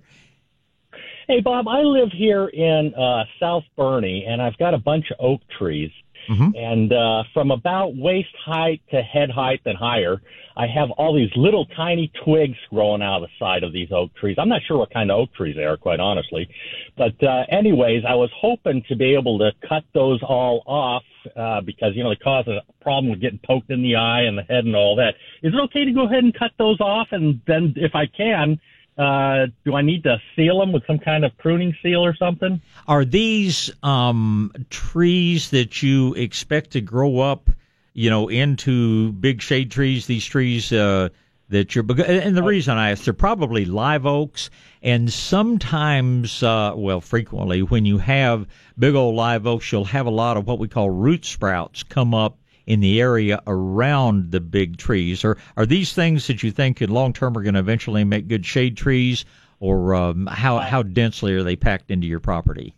Hey, 1.27 1.41
Bob. 1.41 1.67
I 1.67 1.81
live 1.81 2.11
here 2.13 2.49
in 2.49 2.93
uh, 2.95 3.25
South 3.41 3.65
Boerne, 3.79 4.29
and 4.29 4.43
I've 4.43 4.59
got 4.59 4.75
a 4.75 4.79
bunch 4.79 5.07
of 5.11 5.25
oak 5.25 5.41
trees. 5.59 5.91
Mm-hmm. 6.29 6.51
And 6.57 6.93
uh, 6.93 7.25
from 7.35 7.51
about 7.51 7.97
waist 7.97 8.35
height 8.45 8.83
to 8.91 9.03
head 9.03 9.31
height 9.31 9.61
and 9.65 9.77
higher, 9.77 10.21
I 10.57 10.67
have 10.67 10.91
all 10.93 11.15
these 11.15 11.31
little 11.35 11.67
tiny 11.67 12.13
twigs 12.25 12.59
growing 12.71 13.03
out 13.03 13.23
of 13.23 13.23
the 13.23 13.45
side 13.45 13.63
of 13.63 13.73
these 13.73 13.89
oak 13.91 14.15
trees. 14.15 14.37
I'm 14.39 14.49
not 14.49 14.61
sure 14.67 14.77
what 14.79 14.93
kind 14.93 15.11
of 15.11 15.19
oak 15.19 15.35
trees 15.35 15.57
they 15.57 15.65
are, 15.65 15.77
quite 15.77 16.01
honestly. 16.01 16.49
But 16.97 17.23
uh, 17.23 17.45
anyways, 17.51 18.05
I 18.07 18.15
was 18.15 18.31
hoping 18.37 18.83
to 18.89 18.97
be 18.97 19.15
able 19.15 19.39
to 19.39 19.53
cut 19.67 19.85
those 19.95 20.21
all 20.23 20.63
off 20.67 21.03
uh, 21.37 21.61
because 21.61 21.93
you 21.95 22.03
know 22.03 22.11
they 22.11 22.17
cause 22.17 22.47
a 22.49 22.61
problem 22.83 23.11
with 23.11 23.21
getting 23.21 23.41
poked 23.45 23.71
in 23.71 23.83
the 23.83 23.97
eye 23.97 24.23
and 24.23 24.37
the 24.37 24.43
head 24.43 24.65
and 24.65 24.77
all 24.77 24.97
that. 24.97 25.15
Is 25.43 25.55
it 25.55 25.61
okay 25.65 25.85
to 25.85 25.93
go 25.93 26.07
ahead 26.07 26.25
and 26.25 26.37
cut 26.37 26.51
those 26.59 26.81
off? 26.81 27.09
And 27.13 27.41
then, 27.47 27.75
if 27.77 27.95
I 27.95 28.07
can, 28.07 28.61
uh, 28.99 29.47
do 29.65 29.75
I 29.75 29.83
need 29.83 30.03
to 30.05 30.21
seal 30.37 30.61
them 30.61 30.73
with 30.73 30.87
some 30.87 30.99
kind 30.99 31.25
of 31.25 31.37
pruning 31.39 31.75
seal 31.83 32.05
or 32.05 32.15
something? 32.15 32.61
Are 32.87 33.05
these 33.05 33.71
um, 33.83 34.53
trees 34.71 35.51
that 35.51 35.83
you 35.83 36.15
expect 36.15 36.73
to 36.73 36.81
grow 36.81 37.21
up, 37.21 37.51
you 37.95 38.11
know, 38.11 38.29
into 38.29 39.13
big 39.13 39.41
shade 39.41 39.71
trees? 39.71 40.07
These 40.07 40.27
trees 40.27 40.73
uh, 40.73 41.09
that 41.49 41.75
you're, 41.75 41.85
and 42.03 42.37
the 42.37 42.43
reason 42.43 42.77
I 42.77 42.91
ask, 42.91 43.05
they're 43.05 43.15
probably 43.15 43.65
live 43.65 44.05
oaks, 44.05 44.51
and 44.83 45.11
sometimes, 45.11 46.43
uh, 46.43 46.73
well, 46.75 47.01
frequently, 47.01 47.63
when 47.63 47.87
you 47.87 47.99
have 47.99 48.47
big 48.79 48.95
old 48.95 49.15
live 49.15 49.47
oaks, 49.47 49.71
you'll 49.73 49.85
have 49.87 50.07
a 50.07 50.11
lot 50.11 50.37
of 50.37 50.47
what 50.47 50.59
we 50.59 50.69
call 50.69 50.91
root 50.91 51.25
sprouts 51.25 51.83
come 51.83 52.15
up 52.15 52.37
in 52.67 52.81
the 52.81 53.01
area 53.01 53.41
around 53.47 54.31
the 54.31 54.41
big 54.41 54.77
trees? 54.77 55.25
Or 55.25 55.37
are 55.57 55.67
these 55.67 55.93
things 55.93 56.27
that 56.27 56.43
you 56.43 56.51
think 56.51 56.83
in 56.83 56.91
long 56.91 57.13
term 57.13 57.37
are 57.37 57.43
going 57.43 57.55
to 57.55 57.61
eventually 57.61 58.05
make 58.05 58.29
good 58.29 58.47
shade 58.47 58.77
trees, 58.77 59.25
or 59.61 59.95
um, 59.95 60.27
how 60.27 60.59
how 60.59 60.83
densely 60.83 61.35
are 61.35 61.43
they 61.43 61.57
packed 61.57 61.91
into 61.91 62.07
your 62.07 62.21
property? 62.21 62.75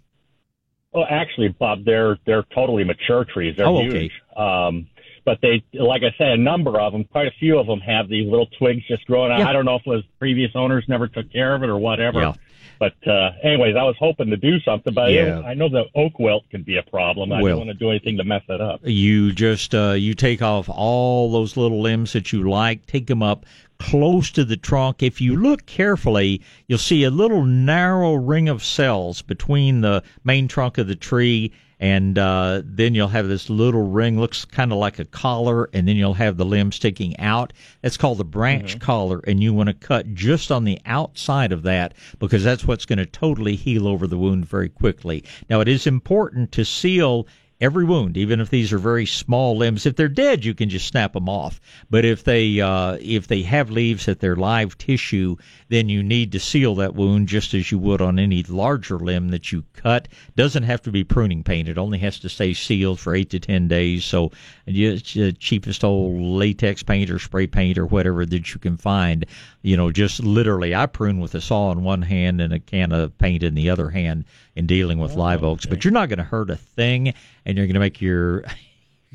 Well, 0.92 1.06
actually, 1.08 1.48
Bob, 1.48 1.84
they're 1.84 2.18
they're 2.24 2.44
totally 2.54 2.84
mature 2.84 3.24
trees. 3.24 3.56
They're 3.56 3.66
oh, 3.66 3.78
okay. 3.78 4.02
huge. 4.02 4.12
Um, 4.36 4.86
but 5.24 5.38
they, 5.40 5.64
like 5.72 6.02
I 6.02 6.14
said, 6.18 6.28
a 6.28 6.36
number 6.36 6.78
of 6.78 6.92
them, 6.92 7.04
quite 7.04 7.26
a 7.26 7.32
few 7.40 7.58
of 7.58 7.66
them 7.66 7.80
have 7.80 8.08
these 8.08 8.28
little 8.28 8.46
twigs 8.58 8.86
just 8.86 9.06
growing 9.06 9.32
out. 9.32 9.38
Yeah. 9.38 9.48
I 9.48 9.52
don't 9.52 9.64
know 9.64 9.76
if 9.76 9.82
it 9.86 9.90
was 9.90 10.04
previous 10.18 10.50
owners 10.54 10.84
never 10.86 11.08
took 11.08 11.32
care 11.32 11.54
of 11.54 11.62
it 11.62 11.68
or 11.70 11.78
whatever. 11.78 12.20
Yeah. 12.20 12.34
But 12.78 12.94
uh, 13.06 13.30
anyways, 13.42 13.76
I 13.76 13.82
was 13.82 13.96
hoping 13.98 14.30
to 14.30 14.36
do 14.36 14.60
something, 14.60 14.94
but 14.94 15.12
yeah. 15.12 15.40
I 15.40 15.54
know 15.54 15.68
the 15.68 15.84
oak 15.94 16.18
wilt 16.18 16.48
can 16.50 16.62
be 16.62 16.76
a 16.76 16.82
problem. 16.82 17.32
I 17.32 17.40
well, 17.40 17.56
don't 17.56 17.66
want 17.66 17.78
to 17.78 17.84
do 17.84 17.90
anything 17.90 18.16
to 18.18 18.24
mess 18.24 18.42
it 18.48 18.60
up. 18.60 18.80
You 18.82 19.32
just 19.32 19.74
uh, 19.74 19.92
you 19.92 20.14
take 20.14 20.42
off 20.42 20.68
all 20.68 21.30
those 21.32 21.56
little 21.56 21.80
limbs 21.80 22.12
that 22.12 22.32
you 22.32 22.48
like, 22.48 22.86
take 22.86 23.06
them 23.06 23.22
up 23.22 23.46
close 23.78 24.30
to 24.32 24.44
the 24.44 24.56
trunk. 24.56 25.02
If 25.02 25.20
you 25.20 25.36
look 25.36 25.66
carefully, 25.66 26.40
you'll 26.68 26.78
see 26.78 27.04
a 27.04 27.10
little 27.10 27.44
narrow 27.44 28.14
ring 28.14 28.48
of 28.48 28.64
cells 28.64 29.22
between 29.22 29.80
the 29.80 30.02
main 30.24 30.48
trunk 30.48 30.78
of 30.78 30.86
the 30.86 30.96
tree 30.96 31.52
and 31.84 32.18
uh, 32.18 32.62
then 32.64 32.94
you'll 32.94 33.08
have 33.08 33.28
this 33.28 33.50
little 33.50 33.82
ring 33.82 34.18
looks 34.18 34.46
kind 34.46 34.72
of 34.72 34.78
like 34.78 34.98
a 34.98 35.04
collar 35.04 35.68
and 35.74 35.86
then 35.86 35.96
you'll 35.96 36.14
have 36.14 36.38
the 36.38 36.44
limb 36.44 36.72
sticking 36.72 37.14
out 37.20 37.52
that's 37.82 37.98
called 37.98 38.16
the 38.16 38.24
branch 38.24 38.70
mm-hmm. 38.70 38.86
collar 38.86 39.20
and 39.26 39.42
you 39.42 39.52
want 39.52 39.68
to 39.68 39.74
cut 39.74 40.14
just 40.14 40.50
on 40.50 40.64
the 40.64 40.80
outside 40.86 41.52
of 41.52 41.62
that 41.62 41.92
because 42.18 42.42
that's 42.42 42.64
what's 42.64 42.86
going 42.86 42.98
to 42.98 43.04
totally 43.04 43.54
heal 43.54 43.86
over 43.86 44.06
the 44.06 44.16
wound 44.16 44.46
very 44.46 44.70
quickly 44.70 45.22
now 45.50 45.60
it 45.60 45.68
is 45.68 45.86
important 45.86 46.50
to 46.52 46.64
seal 46.64 47.26
every 47.60 47.84
wound, 47.84 48.16
even 48.16 48.40
if 48.40 48.50
these 48.50 48.72
are 48.72 48.78
very 48.78 49.06
small 49.06 49.56
limbs. 49.56 49.86
If 49.86 49.96
they're 49.96 50.08
dead, 50.08 50.44
you 50.44 50.54
can 50.54 50.68
just 50.68 50.86
snap 50.86 51.12
them 51.12 51.28
off. 51.28 51.60
But 51.88 52.04
if 52.04 52.24
they 52.24 52.60
uh, 52.60 52.98
if 53.00 53.28
they 53.28 53.42
have 53.42 53.70
leaves 53.70 54.08
at 54.08 54.20
their 54.20 54.36
live 54.36 54.76
tissue, 54.76 55.36
then 55.74 55.88
you 55.88 56.02
need 56.02 56.32
to 56.32 56.38
seal 56.38 56.74
that 56.76 56.94
wound 56.94 57.26
just 57.26 57.52
as 57.52 57.72
you 57.72 57.78
would 57.78 58.00
on 58.00 58.18
any 58.18 58.42
larger 58.44 58.98
limb 58.98 59.30
that 59.30 59.50
you 59.50 59.64
cut. 59.72 60.06
Doesn't 60.36 60.62
have 60.62 60.82
to 60.82 60.92
be 60.92 61.02
pruning 61.02 61.42
paint. 61.42 61.68
It 61.68 61.78
only 61.78 61.98
has 61.98 62.18
to 62.20 62.28
stay 62.28 62.54
sealed 62.54 63.00
for 63.00 63.14
eight 63.14 63.30
to 63.30 63.40
ten 63.40 63.66
days. 63.66 64.04
So 64.04 64.30
it's 64.66 65.14
the 65.14 65.32
cheapest 65.32 65.82
old 65.82 66.20
latex 66.20 66.82
paint 66.82 67.10
or 67.10 67.18
spray 67.18 67.46
paint 67.46 67.78
or 67.78 67.86
whatever 67.86 68.24
that 68.24 68.54
you 68.54 68.60
can 68.60 68.76
find. 68.76 69.26
You 69.62 69.76
know, 69.76 69.90
just 69.90 70.22
literally, 70.22 70.74
I 70.74 70.86
prune 70.86 71.20
with 71.20 71.34
a 71.34 71.40
saw 71.40 71.72
in 71.72 71.82
one 71.82 72.02
hand 72.02 72.40
and 72.40 72.52
a 72.52 72.60
can 72.60 72.92
of 72.92 73.16
paint 73.18 73.42
in 73.42 73.54
the 73.54 73.70
other 73.70 73.90
hand 73.90 74.24
in 74.54 74.66
dealing 74.66 74.98
with 74.98 75.12
oh, 75.12 75.18
live 75.18 75.42
oaks. 75.42 75.66
But 75.66 75.84
you're 75.84 75.92
not 75.92 76.08
going 76.08 76.18
to 76.18 76.24
hurt 76.24 76.50
a 76.50 76.56
thing, 76.56 77.14
and 77.44 77.56
you're 77.56 77.66
going 77.66 77.74
to 77.74 77.80
make 77.80 78.00
your 78.00 78.44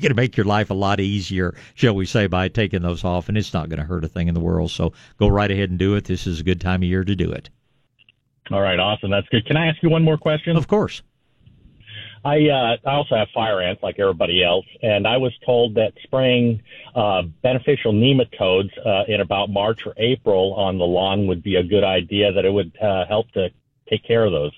going 0.00 0.10
to 0.10 0.16
make 0.16 0.36
your 0.36 0.46
life 0.46 0.70
a 0.70 0.74
lot 0.74 1.00
easier, 1.00 1.54
shall 1.74 1.94
we 1.94 2.06
say, 2.06 2.26
by 2.26 2.48
taking 2.48 2.82
those 2.82 3.04
off, 3.04 3.28
and 3.28 3.38
it's 3.38 3.54
not 3.54 3.68
going 3.68 3.80
to 3.80 3.86
hurt 3.86 4.04
a 4.04 4.08
thing 4.08 4.28
in 4.28 4.34
the 4.34 4.40
world. 4.40 4.70
So 4.70 4.92
go 5.18 5.28
right 5.28 5.50
ahead 5.50 5.70
and 5.70 5.78
do 5.78 5.94
it. 5.94 6.04
This 6.04 6.26
is 6.26 6.40
a 6.40 6.44
good 6.44 6.60
time 6.60 6.82
of 6.82 6.88
year 6.88 7.04
to 7.04 7.14
do 7.14 7.30
it. 7.30 7.50
All 8.50 8.60
right, 8.60 8.78
awesome. 8.78 9.10
That's 9.10 9.28
good. 9.28 9.46
Can 9.46 9.56
I 9.56 9.66
ask 9.66 9.82
you 9.82 9.90
one 9.90 10.02
more 10.02 10.18
question? 10.18 10.56
Of 10.56 10.66
course. 10.66 11.02
I 12.24 12.48
uh, 12.48 12.76
I 12.84 12.92
also 12.92 13.14
have 13.16 13.28
fire 13.32 13.62
ants 13.62 13.82
like 13.82 13.98
everybody 13.98 14.44
else, 14.44 14.66
and 14.82 15.06
I 15.06 15.16
was 15.16 15.32
told 15.46 15.76
that 15.76 15.92
spraying 16.02 16.62
uh, 16.94 17.22
beneficial 17.42 17.94
nematodes 17.94 18.70
uh, 18.84 19.04
in 19.08 19.22
about 19.22 19.48
March 19.48 19.86
or 19.86 19.94
April 19.96 20.52
on 20.54 20.76
the 20.76 20.84
lawn 20.84 21.26
would 21.28 21.42
be 21.42 21.56
a 21.56 21.62
good 21.62 21.84
idea. 21.84 22.32
That 22.32 22.44
it 22.44 22.52
would 22.52 22.76
uh, 22.78 23.06
help 23.06 23.30
to 23.32 23.48
take 23.88 24.04
care 24.04 24.24
of 24.24 24.32
those. 24.32 24.52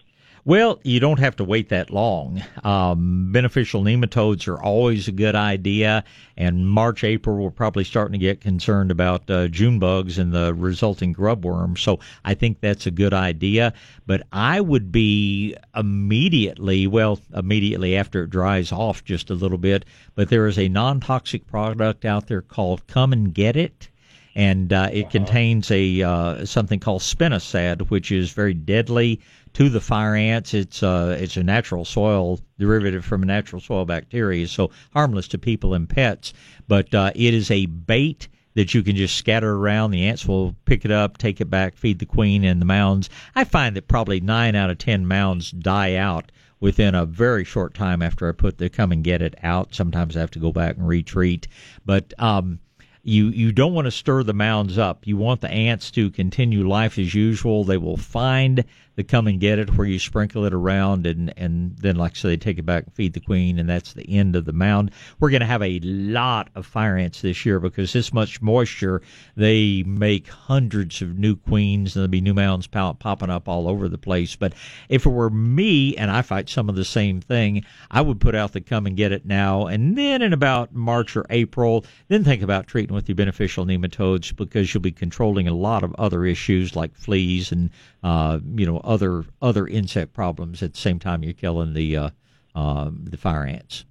Well, 0.44 0.80
you 0.82 0.98
don't 0.98 1.20
have 1.20 1.36
to 1.36 1.44
wait 1.44 1.68
that 1.68 1.90
long. 1.90 2.42
Um, 2.64 3.30
beneficial 3.30 3.84
nematodes 3.84 4.48
are 4.48 4.60
always 4.60 5.06
a 5.06 5.12
good 5.12 5.36
idea, 5.36 6.02
and 6.36 6.68
March, 6.68 7.04
April, 7.04 7.36
we're 7.36 7.50
probably 7.50 7.84
starting 7.84 8.14
to 8.14 8.18
get 8.18 8.40
concerned 8.40 8.90
about 8.90 9.30
uh, 9.30 9.46
June 9.46 9.78
bugs 9.78 10.18
and 10.18 10.32
the 10.32 10.52
resulting 10.52 11.12
grub 11.12 11.44
worm. 11.44 11.76
So 11.76 12.00
I 12.24 12.34
think 12.34 12.58
that's 12.60 12.86
a 12.86 12.90
good 12.90 13.14
idea. 13.14 13.72
But 14.04 14.26
I 14.32 14.60
would 14.60 14.90
be 14.90 15.54
immediately, 15.76 16.88
well, 16.88 17.20
immediately 17.32 17.96
after 17.96 18.24
it 18.24 18.30
dries 18.30 18.72
off 18.72 19.04
just 19.04 19.30
a 19.30 19.34
little 19.34 19.58
bit. 19.58 19.84
But 20.16 20.28
there 20.28 20.48
is 20.48 20.58
a 20.58 20.68
non 20.68 20.98
toxic 20.98 21.46
product 21.46 22.04
out 22.04 22.26
there 22.26 22.42
called 22.42 22.88
Come 22.88 23.12
and 23.12 23.32
Get 23.32 23.54
It 23.54 23.90
and 24.34 24.72
uh, 24.72 24.88
it 24.92 25.02
uh-huh. 25.02 25.10
contains 25.10 25.70
a 25.70 26.02
uh, 26.02 26.44
something 26.44 26.80
called 26.80 27.02
spinosad, 27.02 27.90
which 27.90 28.10
is 28.10 28.32
very 28.32 28.54
deadly 28.54 29.20
to 29.54 29.68
the 29.68 29.80
fire 29.80 30.14
ants. 30.14 30.54
It's 30.54 30.82
uh, 30.82 31.16
it's 31.20 31.36
a 31.36 31.42
natural 31.42 31.84
soil 31.84 32.40
derivative 32.58 33.04
from 33.04 33.22
a 33.22 33.26
natural 33.26 33.60
soil 33.60 33.84
bacteria, 33.84 34.48
so 34.48 34.70
harmless 34.92 35.28
to 35.28 35.38
people 35.38 35.74
and 35.74 35.88
pets. 35.88 36.32
But 36.68 36.94
uh, 36.94 37.12
it 37.14 37.34
is 37.34 37.50
a 37.50 37.66
bait 37.66 38.28
that 38.54 38.74
you 38.74 38.82
can 38.82 38.96
just 38.96 39.16
scatter 39.16 39.54
around. 39.54 39.90
The 39.90 40.06
ants 40.06 40.26
will 40.26 40.54
pick 40.64 40.84
it 40.84 40.90
up, 40.90 41.18
take 41.18 41.40
it 41.40 41.50
back, 41.50 41.76
feed 41.76 41.98
the 41.98 42.06
queen 42.06 42.44
and 42.44 42.60
the 42.60 42.66
mounds. 42.66 43.10
I 43.34 43.44
find 43.44 43.76
that 43.76 43.88
probably 43.88 44.20
nine 44.20 44.54
out 44.54 44.70
of 44.70 44.78
ten 44.78 45.06
mounds 45.06 45.50
die 45.50 45.96
out 45.96 46.32
within 46.60 46.94
a 46.94 47.04
very 47.04 47.44
short 47.44 47.74
time 47.74 48.00
after 48.02 48.28
I 48.28 48.32
put 48.32 48.58
the 48.58 48.70
come 48.70 48.92
and 48.92 49.02
get 49.02 49.20
it 49.20 49.34
out. 49.42 49.74
Sometimes 49.74 50.16
I 50.16 50.20
have 50.20 50.30
to 50.32 50.38
go 50.38 50.52
back 50.52 50.76
and 50.76 50.86
retreat, 50.86 51.48
but 51.84 52.14
um, 52.18 52.60
you 53.02 53.28
you 53.28 53.52
don't 53.52 53.74
want 53.74 53.86
to 53.86 53.90
stir 53.90 54.22
the 54.22 54.32
mounds 54.32 54.78
up. 54.78 55.06
You 55.06 55.16
want 55.16 55.40
the 55.40 55.50
ants 55.50 55.90
to 55.92 56.10
continue 56.10 56.66
life 56.66 56.98
as 56.98 57.14
usual. 57.14 57.64
They 57.64 57.76
will 57.76 57.96
find 57.96 58.64
the 58.94 59.04
come 59.04 59.26
and 59.26 59.40
get 59.40 59.58
it 59.58 59.76
where 59.76 59.86
you 59.86 59.98
sprinkle 59.98 60.44
it 60.44 60.52
around 60.52 61.06
and 61.06 61.32
and 61.36 61.76
then 61.78 61.96
like 61.96 62.12
I 62.12 62.14
say 62.14 62.28
they 62.30 62.36
take 62.36 62.58
it 62.58 62.66
back 62.66 62.84
and 62.84 62.94
feed 62.94 63.14
the 63.14 63.20
queen 63.20 63.58
and 63.58 63.68
that's 63.68 63.94
the 63.94 64.08
end 64.08 64.36
of 64.36 64.44
the 64.44 64.52
mound. 64.52 64.90
We're 65.18 65.30
going 65.30 65.40
to 65.40 65.46
have 65.46 65.62
a 65.62 65.80
lot 65.80 66.50
of 66.54 66.66
fire 66.66 66.96
ants 66.96 67.22
this 67.22 67.46
year 67.46 67.58
because 67.58 67.92
this 67.92 68.12
much 68.12 68.42
moisture 68.42 69.02
they 69.36 69.82
make 69.84 70.28
hundreds 70.28 71.00
of 71.00 71.18
new 71.18 71.36
queens 71.36 71.96
and 71.96 72.02
there'll 72.02 72.10
be 72.10 72.20
new 72.20 72.34
mounds 72.34 72.66
popping 72.66 73.30
up 73.30 73.48
all 73.48 73.68
over 73.68 73.88
the 73.88 73.98
place. 73.98 74.36
But 74.36 74.52
if 74.88 75.06
it 75.06 75.10
were 75.10 75.30
me 75.30 75.96
and 75.96 76.10
I 76.10 76.22
fight 76.22 76.48
some 76.48 76.68
of 76.68 76.76
the 76.76 76.84
same 76.84 77.20
thing, 77.20 77.64
I 77.90 78.02
would 78.02 78.20
put 78.20 78.34
out 78.34 78.52
the 78.52 78.60
come 78.60 78.86
and 78.86 78.96
get 78.96 79.12
it 79.12 79.24
now 79.24 79.66
and 79.66 79.96
then 79.96 80.20
in 80.20 80.32
about 80.32 80.74
March 80.74 81.16
or 81.16 81.24
April, 81.30 81.84
then 82.08 82.24
think 82.24 82.42
about 82.42 82.66
treating 82.66 82.94
with 82.94 83.06
the 83.06 83.14
beneficial 83.14 83.64
nematodes 83.64 84.34
because 84.36 84.72
you'll 84.72 84.82
be 84.82 84.92
controlling 84.92 85.48
a 85.48 85.54
lot 85.54 85.82
of 85.82 85.94
other 85.98 86.24
issues 86.24 86.76
like 86.76 86.94
fleas 86.94 87.52
and 87.52 87.70
uh, 88.02 88.38
you 88.56 88.66
know 88.66 88.81
other 88.84 89.24
other 89.40 89.66
insect 89.66 90.12
problems 90.12 90.62
at 90.62 90.74
the 90.74 90.80
same 90.80 90.98
time 90.98 91.22
you're 91.22 91.32
killing 91.32 91.74
the 91.74 91.96
uh, 91.96 92.10
uh, 92.54 92.90
the 92.92 93.16
fire 93.16 93.44
ants. 93.44 93.84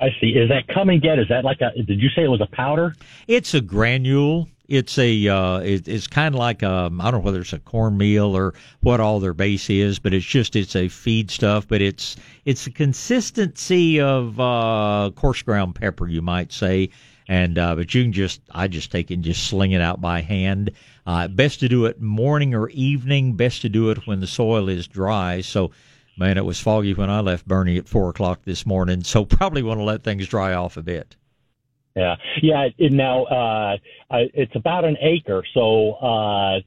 I 0.00 0.08
see. 0.20 0.30
Is 0.30 0.48
that 0.48 0.66
come 0.68 0.88
and 0.90 1.00
get? 1.00 1.18
Is 1.18 1.28
that 1.28 1.44
like 1.44 1.60
a? 1.60 1.70
Did 1.82 2.00
you 2.00 2.08
say 2.10 2.24
it 2.24 2.28
was 2.28 2.40
a 2.40 2.46
powder? 2.46 2.94
It's 3.28 3.54
a 3.54 3.60
granule. 3.60 4.48
It's 4.66 4.98
a. 4.98 5.28
Uh, 5.28 5.58
it, 5.58 5.86
it's 5.86 6.06
kind 6.06 6.34
of 6.34 6.38
like 6.38 6.62
um, 6.62 7.00
I 7.00 7.10
don't 7.10 7.20
know 7.20 7.24
whether 7.24 7.40
it's 7.40 7.52
a 7.52 7.58
cornmeal 7.58 8.36
or 8.36 8.54
what 8.80 9.00
all 9.00 9.20
their 9.20 9.34
base 9.34 9.70
is, 9.70 9.98
but 9.98 10.12
it's 10.12 10.26
just 10.26 10.56
it's 10.56 10.74
a 10.74 10.88
feed 10.88 11.30
stuff. 11.30 11.68
But 11.68 11.80
it's 11.80 12.16
it's 12.44 12.64
the 12.64 12.70
consistency 12.70 14.00
of 14.00 14.40
uh, 14.40 15.10
coarse 15.14 15.42
ground 15.42 15.74
pepper, 15.74 16.08
you 16.08 16.22
might 16.22 16.52
say. 16.52 16.90
And 17.26 17.58
uh, 17.58 17.74
but 17.74 17.94
you 17.94 18.02
can 18.02 18.12
just 18.12 18.42
I 18.50 18.68
just 18.68 18.92
take 18.92 19.10
it 19.10 19.14
and 19.14 19.24
just 19.24 19.46
sling 19.46 19.72
it 19.72 19.80
out 19.80 20.00
by 20.00 20.20
hand. 20.20 20.72
Uh, 21.06 21.28
best 21.28 21.60
to 21.60 21.68
do 21.68 21.86
it 21.86 22.00
morning 22.00 22.54
or 22.54 22.68
evening. 22.70 23.34
Best 23.34 23.62
to 23.62 23.68
do 23.68 23.90
it 23.90 24.06
when 24.06 24.20
the 24.20 24.26
soil 24.26 24.68
is 24.68 24.86
dry. 24.86 25.40
So, 25.40 25.70
man, 26.18 26.36
it 26.36 26.44
was 26.44 26.60
foggy 26.60 26.92
when 26.92 27.10
I 27.10 27.20
left 27.20 27.48
Boerne 27.48 27.78
at 27.78 27.88
four 27.88 28.10
o'clock 28.10 28.40
this 28.44 28.66
morning. 28.66 29.02
So 29.04 29.24
probably 29.24 29.62
want 29.62 29.80
to 29.80 29.84
let 29.84 30.04
things 30.04 30.28
dry 30.28 30.52
off 30.54 30.76
a 30.76 30.82
bit. 30.82 31.16
Yeah, 31.96 32.16
yeah. 32.42 32.68
now 32.78 33.24
uh, 33.24 33.76
it's 34.10 34.54
about 34.56 34.84
an 34.84 34.96
acre. 35.00 35.44
So, 35.54 35.92
uh, 35.92 36.60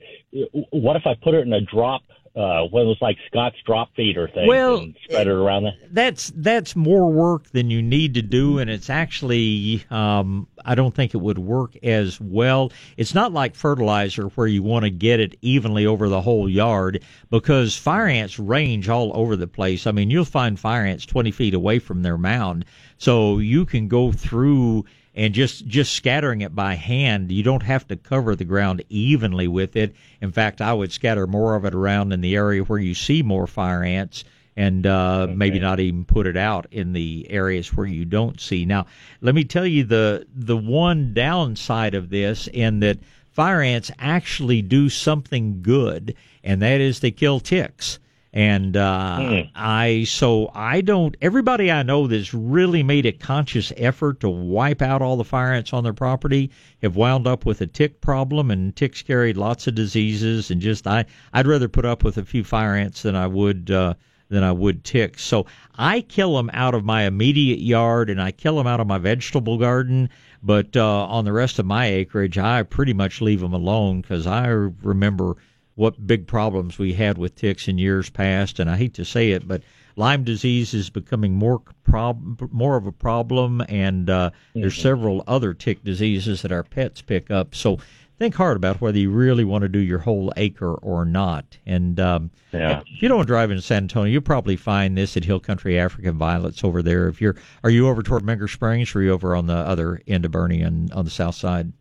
what 0.71 0.95
if 0.95 1.05
I 1.05 1.15
put 1.21 1.33
it 1.33 1.45
in 1.45 1.53
a 1.53 1.61
drop 1.61 2.01
uh, 2.37 2.67
what 2.67 2.85
was 2.85 2.97
like 3.01 3.17
Scott's 3.25 3.57
drop 3.65 3.95
feeder 3.95 4.27
thing 4.27 4.47
well, 4.47 4.77
and 4.77 4.95
spread 5.03 5.25
it 5.25 5.31
around 5.31 5.63
there? 5.63 5.73
That's 5.89 6.31
that's 6.35 6.75
more 6.75 7.11
work 7.11 7.49
than 7.49 7.71
you 7.71 7.81
need 7.81 8.13
to 8.13 8.21
do, 8.21 8.59
and 8.59 8.69
it's 8.69 8.91
actually 8.91 9.83
um, 9.89 10.47
I 10.63 10.75
don't 10.75 10.93
think 10.93 11.15
it 11.15 11.17
would 11.17 11.39
work 11.39 11.75
as 11.83 12.21
well. 12.21 12.71
It's 12.95 13.15
not 13.15 13.33
like 13.33 13.55
fertilizer 13.55 14.27
where 14.27 14.45
you 14.45 14.61
want 14.61 14.83
to 14.85 14.91
get 14.91 15.19
it 15.19 15.35
evenly 15.41 15.87
over 15.87 16.09
the 16.09 16.21
whole 16.21 16.47
yard 16.47 17.03
because 17.31 17.75
fire 17.75 18.07
ants 18.07 18.37
range 18.37 18.87
all 18.87 19.11
over 19.15 19.35
the 19.35 19.47
place. 19.47 19.87
I 19.87 19.91
mean, 19.91 20.11
you'll 20.11 20.23
find 20.23 20.59
fire 20.59 20.85
ants 20.85 21.07
twenty 21.07 21.31
feet 21.31 21.55
away 21.55 21.79
from 21.79 22.03
their 22.03 22.19
mound, 22.19 22.65
so 22.99 23.39
you 23.39 23.65
can 23.65 23.87
go 23.87 24.11
through 24.11 24.85
and 25.17 25.33
just 25.33 25.65
just 25.65 25.93
scattering 25.93 26.41
it 26.41 26.55
by 26.55 26.75
hand 26.75 27.31
you 27.31 27.41
don't 27.41 27.63
have 27.63 27.85
to 27.87 27.97
cover 27.97 28.35
the 28.35 28.45
ground 28.45 28.83
evenly 28.87 29.47
with 29.47 29.75
it. 29.75 29.93
In 30.21 30.31
fact 30.31 30.61
i 30.61 30.71
would 30.71 30.93
scatter 30.93 31.27
more 31.27 31.55
of 31.55 31.65
it 31.65 31.73
around 31.73 32.13
in 32.13 32.21
the 32.21 32.35
area 32.35 32.63
where 32.63 32.79
you 32.79 32.93
see 32.93 33.23
more 33.23 33.47
fire 33.47 33.83
ants 33.83 34.23
and 34.55 34.87
uh, 34.87 35.21
okay. 35.21 35.35
maybe 35.35 35.59
not 35.59 35.79
even 35.79 36.05
put 36.05 36.25
it 36.25 36.37
out 36.37 36.65
in 36.71 36.93
the 36.93 37.27
areas 37.29 37.75
where 37.75 37.85
you 37.85 38.05
don't 38.05 38.39
see. 38.39 38.65
Now 38.65 38.85
let 39.21 39.35
me 39.35 39.43
tell 39.43 39.65
you 39.65 39.83
the 39.83 40.25
the 40.33 40.57
one 40.57 41.13
downside 41.13 41.95
of 41.95 42.09
this 42.09 42.47
in 42.53 42.79
that 42.81 42.99
fire 43.31 43.61
ants 43.61 43.91
actually 43.99 44.61
do 44.61 44.87
something 44.87 45.61
good 45.61 46.15
and 46.43 46.61
that 46.61 46.79
is 46.79 46.99
they 46.99 47.11
kill 47.11 47.39
ticks 47.39 47.99
and 48.33 48.75
uh, 48.75 49.17
mm. 49.19 49.49
I 49.55 50.03
so 50.03 50.51
I 50.53 50.81
don't. 50.81 51.15
Everybody 51.21 51.71
I 51.71 51.83
know 51.83 52.07
that's 52.07 52.33
really 52.33 52.83
made 52.83 53.05
a 53.05 53.11
conscious 53.11 53.71
effort 53.77 54.19
to 54.19 54.29
wipe 54.29 54.81
out 54.81 55.01
all 55.01 55.17
the 55.17 55.23
fire 55.23 55.53
ants 55.53 55.73
on 55.73 55.83
their 55.83 55.93
property 55.93 56.51
have 56.81 56.95
wound 56.95 57.25
up 57.25 57.45
with 57.45 57.61
a 57.61 57.67
tick 57.67 58.01
problem, 58.01 58.51
and 58.51 58.75
ticks 58.75 59.01
carry 59.01 59.33
lots 59.33 59.67
of 59.67 59.75
diseases. 59.75 60.51
And 60.51 60.61
just 60.61 60.85
I 60.87 61.05
I'd 61.33 61.47
rather 61.47 61.67
put 61.67 61.85
up 61.85 62.03
with 62.03 62.17
a 62.17 62.25
few 62.25 62.43
fire 62.43 62.75
ants 62.75 63.03
than 63.03 63.15
I 63.15 63.27
would. 63.27 63.71
Uh, 63.71 63.93
than 64.29 64.43
I 64.43 64.51
would 64.51 64.83
ticks. 64.83 65.23
So 65.23 65.45
I 65.75 66.01
kill 66.01 66.35
them 66.35 66.49
out 66.53 66.75
of 66.75 66.83
my 66.83 67.03
immediate 67.03 67.59
yard 67.59 68.09
and 68.09 68.21
I 68.21 68.31
kill 68.31 68.57
them 68.57 68.67
out 68.67 68.81
of 68.81 68.87
my 68.87 68.97
vegetable 68.97 69.57
garden. 69.57 70.09
But 70.43 70.75
uh, 70.75 71.05
on 71.05 71.23
the 71.23 71.31
rest 71.31 71.59
of 71.59 71.65
my 71.65 71.85
acreage, 71.85 72.37
I 72.37 72.63
pretty 72.63 72.91
much 72.91 73.21
leave 73.21 73.39
them 73.39 73.53
alone 73.53 74.01
because 74.01 74.27
I 74.27 74.47
remember 74.47 75.37
what 75.77 76.07
big 76.07 76.25
problems 76.25 76.79
we 76.79 76.91
had 76.91 77.19
with 77.19 77.35
ticks 77.35 77.67
in 77.67 77.77
years 77.77 78.09
past. 78.09 78.59
And 78.59 78.67
I 78.69 78.75
hate 78.77 78.95
to 78.95 79.05
say 79.05 79.31
it, 79.31 79.47
but 79.47 79.61
Lyme 79.95 80.23
disease 80.23 80.73
is 80.73 80.89
becoming 80.89 81.35
more 81.35 81.61
prob- 81.83 82.51
more 82.51 82.77
of 82.77 82.87
a 82.87 82.91
problem, 82.91 83.63
and 83.69 84.09
uh, 84.09 84.31
mm-hmm. 84.31 84.61
there's 84.61 84.77
several 84.77 85.23
other 85.27 85.53
tick 85.53 85.83
diseases 85.83 86.41
that 86.41 86.51
our 86.51 86.63
pets 86.63 87.01
pick 87.01 87.29
up. 87.31 87.53
So 87.53 87.77
think 88.17 88.33
hard 88.33 88.57
about 88.57 88.81
whether 88.81 88.97
you 88.97 89.11
really 89.11 89.43
want 89.43 89.61
to 89.61 89.69
do 89.69 89.79
your 89.79 89.99
whole 89.99 90.33
acre 90.35 90.73
or 90.73 91.05
not. 91.05 91.57
And 91.67 91.99
um, 91.99 92.31
yeah. 92.51 92.81
if 92.85 93.01
you 93.01 93.07
don't 93.07 93.27
drive 93.27 93.51
in 93.51 93.61
San 93.61 93.83
Antonio, 93.83 94.11
you'll 94.11 94.21
probably 94.21 94.55
find 94.55 94.97
this 94.97 95.15
at 95.15 95.23
Hill 95.23 95.39
Country 95.39 95.79
African 95.79 96.17
Violets 96.17 96.63
over 96.63 96.81
there. 96.81 97.07
If 97.07 97.21
you're, 97.21 97.35
are 97.63 97.69
you 97.69 97.87
over 97.87 98.01
toward 98.01 98.23
Menger 98.23 98.49
Springs, 98.49 98.95
or 98.95 98.99
are 98.99 99.03
you 99.03 99.11
over 99.11 99.35
on 99.35 99.45
the 99.45 99.53
other 99.53 100.01
end 100.07 100.25
of 100.25 100.31
Boerne 100.31 100.65
and 100.65 100.91
on 100.93 101.05
the 101.05 101.11
south 101.11 101.35
side? 101.35 101.71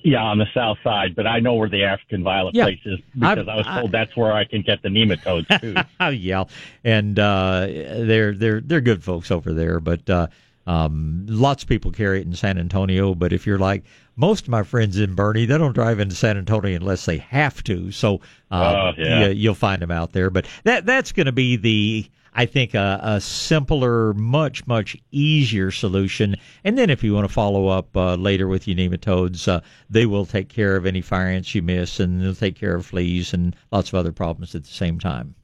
Yeah, 0.00 0.22
on 0.22 0.38
the 0.38 0.46
south 0.54 0.78
side, 0.84 1.16
but 1.16 1.26
I 1.26 1.40
know 1.40 1.54
where 1.54 1.68
the 1.68 1.84
African 1.84 2.22
violet 2.22 2.54
yeah. 2.54 2.64
place 2.64 2.78
is 2.84 3.00
because 3.14 3.48
i 3.48 3.52
i 3.52 3.56
was 3.56 3.66
told 3.66 3.94
I, 3.94 3.98
that's 3.98 4.16
where 4.16 4.32
I 4.32 4.44
can 4.44 4.62
get 4.62 4.82
the 4.82 4.88
nematodes 4.88 5.60
too. 5.60 5.74
yeah, 6.16 6.44
and 6.84 7.18
uh, 7.18 7.66
they're 7.66 8.32
they're 8.32 8.60
they're 8.60 8.80
good 8.80 9.02
folks 9.02 9.30
over 9.30 9.52
there, 9.52 9.80
but 9.80 10.08
uh, 10.08 10.28
um, 10.66 11.26
lots 11.28 11.62
of 11.62 11.68
people 11.68 11.90
carry 11.90 12.20
it 12.20 12.26
in 12.26 12.34
San 12.34 12.58
Antonio. 12.58 13.14
But 13.14 13.32
if 13.32 13.46
you're 13.46 13.58
like 13.58 13.84
most 14.16 14.44
of 14.44 14.48
my 14.48 14.62
friends 14.62 14.98
in 14.98 15.14
Boerne, 15.14 15.46
they 15.46 15.58
don't 15.58 15.74
drive 15.74 16.00
into 16.00 16.14
San 16.14 16.36
Antonio 16.36 16.76
unless 16.76 17.04
they 17.06 17.18
have 17.18 17.62
to. 17.64 17.90
So 17.90 18.20
uh, 18.50 18.54
uh 18.54 18.92
yeah. 18.96 19.26
you, 19.28 19.50
will 19.50 19.54
find 19.54 19.80
them 19.80 19.90
out 19.90 20.12
there. 20.12 20.30
But 20.30 20.46
that 20.64 20.86
that's 20.86 21.12
going 21.12 21.26
to 21.26 21.32
be 21.32 21.56
the 21.56 22.06
I 22.36 22.44
think 22.44 22.74
a, 22.74 23.00
a, 23.02 23.20
simpler, 23.20 24.12
much 24.12 24.66
much 24.66 24.94
easier 25.10 25.70
solution. 25.70 26.36
And 26.64 26.76
then 26.76 26.90
if 26.90 27.02
you 27.02 27.14
want 27.14 27.26
to 27.26 27.32
follow 27.32 27.68
up 27.68 27.96
uh, 27.96 28.14
later 28.16 28.46
with 28.46 28.68
your 28.68 28.76
nematodes, 28.76 29.48
uh, 29.48 29.62
they 29.88 30.04
will 30.04 30.26
take 30.26 30.50
care 30.50 30.76
of 30.76 30.84
any 30.84 31.00
fire 31.00 31.28
ants 31.28 31.54
you 31.54 31.62
miss, 31.62 31.98
and 31.98 32.20
they'll 32.20 32.34
take 32.34 32.54
care 32.54 32.74
of 32.74 32.84
fleas 32.84 33.32
and 33.32 33.56
lots 33.72 33.88
of 33.88 33.94
other 33.94 34.12
problems 34.12 34.54
at 34.54 34.64
the 34.64 34.70
same 34.70 35.00
time. 35.00 35.34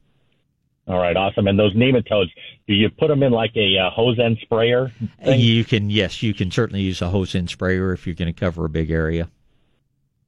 All 0.87 0.99
right, 0.99 1.15
awesome. 1.15 1.47
And 1.47 1.57
those 1.57 1.73
nematodes, 1.75 2.29
do 2.67 2.73
you 2.73 2.89
put 2.89 3.07
them 3.07 3.23
in 3.23 3.31
like 3.31 3.55
a 3.55 3.77
uh, 3.77 3.89
hose 3.89 4.19
end 4.19 4.37
sprayer? 4.41 4.91
Thing? 5.23 5.39
You 5.39 5.65
can, 5.65 5.89
yes, 5.89 6.21
you 6.21 6.33
can 6.33 6.51
certainly 6.51 6.81
use 6.81 7.01
a 7.01 7.09
hose 7.09 7.33
end 7.33 7.49
sprayer 7.49 7.91
if 7.93 8.05
you're 8.05 8.15
going 8.15 8.31
to 8.31 8.39
cover 8.39 8.65
a 8.65 8.69
big 8.69 8.91
area. 8.91 9.29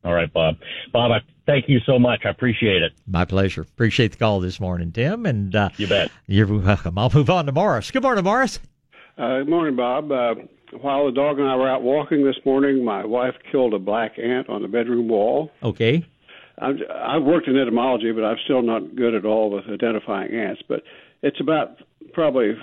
All 0.04 0.14
right, 0.14 0.32
Bob. 0.32 0.56
Bob, 0.94 1.12
I 1.12 1.20
thank 1.46 1.68
you 1.68 1.80
so 1.86 2.00
much. 2.00 2.22
I 2.26 2.30
appreciate 2.30 2.82
it. 2.82 2.94
My 3.08 3.26
pleasure. 3.26 3.62
Appreciate 3.62 4.12
the 4.12 4.18
call 4.18 4.40
this 4.40 4.60
morning, 4.60 4.92
Tim. 4.92 5.26
And 5.26 5.56
uh, 5.56 5.70
you 5.78 5.88
bet. 5.88 6.12
You're 6.28 6.48
welcome. 6.48 6.98
I'll 6.98 7.12
move 7.14 7.30
on 7.30 7.46
to 7.46 7.52
Morris. 7.52 7.92
Good 7.92 8.04
morning, 8.04 8.24
Morris. 8.24 8.60
Uh, 9.18 9.40
good 9.40 9.50
morning, 9.50 9.76
Bob. 9.76 10.12
Uh, 10.12 10.36
while 10.82 11.06
the 11.06 11.12
dog 11.12 11.40
and 11.40 11.48
I 11.48 11.56
were 11.56 11.70
out 11.70 11.84
walking 11.84 12.26
this 12.26 12.36
morning, 12.46 12.84
my 12.84 13.06
wife 13.06 13.36
killed 13.52 13.74
a 13.74 13.80
black 13.80 14.20
ant 14.20 14.50
on 14.50 14.62
the 14.62 14.68
bedroom 14.68 15.08
wall. 15.08 15.52
Okay. 15.64 16.06
I've, 16.60 16.76
I've 16.94 17.24
worked 17.24 17.48
in 17.48 17.58
entomology, 17.58 18.12
but 18.12 18.24
I'm 18.24 18.38
still 18.46 18.62
not 18.62 18.96
good 18.96 19.14
at 19.14 19.26
all 19.26 19.52
with 19.52 19.66
identifying 19.66 20.34
ants. 20.34 20.62
But 20.68 20.82
it's 21.22 21.40
about 21.40 21.78
probably 22.14 22.54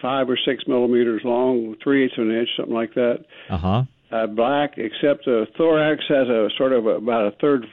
five 0.00 0.28
or 0.28 0.38
six 0.44 0.64
millimeters 0.66 1.22
long, 1.24 1.76
three 1.82 2.04
eighths 2.04 2.14
of 2.18 2.26
an 2.26 2.34
inch, 2.34 2.48
something 2.56 2.74
like 2.74 2.94
that. 2.94 3.24
Uh-huh. 3.50 3.84
Uh, 4.12 4.26
black, 4.26 4.74
except 4.76 5.24
the 5.24 5.46
thorax 5.56 6.04
has 6.08 6.28
a 6.28 6.50
sort 6.58 6.72
of 6.72 6.86
a, 6.86 6.90
about 6.90 7.26
a 7.26 7.36
third. 7.40 7.66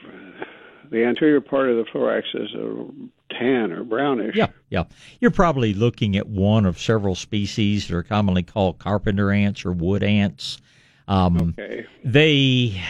The 0.90 1.04
anterior 1.04 1.40
part 1.40 1.68
of 1.68 1.76
the 1.76 1.84
thorax 1.92 2.26
is 2.34 2.52
a 2.54 2.86
tan 3.38 3.72
or 3.72 3.84
brownish. 3.84 4.34
Yeah, 4.34 4.48
yeah. 4.70 4.84
You're 5.20 5.30
probably 5.30 5.74
looking 5.74 6.16
at 6.16 6.26
one 6.28 6.66
of 6.66 6.80
several 6.80 7.14
species 7.14 7.86
that 7.86 7.96
are 7.96 8.02
commonly 8.02 8.42
called 8.42 8.78
carpenter 8.78 9.30
ants 9.30 9.64
or 9.64 9.72
wood 9.72 10.02
ants. 10.02 10.60
Um, 11.10 11.56
okay. 11.58 11.86
They 12.04 12.80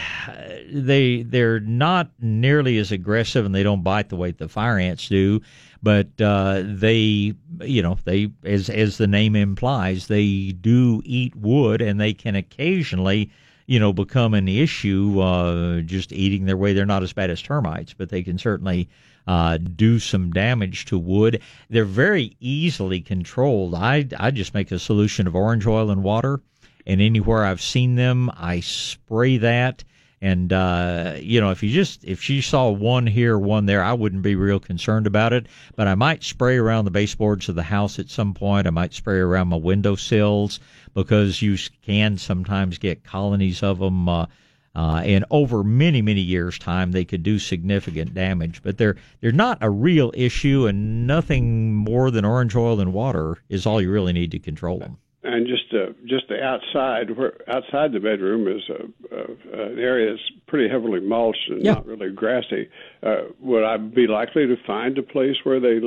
they 0.71 1.23
they're 1.23 1.59
not 1.59 2.11
nearly 2.19 2.77
as 2.77 2.91
aggressive 2.91 3.47
and 3.47 3.55
they 3.55 3.63
don't 3.63 3.81
bite 3.81 4.09
the 4.09 4.15
way 4.15 4.29
the 4.29 4.47
fire 4.47 4.77
ants 4.77 5.09
do, 5.09 5.41
but 5.81 6.07
uh, 6.21 6.61
they 6.63 7.33
you 7.61 7.81
know 7.81 7.97
they 8.03 8.31
as 8.43 8.69
as 8.69 8.97
the 8.97 9.07
name 9.07 9.35
implies 9.35 10.05
they 10.05 10.51
do 10.51 11.01
eat 11.03 11.35
wood 11.35 11.81
and 11.81 11.99
they 11.99 12.13
can 12.13 12.35
occasionally 12.35 13.31
you 13.65 13.79
know 13.79 13.91
become 13.91 14.35
an 14.35 14.47
issue 14.47 15.19
uh, 15.19 15.81
just 15.81 16.13
eating 16.13 16.45
their 16.45 16.57
way. 16.57 16.73
They're 16.73 16.85
not 16.85 17.01
as 17.01 17.13
bad 17.13 17.31
as 17.31 17.41
termites, 17.41 17.95
but 17.95 18.09
they 18.09 18.21
can 18.21 18.37
certainly 18.37 18.87
uh, 19.25 19.57
do 19.57 19.97
some 19.97 20.29
damage 20.31 20.85
to 20.85 20.99
wood. 20.99 21.41
They're 21.71 21.85
very 21.85 22.37
easily 22.39 23.01
controlled. 23.01 23.73
I 23.73 24.07
I 24.19 24.29
just 24.29 24.53
make 24.53 24.71
a 24.71 24.77
solution 24.77 25.25
of 25.25 25.35
orange 25.35 25.65
oil 25.65 25.89
and 25.89 26.03
water 26.03 26.39
and 26.85 27.01
anywhere 27.01 27.45
I've 27.45 27.61
seen 27.61 27.95
them, 27.95 28.29
I 28.35 28.59
spray 28.59 29.37
that. 29.37 29.83
And 30.23 30.53
uh, 30.53 31.15
you 31.19 31.41
know, 31.41 31.49
if 31.49 31.63
you 31.63 31.71
just 31.71 32.03
if 32.03 32.29
you 32.29 32.43
saw 32.43 32.69
one 32.69 33.07
here, 33.07 33.39
one 33.39 33.65
there, 33.65 33.83
I 33.83 33.93
wouldn't 33.93 34.21
be 34.21 34.35
real 34.35 34.59
concerned 34.59 35.07
about 35.07 35.33
it. 35.33 35.47
But 35.75 35.87
I 35.87 35.95
might 35.95 36.23
spray 36.23 36.57
around 36.57 36.85
the 36.85 36.91
baseboards 36.91 37.49
of 37.49 37.55
the 37.55 37.63
house 37.63 37.97
at 37.97 38.09
some 38.09 38.35
point. 38.35 38.67
I 38.67 38.69
might 38.69 38.93
spray 38.93 39.17
around 39.17 39.47
my 39.47 39.57
window 39.57 39.95
sills 39.95 40.59
because 40.93 41.41
you 41.41 41.57
can 41.81 42.19
sometimes 42.19 42.77
get 42.77 43.03
colonies 43.03 43.63
of 43.63 43.79
them. 43.79 44.07
Uh, 44.07 44.27
uh, 44.73 45.01
and 45.03 45.25
over 45.31 45.65
many 45.65 46.01
many 46.01 46.21
years 46.21 46.57
time 46.57 46.93
they 46.93 47.03
could 47.03 47.23
do 47.23 47.37
significant 47.37 48.13
damage 48.13 48.63
but 48.63 48.77
they're 48.77 48.95
they're 49.19 49.33
not 49.33 49.57
a 49.59 49.69
real 49.69 50.13
issue 50.15 50.65
and 50.65 51.05
nothing 51.05 51.73
more 51.73 52.09
than 52.09 52.23
orange 52.23 52.55
oil 52.55 52.79
and 52.79 52.93
water 52.93 53.35
is 53.49 53.65
all 53.65 53.81
you 53.81 53.91
really 53.91 54.13
need 54.13 54.31
to 54.31 54.39
control 54.39 54.79
them 54.79 54.97
and 55.23 55.47
just 55.47 55.73
uh, 55.73 55.93
just 56.05 56.27
the 56.29 56.41
outside 56.41 57.15
where 57.15 57.33
outside 57.47 57.91
the 57.91 57.99
bedroom 57.99 58.47
is 58.47 58.63
a, 58.69 59.15
a, 59.15 59.71
an 59.71 59.79
area 59.79 60.11
that's 60.11 60.31
pretty 60.47 60.67
heavily 60.67 60.99
mulched 60.99 61.49
and 61.49 61.63
yeah. 61.63 61.73
not 61.73 61.85
really 61.85 62.11
grassy. 62.11 62.69
Uh, 63.03 63.23
would 63.39 63.63
I 63.63 63.77
be 63.77 64.07
likely 64.07 64.47
to 64.47 64.55
find 64.65 64.97
a 64.97 65.03
place 65.03 65.37
where 65.43 65.59
they 65.59 65.79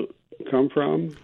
come 0.51 0.69
from? 0.69 1.17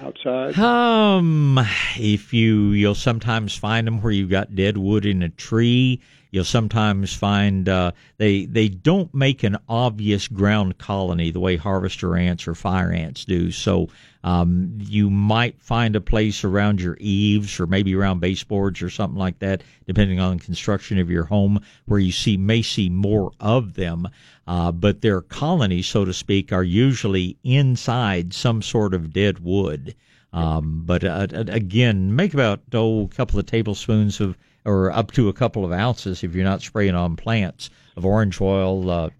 Outside. 0.00 0.56
Um, 0.58 1.58
if 1.96 2.32
you 2.32 2.70
you'll 2.70 2.94
sometimes 2.94 3.56
find 3.56 3.86
them 3.86 4.00
where 4.02 4.12
you've 4.12 4.30
got 4.30 4.54
dead 4.54 4.76
wood 4.76 5.06
in 5.06 5.22
a 5.22 5.28
tree. 5.28 6.00
You'll 6.30 6.44
sometimes 6.44 7.14
find 7.14 7.68
uh, 7.68 7.92
they 8.18 8.44
they 8.44 8.68
don't 8.68 9.12
make 9.14 9.42
an 9.42 9.56
obvious 9.68 10.28
ground 10.28 10.78
colony 10.78 11.30
the 11.30 11.40
way 11.40 11.56
harvester 11.56 12.16
ants 12.16 12.46
or 12.46 12.54
fire 12.54 12.92
ants 12.92 13.24
do. 13.24 13.50
So 13.50 13.88
um, 14.24 14.76
you 14.78 15.08
might 15.08 15.62
find 15.62 15.96
a 15.96 16.02
place 16.02 16.44
around 16.44 16.80
your 16.80 16.98
eaves 17.00 17.58
or 17.58 17.66
maybe 17.66 17.94
around 17.94 18.20
baseboards 18.20 18.82
or 18.82 18.90
something 18.90 19.18
like 19.18 19.38
that, 19.38 19.62
depending 19.86 20.20
on 20.20 20.36
the 20.36 20.44
construction 20.44 20.98
of 20.98 21.10
your 21.10 21.24
home, 21.24 21.60
where 21.86 22.00
you 22.00 22.12
see 22.12 22.36
may 22.36 22.60
see 22.60 22.90
more 22.90 23.32
of 23.40 23.74
them. 23.74 24.06
Uh, 24.46 24.72
but 24.72 25.00
their 25.00 25.22
colonies, 25.22 25.86
so 25.86 26.04
to 26.04 26.12
speak, 26.12 26.52
are 26.52 26.64
usually 26.64 27.36
inside 27.44 28.34
some 28.34 28.60
sort 28.60 28.92
of 28.92 29.12
dead 29.12 29.38
wood. 29.38 29.94
Um, 30.32 30.82
but 30.84 31.04
uh, 31.04 31.26
again, 31.30 32.14
make 32.14 32.34
about 32.34 32.60
oh, 32.74 33.04
a 33.04 33.08
couple 33.08 33.38
of 33.38 33.46
tablespoons 33.46 34.20
of 34.20 34.36
or 34.68 34.92
up 34.92 35.12
to 35.12 35.28
a 35.28 35.32
couple 35.32 35.64
of 35.64 35.72
ounces 35.72 36.22
if 36.22 36.34
you're 36.34 36.44
not 36.44 36.60
spraying 36.60 36.94
on 36.94 37.16
plants 37.16 37.70
of 37.96 38.04
orange 38.04 38.40
oil, 38.40 38.90
uh, 38.90 39.10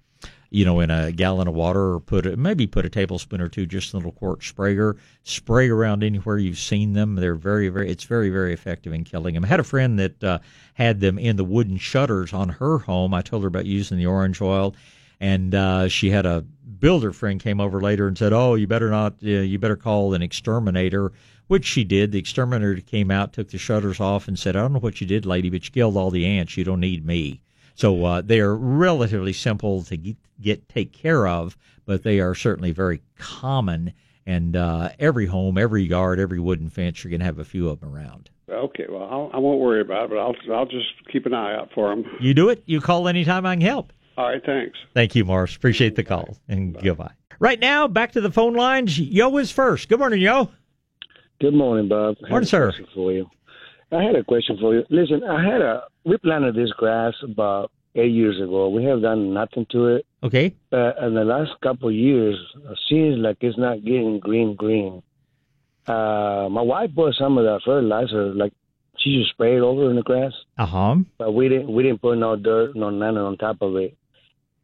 you 0.50 0.64
know, 0.64 0.80
in 0.80 0.90
a 0.90 1.11
gallon 1.12 1.48
of 1.48 1.54
water, 1.54 1.94
or 1.94 2.00
put 2.00 2.26
a, 2.26 2.37
maybe 2.37 2.66
put 2.66 2.84
a 2.84 2.90
tablespoon 2.90 3.40
or 3.40 3.48
two 3.48 3.66
just 3.66 3.92
a 3.92 3.96
little 3.96 4.12
quart 4.12 4.42
sprayer. 4.42 4.96
Spray 5.22 5.68
around 5.68 6.02
anywhere 6.02 6.38
you've 6.38 6.58
seen 6.58 6.92
them. 6.92 7.16
They're 7.16 7.34
very, 7.34 7.68
very. 7.68 7.90
It's 7.90 8.04
very, 8.04 8.30
very 8.30 8.52
effective 8.52 8.92
in 8.92 9.04
killing 9.04 9.34
them. 9.34 9.44
I 9.44 9.48
had 9.48 9.61
a 9.61 9.64
friend 9.64 9.98
that 9.98 10.24
uh, 10.24 10.38
had 10.74 11.00
them 11.00 11.18
in 11.18 11.37
the 11.37 11.44
wooden 11.44 11.76
shutters 11.76 12.32
on 12.32 12.48
her 12.50 12.78
home. 12.78 13.12
I 13.12 13.22
told 13.22 13.42
her 13.42 13.48
about 13.48 13.66
using 13.66 13.98
the 13.98 14.06
orange 14.06 14.40
oil, 14.40 14.74
and 15.20 15.54
uh, 15.54 15.88
she 15.88 16.11
had 16.11 16.24
a 16.24 16.44
builder 16.80 17.12
friend 17.12 17.40
came 17.40 17.61
over 17.61 17.80
later 17.80 18.06
and 18.06 18.16
said, 18.16 18.32
"Oh, 18.32 18.54
you 18.54 18.66
better 18.66 18.90
not. 18.90 19.14
Uh, 19.22 19.28
you 19.28 19.58
better 19.58 19.76
call 19.76 20.14
an 20.14 20.22
exterminator." 20.22 21.12
Which 21.48 21.64
she 21.66 21.82
did. 21.84 22.12
The 22.12 22.18
exterminator 22.18 22.80
came 22.80 23.11
out, 23.11 23.32
took 23.32 23.50
the 23.50 23.58
shutters 23.58 24.00
off, 24.00 24.28
and 24.28 24.38
said, 24.38 24.54
"I 24.56 24.61
don't 24.61 24.72
know 24.72 24.78
what 24.78 25.00
you 25.00 25.06
did, 25.06 25.26
lady, 25.26 25.50
but 25.50 25.64
you 25.64 25.70
killed 25.72 25.96
all 25.96 26.11
the 26.11 26.24
ants. 26.24 26.56
You 26.56 26.64
don't 26.64 26.80
need 26.80 27.04
me." 27.04 27.40
So 27.74 28.04
uh, 28.04 28.22
they 28.22 28.40
are 28.40 28.56
relatively 28.56 29.32
simple 29.32 29.82
to 29.84 29.96
get, 29.96 30.16
get 30.40 30.68
take 30.68 30.92
care 30.92 31.26
of, 31.26 31.56
but 31.84 32.02
they 32.02 32.20
are 32.20 32.34
certainly 32.34 32.72
very 32.72 33.00
common. 33.18 33.92
And 34.26 34.56
uh, 34.56 34.90
every 34.98 35.26
home, 35.26 35.56
every 35.56 35.82
yard, 35.84 36.20
every 36.20 36.38
wooden 36.38 36.68
fence, 36.70 37.02
you're 37.02 37.11
going 37.11 37.20
to 37.20 37.26
have 37.26 37.38
a 37.38 37.44
few 37.44 37.68
of 37.68 37.80
them 37.80 37.94
around. 37.94 38.28
Okay, 38.50 38.84
well, 38.88 39.04
I'll, 39.04 39.30
I 39.32 39.38
won't 39.38 39.61
worry 39.61 39.80
about 39.80 40.04
it, 40.04 40.11
but 40.11 40.18
I'll 40.18 40.34
I'll 40.54 40.66
just 40.66 40.88
keep 41.12 41.24
an 41.26 41.34
eye 41.34 41.54
out 41.54 41.70
for 41.74 41.88
them. 41.88 42.04
You 42.20 42.34
do 42.34 42.48
it. 42.48 42.62
You 42.66 42.80
call 42.80 43.08
anytime 43.08 43.46
I 43.46 43.54
can 43.54 43.61
help. 43.62 43.92
All 44.16 44.26
right, 44.28 44.42
thanks. 44.44 44.76
Thank 44.94 45.14
you, 45.14 45.24
Morris. 45.24 45.54
Appreciate 45.54 45.94
the 45.96 46.02
call 46.04 46.37
and 46.48 46.74
Bye. 46.74 46.80
goodbye. 46.82 47.12
Right 47.38 47.61
now, 47.61 47.87
back 47.87 48.12
to 48.12 48.20
the 48.20 48.32
phone 48.32 48.54
lines. 48.54 48.98
Yo 48.98 49.37
is 49.37 49.52
first. 49.52 49.88
Good 49.88 50.00
morning, 50.00 50.20
Yo. 50.20 50.50
Good 51.40 51.55
morning, 51.55 51.88
Bob. 51.88 52.16
Morning, 52.29 52.48
sir. 52.48 52.72
For 52.94 53.12
you, 53.12 53.31
I 53.92 54.03
had 54.03 54.16
a 54.16 54.24
question 54.24 54.59
for 54.61 54.74
you. 54.74 54.85
Listen, 54.90 55.22
I 55.22 55.44
had 55.44 55.61
a 55.61 55.85
we 56.05 56.16
planted 56.18 56.57
this 56.57 56.70
grass 56.72 57.14
about 57.22 57.70
eight 57.94 58.11
years 58.11 58.40
ago. 58.40 58.68
We 58.68 58.85
have 58.85 59.03
done 59.03 59.33
nothing 59.33 59.66
to 59.70 59.87
it. 59.87 60.07
Okay. 60.22 60.55
But 60.70 60.98
in 60.98 61.14
the 61.14 61.24
last 61.24 61.53
couple 61.62 61.88
of 61.90 61.94
years, 61.94 62.37
it 62.57 62.79
seems 62.88 63.18
like 63.18 63.37
it's 63.40 63.57
not 63.57 63.85
getting 63.85 64.18
green, 64.18 64.57
green. 64.57 65.03
Uh, 65.87 66.48
my 66.51 66.61
wife 66.61 66.90
bought 66.92 67.14
some 67.14 67.38
of 67.38 67.44
that 67.44 67.61
fertilizer, 67.64 68.35
like 68.35 68.53
she 68.98 69.18
just 69.18 69.31
sprayed 69.31 69.61
over 69.61 69.90
in 69.90 69.96
the 69.96 70.03
grass. 70.03 70.33
Uh 70.59 70.66
huh. 70.66 70.96
But 71.18 71.33
we 71.33 71.48
didn't 71.48 71.72
we 71.72 71.85
didn't 71.85 72.03
put 72.03 72.18
no 72.18 72.35
dirt, 72.35 72.74
no 72.74 72.90
nothing 72.90 73.18
on 73.18 73.37
top 73.37 73.62
of 73.62 73.77
it. 73.77 73.96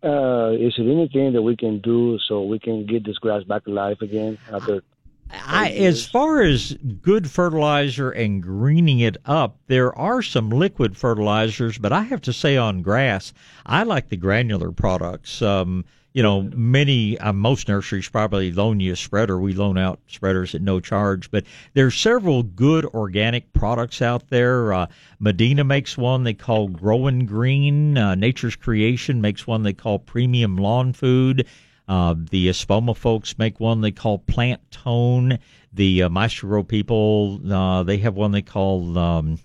Uh, 0.03 0.51
is 0.51 0.75
there 0.77 0.91
anything 0.91 1.33
that 1.33 1.41
we 1.41 1.57
can 1.57 1.81
do 1.81 2.19
so 2.29 2.43
we 2.43 2.59
can 2.59 2.85
get 2.85 3.07
this 3.07 3.17
grass 3.19 3.43
back 3.45 3.67
alive 3.67 3.97
again 4.03 4.37
after 4.53 4.83
I, 5.31 5.71
as 5.71 6.07
far 6.07 6.43
as 6.43 6.77
good 7.03 7.31
fertilizer 7.31 8.11
and 8.11 8.43
greening 8.43 9.01
it 9.01 9.17
up, 9.25 9.59
there 9.67 9.97
are 9.99 10.23
some 10.23 10.51
liquid 10.51 10.97
fertilizers, 10.97 11.79
but 11.79 11.93
I 11.93 12.03
have 12.03 12.23
to 12.23 12.33
say 12.33 12.57
on 12.57 12.83
grass, 12.83 13.33
I 13.67 13.83
like 13.83 14.09
the 14.09 14.17
granular 14.17 14.71
products. 14.71 15.43
Um, 15.43 15.85
you 16.15 16.23
know, 16.23 16.43
many, 16.55 17.19
uh, 17.19 17.33
most 17.33 17.69
nurseries 17.69 18.09
probably 18.09 18.53
loan 18.53 18.79
you 18.79 18.93
a 18.93 18.97
spreader. 18.97 19.41
We 19.41 19.53
loan 19.53 19.77
out 19.77 19.99
spreaders 20.07 20.55
at 20.55 20.63
no 20.63 20.79
charge, 20.79 21.29
but 21.33 21.45
there's 21.75 21.97
several 21.97 22.45
good 22.45 22.85
organic 22.87 23.53
products 23.53 24.01
out 24.01 24.29
there. 24.29 24.73
Uh, 24.73 24.87
Medina 25.19 25.65
makes 25.65 25.99
one 25.99 26.23
they 26.23 26.35
call 26.35 26.69
Growing 26.69 27.27
Green. 27.27 27.99
Uh, 27.99 28.15
Nature's 28.15 28.55
Creation 28.55 29.21
makes 29.21 29.45
one 29.45 29.65
they 29.65 29.73
call 29.73 29.99
Premium 29.99 30.57
Lawn 30.57 30.93
Food. 30.93 31.49
Uh, 31.87 32.15
the 32.31 32.49
Espoma 32.49 32.97
folks 32.97 33.39
make 33.39 33.61
one 33.61 33.81
they 33.81 33.91
call 33.91 34.19
Plant 34.19 34.61
Tone. 34.71 35.39
The 35.73 36.05
uh, 36.05 36.09
Maestro 36.09 36.63
people, 36.63 37.41
uh, 37.53 37.83
they 37.83 37.99
have 37.99 38.15
one 38.15 38.33
they 38.33 38.43
call 38.43 38.97
um, 38.97 39.39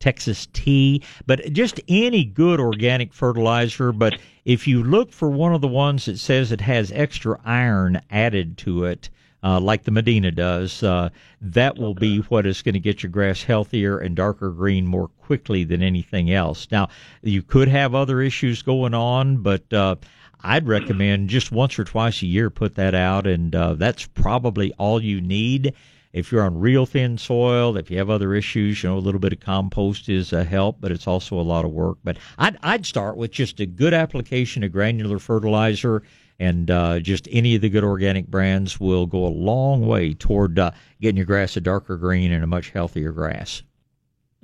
Texas 0.00 0.48
Tea. 0.52 1.02
But 1.26 1.52
just 1.52 1.80
any 1.88 2.24
good 2.24 2.60
organic 2.60 3.14
fertilizer. 3.14 3.92
But 3.92 4.18
if 4.44 4.66
you 4.66 4.82
look 4.82 5.12
for 5.12 5.30
one 5.30 5.54
of 5.54 5.60
the 5.60 5.68
ones 5.68 6.06
that 6.06 6.18
says 6.18 6.52
it 6.52 6.60
has 6.60 6.90
extra 6.92 7.40
iron 7.44 8.00
added 8.10 8.58
to 8.58 8.84
it, 8.84 9.08
uh, 9.44 9.58
like 9.58 9.84
the 9.84 9.90
Medina 9.90 10.30
does, 10.30 10.82
uh, 10.82 11.08
that 11.40 11.76
will 11.76 11.94
be 11.94 12.18
what 12.18 12.46
is 12.46 12.62
going 12.62 12.74
to 12.74 12.80
get 12.80 13.02
your 13.02 13.10
grass 13.10 13.42
healthier 13.42 13.98
and 13.98 14.14
darker 14.14 14.50
green 14.50 14.86
more 14.86 15.08
quickly 15.08 15.64
than 15.64 15.82
anything 15.82 16.30
else. 16.30 16.68
Now, 16.70 16.88
you 17.22 17.42
could 17.42 17.68
have 17.68 17.94
other 17.94 18.20
issues 18.20 18.62
going 18.62 18.94
on, 18.94 19.38
but 19.38 19.72
uh, 19.72 19.96
I'd 20.42 20.66
recommend 20.66 21.28
just 21.28 21.52
once 21.52 21.78
or 21.78 21.84
twice 21.84 22.22
a 22.22 22.26
year 22.26 22.50
put 22.50 22.74
that 22.74 22.94
out, 22.94 23.26
and 23.26 23.54
uh, 23.54 23.74
that's 23.74 24.06
probably 24.06 24.72
all 24.74 25.02
you 25.02 25.20
need. 25.20 25.74
If 26.12 26.30
you're 26.30 26.42
on 26.42 26.58
real 26.58 26.84
thin 26.84 27.16
soil, 27.16 27.76
if 27.76 27.90
you 27.90 27.96
have 27.98 28.10
other 28.10 28.34
issues, 28.34 28.82
you 28.82 28.90
know, 28.90 28.98
a 28.98 29.00
little 29.00 29.20
bit 29.20 29.32
of 29.32 29.40
compost 29.40 30.08
is 30.08 30.32
a 30.32 30.44
help, 30.44 30.76
but 30.80 30.92
it's 30.92 31.06
also 31.06 31.40
a 31.40 31.42
lot 31.42 31.64
of 31.64 31.70
work. 31.70 31.98
But 32.04 32.18
I'd, 32.38 32.58
I'd 32.62 32.84
start 32.84 33.16
with 33.16 33.30
just 33.30 33.60
a 33.60 33.66
good 33.66 33.94
application 33.94 34.62
of 34.62 34.72
granular 34.72 35.18
fertilizer, 35.18 36.02
and 36.38 36.70
uh, 36.70 36.98
just 37.00 37.28
any 37.30 37.54
of 37.54 37.62
the 37.62 37.70
good 37.70 37.84
organic 37.84 38.26
brands 38.26 38.78
will 38.78 39.06
go 39.06 39.24
a 39.24 39.28
long 39.28 39.86
way 39.86 40.12
toward 40.12 40.58
uh, 40.58 40.72
getting 41.00 41.16
your 41.16 41.26
grass 41.26 41.56
a 41.56 41.60
darker 41.60 41.96
green 41.96 42.30
and 42.32 42.44
a 42.44 42.48
much 42.48 42.70
healthier 42.70 43.12
grass. 43.12 43.62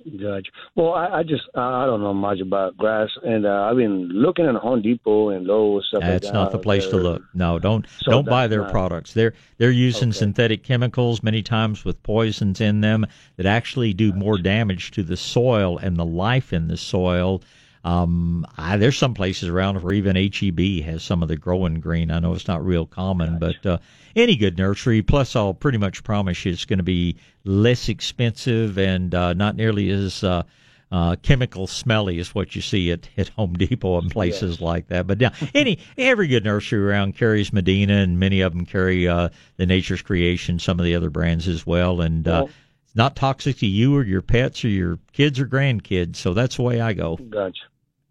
Gotcha. 0.05 0.51
Well, 0.77 0.93
I, 0.95 1.19
I 1.19 1.23
just 1.23 1.43
I 1.55 1.85
don't 1.85 2.01
know 2.01 2.15
much 2.15 2.41
about 2.41 2.77
grass, 2.77 3.09
and 3.25 3.45
uh, 3.45 3.63
I've 3.71 3.77
been 3.77 4.09
looking 4.09 4.47
at 4.47 4.55
Home 4.55 4.81
Depot 4.81 5.31
and 5.31 5.47
Lowe's 5.47 5.87
stuff 5.89 6.01
That's 6.03 6.25
like 6.25 6.33
that. 6.33 6.39
not 6.39 6.53
the 6.53 6.59
place 6.59 6.87
to 6.87 6.97
look. 6.97 7.23
No, 7.35 7.59
don't 7.59 7.85
So 8.03 8.13
don't 8.13 8.27
buy 8.27 8.47
their 8.47 8.63
not- 8.63 8.71
products. 8.71 9.13
They're 9.13 9.35
they're 9.59 9.71
using 9.71 10.13
synthetic 10.13 10.63
chemicals 10.63 11.23
many 11.23 11.43
times 11.43 11.85
with 11.85 12.03
poisons 12.05 12.61
in 12.61 12.81
them 12.81 13.07
that 13.37 13.47
actually 13.47 13.93
do 13.93 14.13
more 14.13 14.39
damage 14.39 14.93
to 14.93 15.03
the 15.03 15.17
soil 15.17 15.79
and 15.79 15.97
the 15.97 16.07
life 16.07 16.53
in 16.53 16.69
the 16.69 16.77
soil. 16.77 17.43
Um, 17.85 18.47
I, 18.57 18.77
there's 18.77 18.97
some 18.99 19.15
places 19.15 19.49
around 19.49 19.83
where 19.83 19.95
even 19.95 20.17
HEB 20.17 20.85
has 20.85 21.03
some 21.03 21.23
of 21.23 21.29
the 21.29 21.37
growing 21.37 21.81
green. 21.81 22.11
I 22.11 22.19
know 22.19 22.35
it's 22.35 22.49
not 22.49 22.65
real 22.65 22.87
common, 22.87 23.39
but 23.39 23.65
uh, 23.65 23.79
any 24.17 24.37
good 24.37 24.59
nursery. 24.59 25.03
Plus, 25.03 25.35
I'll 25.37 25.55
pretty 25.55 25.79
much 25.79 26.03
promise 26.05 26.45
you 26.45 26.53
it's 26.53 26.65
going 26.65 26.79
to 26.79 26.83
be 26.83 27.17
less 27.45 27.89
expensive 27.89 28.79
and 28.79 29.15
uh, 29.15 29.33
not 29.33 29.57
nearly 29.57 29.91
as 29.91 30.23
uh, 30.25 30.43
uh, 30.91 31.17
chemical 31.23 31.67
smelly 31.67 32.19
as 32.19 32.35
what 32.35 32.57
you 32.57 32.63
see 32.63 32.91
at, 32.91 33.09
at 33.17 33.29
Home 33.31 33.53
Depot 33.55 33.99
and 33.99 34.11
places 34.19 34.61
like 34.61 34.89
that. 34.89 35.07
But 35.07 35.21
yeah, 35.21 35.31
any 35.55 35.79
every 35.97 36.27
good 36.29 36.45
nursery 36.45 36.81
around 36.85 37.17
carries 37.17 37.53
Medina, 37.53 37.95
and 37.95 38.19
many 38.19 38.41
of 38.41 38.53
them 38.53 38.67
carry 38.67 39.07
uh, 39.07 39.29
the 39.57 39.67
Nature's 39.67 40.03
Creation, 40.03 40.59
some 40.59 40.79
of 40.81 40.85
the 40.85 40.95
other 40.95 41.11
brands 41.11 41.47
as 41.47 41.67
well, 41.67 42.01
and 42.01 42.27
uh, 42.27 42.31
Well- 42.45 42.51
it's 42.85 42.97
not 42.97 43.17
toxic 43.17 43.59
to 43.59 43.67
you 43.67 43.95
or 43.95 44.03
your 44.03 44.23
pets 44.23 44.65
or 44.65 44.69
your 44.69 44.99
kids 45.13 45.39
or 45.39 45.47
grandkids. 45.47 46.17
So 46.17 46.33
that's 46.33 46.57
the 46.57 46.63
way 46.63 46.81
I 46.81 46.95
go. 46.95 47.17
Gotcha. 47.17 47.65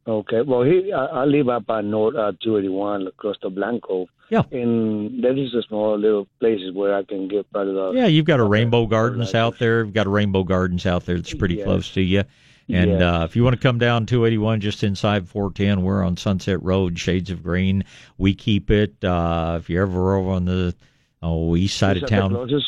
Okay. 0.08 0.42
Well, 0.42 0.64
he 0.64 0.94
I, 0.94 1.06
I 1.06 1.26
live 1.26 1.50
up 1.50 1.70
at 1.70 1.84
North 1.84 2.16
uh, 2.16 2.32
281, 2.42 3.10
Costa 3.18 3.50
Blanco. 3.50 4.08
Yeah. 4.30 4.44
And 4.52 5.24
there 5.24 5.38
is 5.38 5.54
a 5.54 5.62
small 5.64 5.98
little 5.98 6.28
places 6.40 6.74
where 6.74 6.96
I 6.96 7.04
can 7.04 7.28
get 7.28 7.52
part 7.52 7.68
of 7.68 7.76
the. 7.76 7.92
Yeah, 7.94 8.08
you've 8.08 8.26
got 8.26 8.40
a 8.40 8.44
Rainbow 8.44 8.86
Gardens 8.86 9.34
out 9.36 9.60
there. 9.60 9.84
You've 9.84 9.94
got 9.94 10.08
a 10.08 10.10
Rainbow 10.10 10.44
Gardens 10.44 10.86
out 10.86 11.06
there 11.06 11.16
that's 11.16 11.34
pretty 11.34 11.62
close 11.64 11.92
to 11.94 12.02
you. 12.02 12.24
And 12.70 13.00
Yeah. 13.00 13.22
uh, 13.22 13.24
if 13.24 13.36
you 13.36 13.44
want 13.44 13.56
to 13.56 13.62
come 13.62 13.78
down 13.78 14.06
281 14.06 14.60
just 14.60 14.84
inside 14.84 15.30
410, 15.30 15.84
we're 15.84 16.04
on 16.04 16.18
Sunset 16.18 16.62
Road, 16.62 17.00
Shades 17.00 17.30
of 17.30 17.42
Green. 17.42 17.86
We 18.18 18.34
keep 18.34 18.70
it. 18.70 19.02
Uh, 19.04 19.58
if 19.62 19.70
you're 19.70 19.84
ever 19.84 20.18
over 20.18 20.32
on 20.32 20.46
the 20.46 20.76
oh, 21.22 21.56
east 21.56 21.78
side 21.78 21.98
Is 21.98 22.04
of 22.04 22.10
town, 22.10 22.34
The 22.34 22.62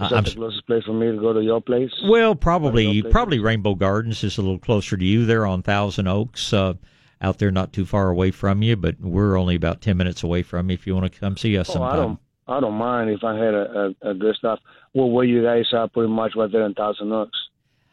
is 0.00 0.10
that 0.10 0.16
I'm 0.16 0.24
the 0.24 0.30
closest 0.34 0.66
place 0.66 0.84
for 0.84 0.92
me 0.92 1.06
to 1.10 1.18
go 1.18 1.32
to 1.32 1.42
your 1.42 1.60
place? 1.60 1.90
Well, 2.04 2.34
probably 2.34 3.02
probably 3.02 3.38
Rainbow 3.38 3.74
Gardens 3.74 4.22
is 4.24 4.38
a 4.38 4.42
little 4.42 4.58
closer 4.58 4.96
to 4.96 5.04
you 5.04 5.26
there 5.26 5.46
on 5.46 5.62
Thousand 5.62 6.06
Oaks, 6.08 6.52
uh, 6.52 6.74
out 7.20 7.38
there 7.38 7.50
not 7.50 7.72
too 7.72 7.84
far 7.84 8.08
away 8.10 8.30
from 8.30 8.62
you, 8.62 8.76
but 8.76 9.00
we're 9.00 9.36
only 9.36 9.54
about 9.56 9.80
ten 9.80 9.96
minutes 9.96 10.22
away 10.22 10.42
from 10.42 10.70
you. 10.70 10.74
If 10.74 10.86
you 10.86 10.94
want 10.94 11.12
to 11.12 11.18
come 11.20 11.36
see 11.36 11.58
us 11.58 11.68
Oh, 11.70 11.74
sometime. 11.74 11.92
I 11.92 11.96
don't. 11.96 12.18
I 12.50 12.60
don't 12.60 12.74
mind 12.74 13.10
if 13.10 13.22
I 13.24 13.34
had 13.36 13.52
a, 13.52 13.94
a, 14.02 14.10
a 14.10 14.14
good 14.14 14.34
stuff. 14.36 14.58
Well, 14.94 15.10
where 15.10 15.24
you 15.24 15.42
guys 15.42 15.66
are 15.74 15.86
pretty 15.88 16.10
much 16.10 16.32
right 16.34 16.50
there 16.50 16.64
in 16.64 16.72
Thousand 16.74 17.12
Oaks. 17.12 17.36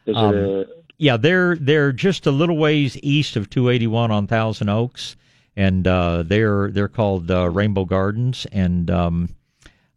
Is 0.06 0.16
Um, 0.16 0.34
it? 0.34 0.68
Uh, 0.68 0.72
Yeah, 0.98 1.16
they're 1.18 1.56
they're 1.56 1.92
just 1.92 2.26
a 2.26 2.30
little 2.30 2.56
ways 2.56 2.96
east 3.02 3.36
of 3.36 3.50
281 3.50 4.10
on 4.10 4.26
Thousand 4.26 4.70
Oaks, 4.70 5.16
and 5.56 5.86
uh, 5.86 6.22
they're 6.22 6.70
they're 6.70 6.88
called 6.88 7.30
uh, 7.30 7.50
Rainbow 7.50 7.84
Gardens, 7.84 8.46
and 8.50 8.90
um, 8.90 9.28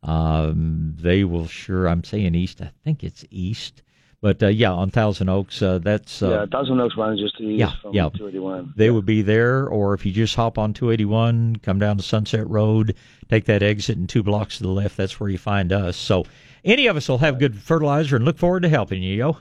um, 0.03 0.95
they 0.99 1.23
will 1.23 1.47
sure. 1.47 1.87
I'm 1.87 2.03
saying 2.03 2.35
east. 2.35 2.61
I 2.61 2.71
think 2.83 3.03
it's 3.03 3.25
east, 3.29 3.83
but 4.21 4.41
uh, 4.41 4.47
yeah, 4.47 4.71
on 4.71 4.89
Thousand 4.89 5.29
Oaks, 5.29 5.61
uh, 5.61 5.79
that's 5.79 6.21
uh, 6.21 6.29
yeah, 6.29 6.45
Thousand 6.51 6.79
Oaks 6.79 6.95
runs 6.97 7.19
just 7.19 7.39
east 7.39 7.59
yeah, 7.59 7.71
from 7.81 7.93
yeah. 7.93 8.03
281. 8.09 8.73
They 8.75 8.89
would 8.89 9.05
be 9.05 9.21
there, 9.21 9.67
or 9.67 9.93
if 9.93 10.05
you 10.05 10.11
just 10.11 10.35
hop 10.35 10.57
on 10.57 10.73
281, 10.73 11.57
come 11.57 11.79
down 11.79 11.97
to 11.97 12.03
Sunset 12.03 12.47
Road, 12.49 12.95
take 13.29 13.45
that 13.45 13.61
exit 13.63 13.97
and 13.97 14.07
two 14.07 14.23
blocks 14.23 14.57
to 14.57 14.63
the 14.63 14.69
left, 14.69 14.97
that's 14.97 15.19
where 15.19 15.29
you 15.29 15.37
find 15.37 15.71
us. 15.73 15.97
So 15.97 16.25
any 16.63 16.87
of 16.87 16.95
us 16.97 17.07
will 17.09 17.17
have 17.19 17.39
good 17.39 17.55
fertilizer 17.61 18.15
and 18.15 18.25
look 18.25 18.37
forward 18.37 18.63
to 18.63 18.69
helping 18.69 19.03
you, 19.03 19.15
yo. 19.15 19.37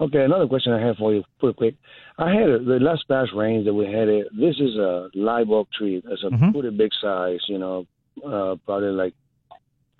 Okay, 0.00 0.24
another 0.24 0.48
question 0.48 0.72
I 0.72 0.84
have 0.84 0.96
for 0.96 1.14
you, 1.14 1.22
pretty 1.38 1.54
quick. 1.54 1.74
I 2.18 2.30
had 2.32 2.48
a, 2.48 2.58
the 2.58 2.78
last 2.80 3.06
past 3.08 3.30
rains 3.36 3.66
that 3.66 3.74
we 3.74 3.86
had. 3.86 4.08
It, 4.08 4.26
this 4.32 4.56
is 4.58 4.74
a 4.76 5.08
live 5.14 5.50
oak 5.50 5.68
tree. 5.72 6.02
It's 6.04 6.24
a 6.24 6.30
Mhm. 6.30 6.52
pretty 6.52 6.76
big 6.76 6.90
size. 7.00 7.38
You 7.46 7.58
know, 7.58 7.86
uh, 8.24 8.56
probably 8.66 8.88
like 8.90 9.14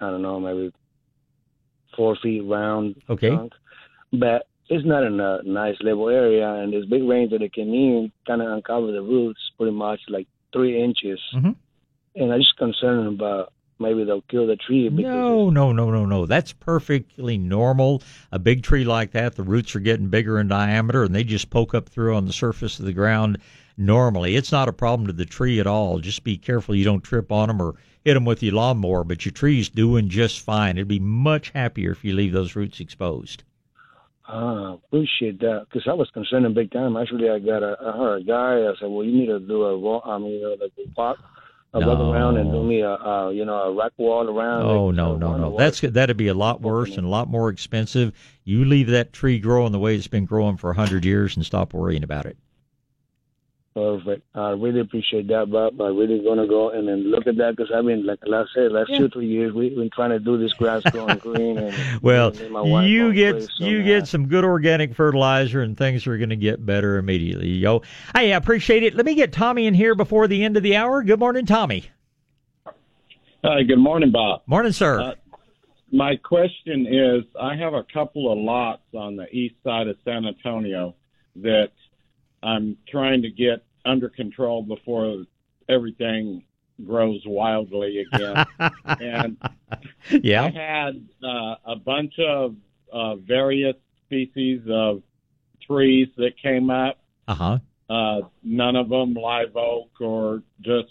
I 0.02 0.10
don't 0.10 0.22
know, 0.22 0.40
maybe 0.40 0.72
four 1.96 2.16
feet 2.22 2.40
round. 2.40 3.00
Okay. 3.08 3.30
trunk. 3.30 3.52
But 4.12 4.46
it's 4.68 4.86
not 4.86 5.04
in 5.04 5.20
a 5.20 5.42
nice 5.44 5.76
level 5.80 6.08
area, 6.08 6.48
and 6.54 6.72
this 6.72 6.84
big 6.86 7.02
rain 7.04 7.30
that 7.30 7.42
it 7.42 7.52
came 7.52 7.68
in 7.68 8.12
kind 8.26 8.42
of 8.42 8.48
uncovered 8.48 8.94
the 8.94 9.02
roots 9.02 9.40
pretty 9.56 9.72
much 9.72 10.00
like 10.08 10.26
three 10.52 10.82
inches. 10.82 11.20
Mhm. 11.34 11.56
And 12.16 12.32
I'm 12.32 12.40
just 12.40 12.56
concerned 12.58 13.06
about 13.08 13.52
maybe 13.78 14.04
they'll 14.04 14.22
kill 14.22 14.46
the 14.46 14.56
tree 14.56 14.88
No, 14.88 15.50
no, 15.50 15.72
no, 15.72 15.90
no, 15.90 16.06
no. 16.06 16.26
That's 16.26 16.52
perfectly 16.52 17.36
normal. 17.36 18.02
A 18.30 18.38
big 18.38 18.62
tree 18.62 18.84
like 18.84 19.10
that, 19.12 19.34
the 19.34 19.42
roots 19.42 19.74
are 19.74 19.80
getting 19.80 20.08
bigger 20.08 20.38
in 20.38 20.48
diameter 20.48 21.02
and 21.02 21.14
they 21.14 21.24
just 21.24 21.50
poke 21.50 21.74
up 21.74 21.88
through 21.88 22.14
on 22.14 22.26
the 22.26 22.32
surface 22.32 22.78
of 22.78 22.86
the 22.86 22.92
ground 22.92 23.38
normally. 23.76 24.36
It's 24.36 24.52
not 24.52 24.68
a 24.68 24.72
problem 24.72 25.06
to 25.06 25.12
the 25.12 25.24
tree 25.24 25.60
at 25.60 25.66
all. 25.66 25.98
Just 25.98 26.24
be 26.24 26.36
careful 26.36 26.74
you 26.74 26.84
don't 26.84 27.02
trip 27.02 27.30
on 27.32 27.48
them 27.48 27.60
or 27.60 27.74
hit 28.04 28.14
them 28.14 28.24
with 28.24 28.42
your 28.42 28.54
lawnmower, 28.54 29.04
but 29.04 29.24
your 29.24 29.32
tree's 29.32 29.68
doing 29.68 30.08
just 30.08 30.40
fine. 30.40 30.76
It'd 30.76 30.88
be 30.88 30.98
much 30.98 31.50
happier 31.50 31.92
if 31.92 32.04
you 32.04 32.14
leave 32.14 32.32
those 32.32 32.56
roots 32.56 32.80
exposed. 32.80 33.44
Ah, 34.26 34.74
appreciate 34.74 35.40
that. 35.40 35.66
Because 35.68 35.86
I 35.88 35.94
was 35.94 36.10
concerned 36.10 36.54
big 36.54 36.70
time. 36.70 36.96
Actually, 36.96 37.28
I 37.28 37.38
got 37.38 37.62
a, 37.62 37.76
I 37.80 37.96
heard 37.96 38.22
a 38.22 38.24
guy. 38.24 38.66
I 38.66 38.72
said, 38.78 38.88
well, 38.88 39.04
you 39.04 39.12
need 39.12 39.26
to 39.26 39.40
do 39.40 39.62
a 39.64 40.00
I 40.00 40.18
mean, 40.18 40.44
uh, 40.44 40.50
like 40.60 40.72
a 40.78 40.88
walk, 40.96 41.18
a 41.74 41.80
walk 41.80 41.98
No. 41.98 42.12
around 42.12 42.36
and 42.36 42.50
do 42.50 42.62
me 42.62 42.80
a, 42.80 42.94
uh, 42.94 43.30
you 43.30 43.44
know, 43.44 43.54
a 43.54 43.72
rock 43.74 43.92
wall 43.96 44.28
around. 44.28 44.62
Oh 44.62 44.86
like, 44.86 44.94
no, 44.96 45.14
uh, 45.14 45.18
no, 45.18 45.36
no. 45.36 45.56
That's 45.58 45.80
that'd 45.80 46.16
be 46.16 46.28
a 46.28 46.34
lot 46.34 46.60
worse 46.60 46.96
and 46.96 47.06
a 47.06 47.10
lot 47.10 47.28
more 47.28 47.50
expensive. 47.50 48.12
You 48.44 48.64
leave 48.64 48.88
that 48.88 49.12
tree 49.12 49.38
growing 49.38 49.72
the 49.72 49.78
way 49.78 49.96
it's 49.96 50.06
been 50.06 50.24
growing 50.24 50.56
for 50.56 50.70
a 50.70 50.74
hundred 50.74 51.04
years 51.04 51.36
and 51.36 51.44
stop 51.44 51.74
worrying 51.74 52.04
about 52.04 52.26
it. 52.26 52.36
Perfect. 53.74 54.26
I 54.34 54.50
really 54.50 54.80
appreciate 54.80 55.28
that, 55.28 55.50
Bob. 55.50 55.80
I'm 55.80 55.96
really 55.96 56.22
gonna 56.22 56.46
go 56.46 56.68
and 56.70 56.86
then 56.86 57.10
look 57.10 57.26
at 57.26 57.36
that 57.38 57.56
because 57.56 57.72
I've 57.74 57.86
been 57.86 58.04
like 58.04 58.18
like 58.26 58.44
I 58.46 58.54
said, 58.54 58.72
last 58.72 58.90
two 58.94 59.08
three 59.08 59.26
years 59.28 59.54
we've 59.54 59.74
been 59.74 59.88
trying 59.88 60.10
to 60.10 60.18
do 60.18 60.36
this 60.36 60.52
grass 60.52 60.82
growing 60.90 61.16
green. 61.18 61.56
And 61.56 62.02
Well, 62.02 62.36
and 62.36 62.50
my 62.50 62.84
you 62.84 63.14
get 63.14 63.32
crazy, 63.32 63.48
so 63.56 63.64
you 63.64 63.78
now- 63.78 63.84
get 63.86 64.08
some 64.08 64.28
good 64.28 64.44
organic 64.44 64.94
fertilizer, 64.94 65.62
and 65.62 65.74
things 65.74 66.06
are 66.06 66.18
going 66.18 66.28
to 66.28 66.36
get 66.36 66.66
better 66.66 66.98
immediately. 66.98 67.48
Yo, 67.48 67.80
hey, 68.14 68.34
I 68.34 68.36
appreciate 68.36 68.82
it. 68.82 68.94
Let 68.94 69.06
me 69.06 69.14
get 69.14 69.32
Tommy 69.32 69.66
in 69.66 69.72
here 69.72 69.94
before 69.94 70.28
the 70.28 70.44
end 70.44 70.58
of 70.58 70.62
the 70.62 70.76
hour. 70.76 71.02
Good 71.02 71.18
morning, 71.18 71.46
Tommy. 71.46 71.88
Hi, 73.42 73.62
good 73.62 73.78
morning, 73.78 74.10
Bob. 74.12 74.42
Morning, 74.46 74.72
sir. 74.72 75.00
Uh, 75.00 75.14
my 75.90 76.16
question 76.16 76.86
is 76.86 77.24
I 77.40 77.56
have 77.56 77.72
a 77.74 77.84
couple 77.92 78.30
of 78.30 78.38
lots 78.38 78.82
on 78.94 79.16
the 79.16 79.26
east 79.34 79.54
side 79.64 79.88
of 79.88 79.96
San 80.04 80.26
Antonio 80.26 80.94
that 81.36 81.70
I'm 82.42 82.76
trying 82.88 83.22
to 83.22 83.30
get 83.30 83.64
under 83.84 84.08
control 84.08 84.62
before 84.62 85.24
everything 85.68 86.44
grows 86.84 87.22
wildly 87.26 88.04
again. 88.12 88.44
and 88.84 89.36
yeah. 90.22 90.44
I 90.44 90.50
had 90.50 91.06
uh, 91.22 91.54
a 91.66 91.76
bunch 91.76 92.14
of 92.18 92.56
uh, 92.92 93.16
various 93.16 93.76
species 94.06 94.60
of 94.70 95.02
trees 95.66 96.08
that 96.16 96.32
came 96.42 96.70
up. 96.70 96.98
Uh 97.28 97.34
huh. 97.34 97.58
Uh, 97.88 98.20
none 98.42 98.74
of 98.76 98.88
them 98.88 99.14
live 99.14 99.54
oak 99.56 99.90
or 100.00 100.42
just 100.62 100.88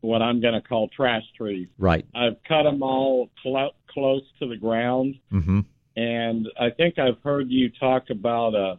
what 0.00 0.22
I'm 0.22 0.40
going 0.40 0.54
to 0.54 0.60
call 0.60 0.88
trash 0.88 1.22
trees. 1.36 1.68
Right. 1.78 2.06
I've 2.14 2.36
cut 2.48 2.62
them 2.62 2.82
all 2.82 3.30
clo- 3.42 3.74
close 3.88 4.22
to 4.40 4.48
the 4.48 4.56
ground, 4.56 5.16
Mm-hmm. 5.32 5.60
and 5.96 6.48
I 6.58 6.70
think 6.70 6.98
I've 6.98 7.18
heard 7.22 7.50
you 7.50 7.70
talk 7.70 8.10
about 8.10 8.54
a 8.54 8.78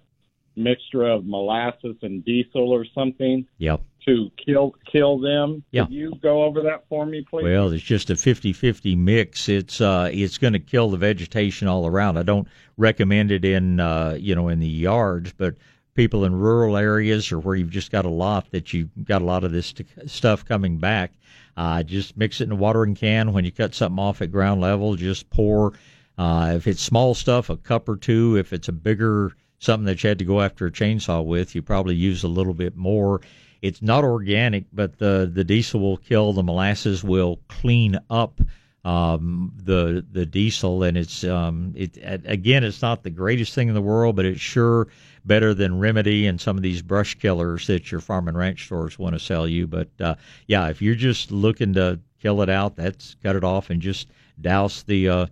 mixture 0.57 1.03
of 1.03 1.25
molasses 1.25 1.95
and 2.01 2.25
diesel 2.25 2.71
or 2.71 2.85
something 2.93 3.45
Yep. 3.59 3.81
to 4.05 4.29
kill 4.43 4.73
kill 4.91 5.19
them. 5.19 5.63
Yeah. 5.71 5.83
Could 5.85 5.93
you 5.93 6.13
go 6.21 6.43
over 6.43 6.61
that 6.63 6.83
for 6.89 7.05
me, 7.05 7.25
please? 7.29 7.43
Well, 7.43 7.71
it's 7.71 7.83
just 7.83 8.09
a 8.09 8.13
50-50 8.15 8.97
mix. 8.97 9.47
It's 9.49 9.79
uh, 9.81 10.09
it's 10.11 10.37
going 10.37 10.53
to 10.53 10.59
kill 10.59 10.89
the 10.89 10.97
vegetation 10.97 11.67
all 11.67 11.85
around. 11.87 12.17
I 12.17 12.23
don't 12.23 12.47
recommend 12.77 13.31
it 13.31 13.45
in 13.45 13.79
uh, 13.79 14.17
you 14.19 14.35
know 14.35 14.47
in 14.49 14.59
the 14.59 14.67
yards, 14.67 15.33
but 15.33 15.55
people 15.93 16.25
in 16.25 16.35
rural 16.35 16.77
areas 16.77 17.31
or 17.31 17.39
where 17.39 17.55
you've 17.55 17.71
just 17.71 17.91
got 17.91 18.05
a 18.05 18.09
lot 18.09 18.49
that 18.51 18.71
you've 18.73 18.89
got 19.03 19.21
a 19.21 19.25
lot 19.25 19.43
of 19.43 19.51
this 19.51 19.67
st- 19.67 19.87
stuff 20.09 20.45
coming 20.45 20.77
back, 20.77 21.11
uh, 21.57 21.81
just 21.81 22.15
mix 22.17 22.39
it 22.39 22.43
in 22.45 22.51
a 22.51 22.55
watering 22.55 22.93
can. 22.95 23.33
When 23.33 23.45
you 23.45 23.51
cut 23.51 23.73
something 23.73 23.97
off 23.99 24.21
at 24.21 24.31
ground 24.31 24.61
level, 24.61 24.95
just 24.95 25.29
pour. 25.29 25.73
Uh, 26.19 26.53
if 26.55 26.65
it's 26.65 26.81
small 26.81 27.13
stuff, 27.13 27.49
a 27.51 27.57
cup 27.57 27.87
or 27.87 27.95
two. 27.95 28.37
If 28.37 28.51
it's 28.53 28.67
a 28.67 28.71
bigger 28.71 29.33
something 29.59 29.85
that 29.85 30.03
you 30.03 30.09
had 30.09 30.19
to 30.19 30.25
go 30.25 30.41
after 30.41 30.65
a 30.65 30.71
chainsaw 30.71 31.25
with, 31.25 31.55
you 31.55 31.61
probably 31.61 31.95
use 31.95 32.23
a 32.23 32.27
little 32.27 32.53
bit 32.53 32.75
more. 32.75 33.21
It's 33.61 33.81
not 33.81 34.03
organic, 34.03 34.65
but 34.71 34.99
the 34.99 35.29
the 35.31 35.43
diesel 35.43 35.79
will 35.79 35.97
kill. 35.97 36.33
The 36.33 36.43
molasses 36.43 37.03
will 37.03 37.39
clean 37.47 37.99
up 38.09 38.39
um, 38.85 39.51
the 39.57 40.05
the 40.11 40.25
diesel, 40.25 40.83
and 40.83 40.95
it's 40.95 41.23
um, 41.23 41.73
it 41.75 41.97
again, 42.25 42.63
it's 42.63 42.81
not 42.81 43.03
the 43.03 43.09
greatest 43.09 43.53
thing 43.53 43.67
in 43.67 43.73
the 43.73 43.81
world, 43.81 44.15
but 44.15 44.25
it's 44.25 44.39
sure 44.39 44.87
better 45.25 45.53
than 45.53 45.79
Remedy 45.79 46.25
and 46.25 46.39
some 46.39 46.55
of 46.55 46.63
these 46.63 46.81
brush 46.81 47.15
killers 47.15 47.67
that 47.67 47.91
your 47.91 47.99
farm 47.99 48.27
and 48.27 48.37
ranch 48.37 48.65
stores 48.65 48.97
want 48.97 49.13
to 49.13 49.19
sell 49.19 49.47
you. 49.47 49.67
But 49.67 49.89
uh, 49.99 50.15
yeah, 50.47 50.69
if 50.69 50.81
you're 50.81 50.95
just 50.95 51.31
looking 51.31 51.73
to 51.73 51.99
kill 52.21 52.41
it 52.41 52.49
out, 52.49 52.75
that's 52.77 53.15
cut 53.21 53.35
it 53.35 53.43
off 53.43 53.69
and 53.69 53.81
just 53.81 54.07
douse 54.39 54.83
the 54.83 55.09
uh, 55.09 55.25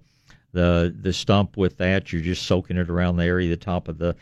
the 0.55 0.95
the 0.99 1.13
stump 1.13 1.57
with 1.57 1.77
that. 1.77 2.11
You're 2.11 2.21
just 2.23 2.47
soaking 2.47 2.77
it 2.77 2.89
around 2.89 3.17
the 3.17 3.25
area, 3.25 3.49
the 3.49 3.57
top 3.57 3.87
of 3.87 3.99
the 3.99 4.15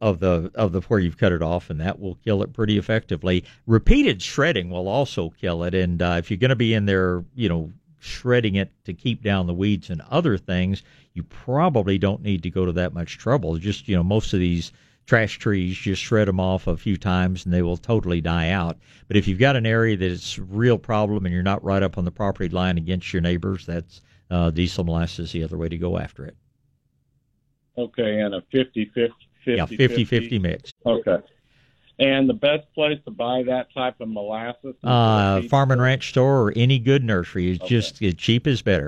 of 0.00 0.20
the 0.20 0.50
of 0.54 0.72
the 0.72 0.80
where 0.82 1.00
you've 1.00 1.16
cut 1.16 1.32
it 1.32 1.42
off, 1.42 1.70
and 1.70 1.80
that 1.80 1.98
will 1.98 2.16
kill 2.16 2.42
it 2.42 2.52
pretty 2.52 2.76
effectively. 2.76 3.44
Repeated 3.66 4.20
shredding 4.20 4.68
will 4.68 4.88
also 4.88 5.30
kill 5.30 5.62
it, 5.62 5.74
and 5.74 6.02
uh, 6.02 6.16
if 6.18 6.30
you're 6.30 6.38
going 6.38 6.50
to 6.50 6.56
be 6.56 6.74
in 6.74 6.84
there, 6.84 7.24
you 7.34 7.48
know, 7.48 7.72
shredding 8.00 8.56
it 8.56 8.70
to 8.84 8.92
keep 8.92 9.22
down 9.22 9.46
the 9.46 9.54
weeds 9.54 9.88
and 9.88 10.02
other 10.10 10.36
things, 10.36 10.82
you 11.14 11.22
probably 11.22 11.96
don't 11.98 12.22
need 12.22 12.42
to 12.42 12.50
go 12.50 12.66
to 12.66 12.72
that 12.72 12.92
much 12.92 13.16
trouble. 13.16 13.56
Just 13.56 13.88
you 13.88 13.96
know, 13.96 14.02
most 14.02 14.34
of 14.34 14.40
these 14.40 14.72
trash 15.06 15.38
trees, 15.38 15.74
just 15.74 16.02
shred 16.02 16.28
them 16.28 16.38
off 16.38 16.66
a 16.66 16.76
few 16.76 16.98
times 16.98 17.46
and 17.46 17.54
they 17.54 17.62
will 17.62 17.78
totally 17.78 18.20
die 18.20 18.50
out. 18.50 18.76
But 19.06 19.16
if 19.16 19.26
you've 19.26 19.38
got 19.38 19.56
an 19.56 19.64
area 19.64 19.96
that 19.96 20.04
is 20.04 20.36
a 20.36 20.42
real 20.42 20.76
problem 20.76 21.24
and 21.24 21.32
you're 21.32 21.42
not 21.42 21.64
right 21.64 21.82
up 21.82 21.96
on 21.96 22.04
the 22.04 22.10
property 22.10 22.50
line 22.50 22.76
against 22.76 23.10
your 23.10 23.22
neighbors, 23.22 23.64
that's 23.64 24.02
uh, 24.30 24.50
diesel 24.50 24.84
molasses 24.84 25.26
is 25.26 25.32
the 25.32 25.44
other 25.44 25.56
way 25.56 25.68
to 25.68 25.78
go 25.78 25.98
after 25.98 26.24
it. 26.24 26.36
Okay, 27.76 28.20
and 28.20 28.34
a 28.34 28.42
50 28.52 28.86
50 28.86 29.14
yeah, 29.46 29.66
50 29.66 30.04
50 30.04 30.38
mix. 30.38 30.72
Okay. 30.84 31.18
And 32.00 32.28
the 32.28 32.34
best 32.34 32.72
place 32.74 32.98
to 33.06 33.10
buy 33.10 33.42
that 33.44 33.72
type 33.74 34.00
of 34.00 34.08
molasses? 34.08 34.76
Uh, 34.84 35.42
farm 35.42 35.72
and 35.72 35.82
ranch 35.82 36.10
store 36.10 36.42
or 36.42 36.52
any 36.54 36.78
good 36.78 37.02
nursery 37.02 37.50
is 37.50 37.58
Okay. 37.60 37.68
just 37.68 38.02
as 38.02 38.14
cheap 38.14 38.46
is 38.46 38.62
better. 38.62 38.86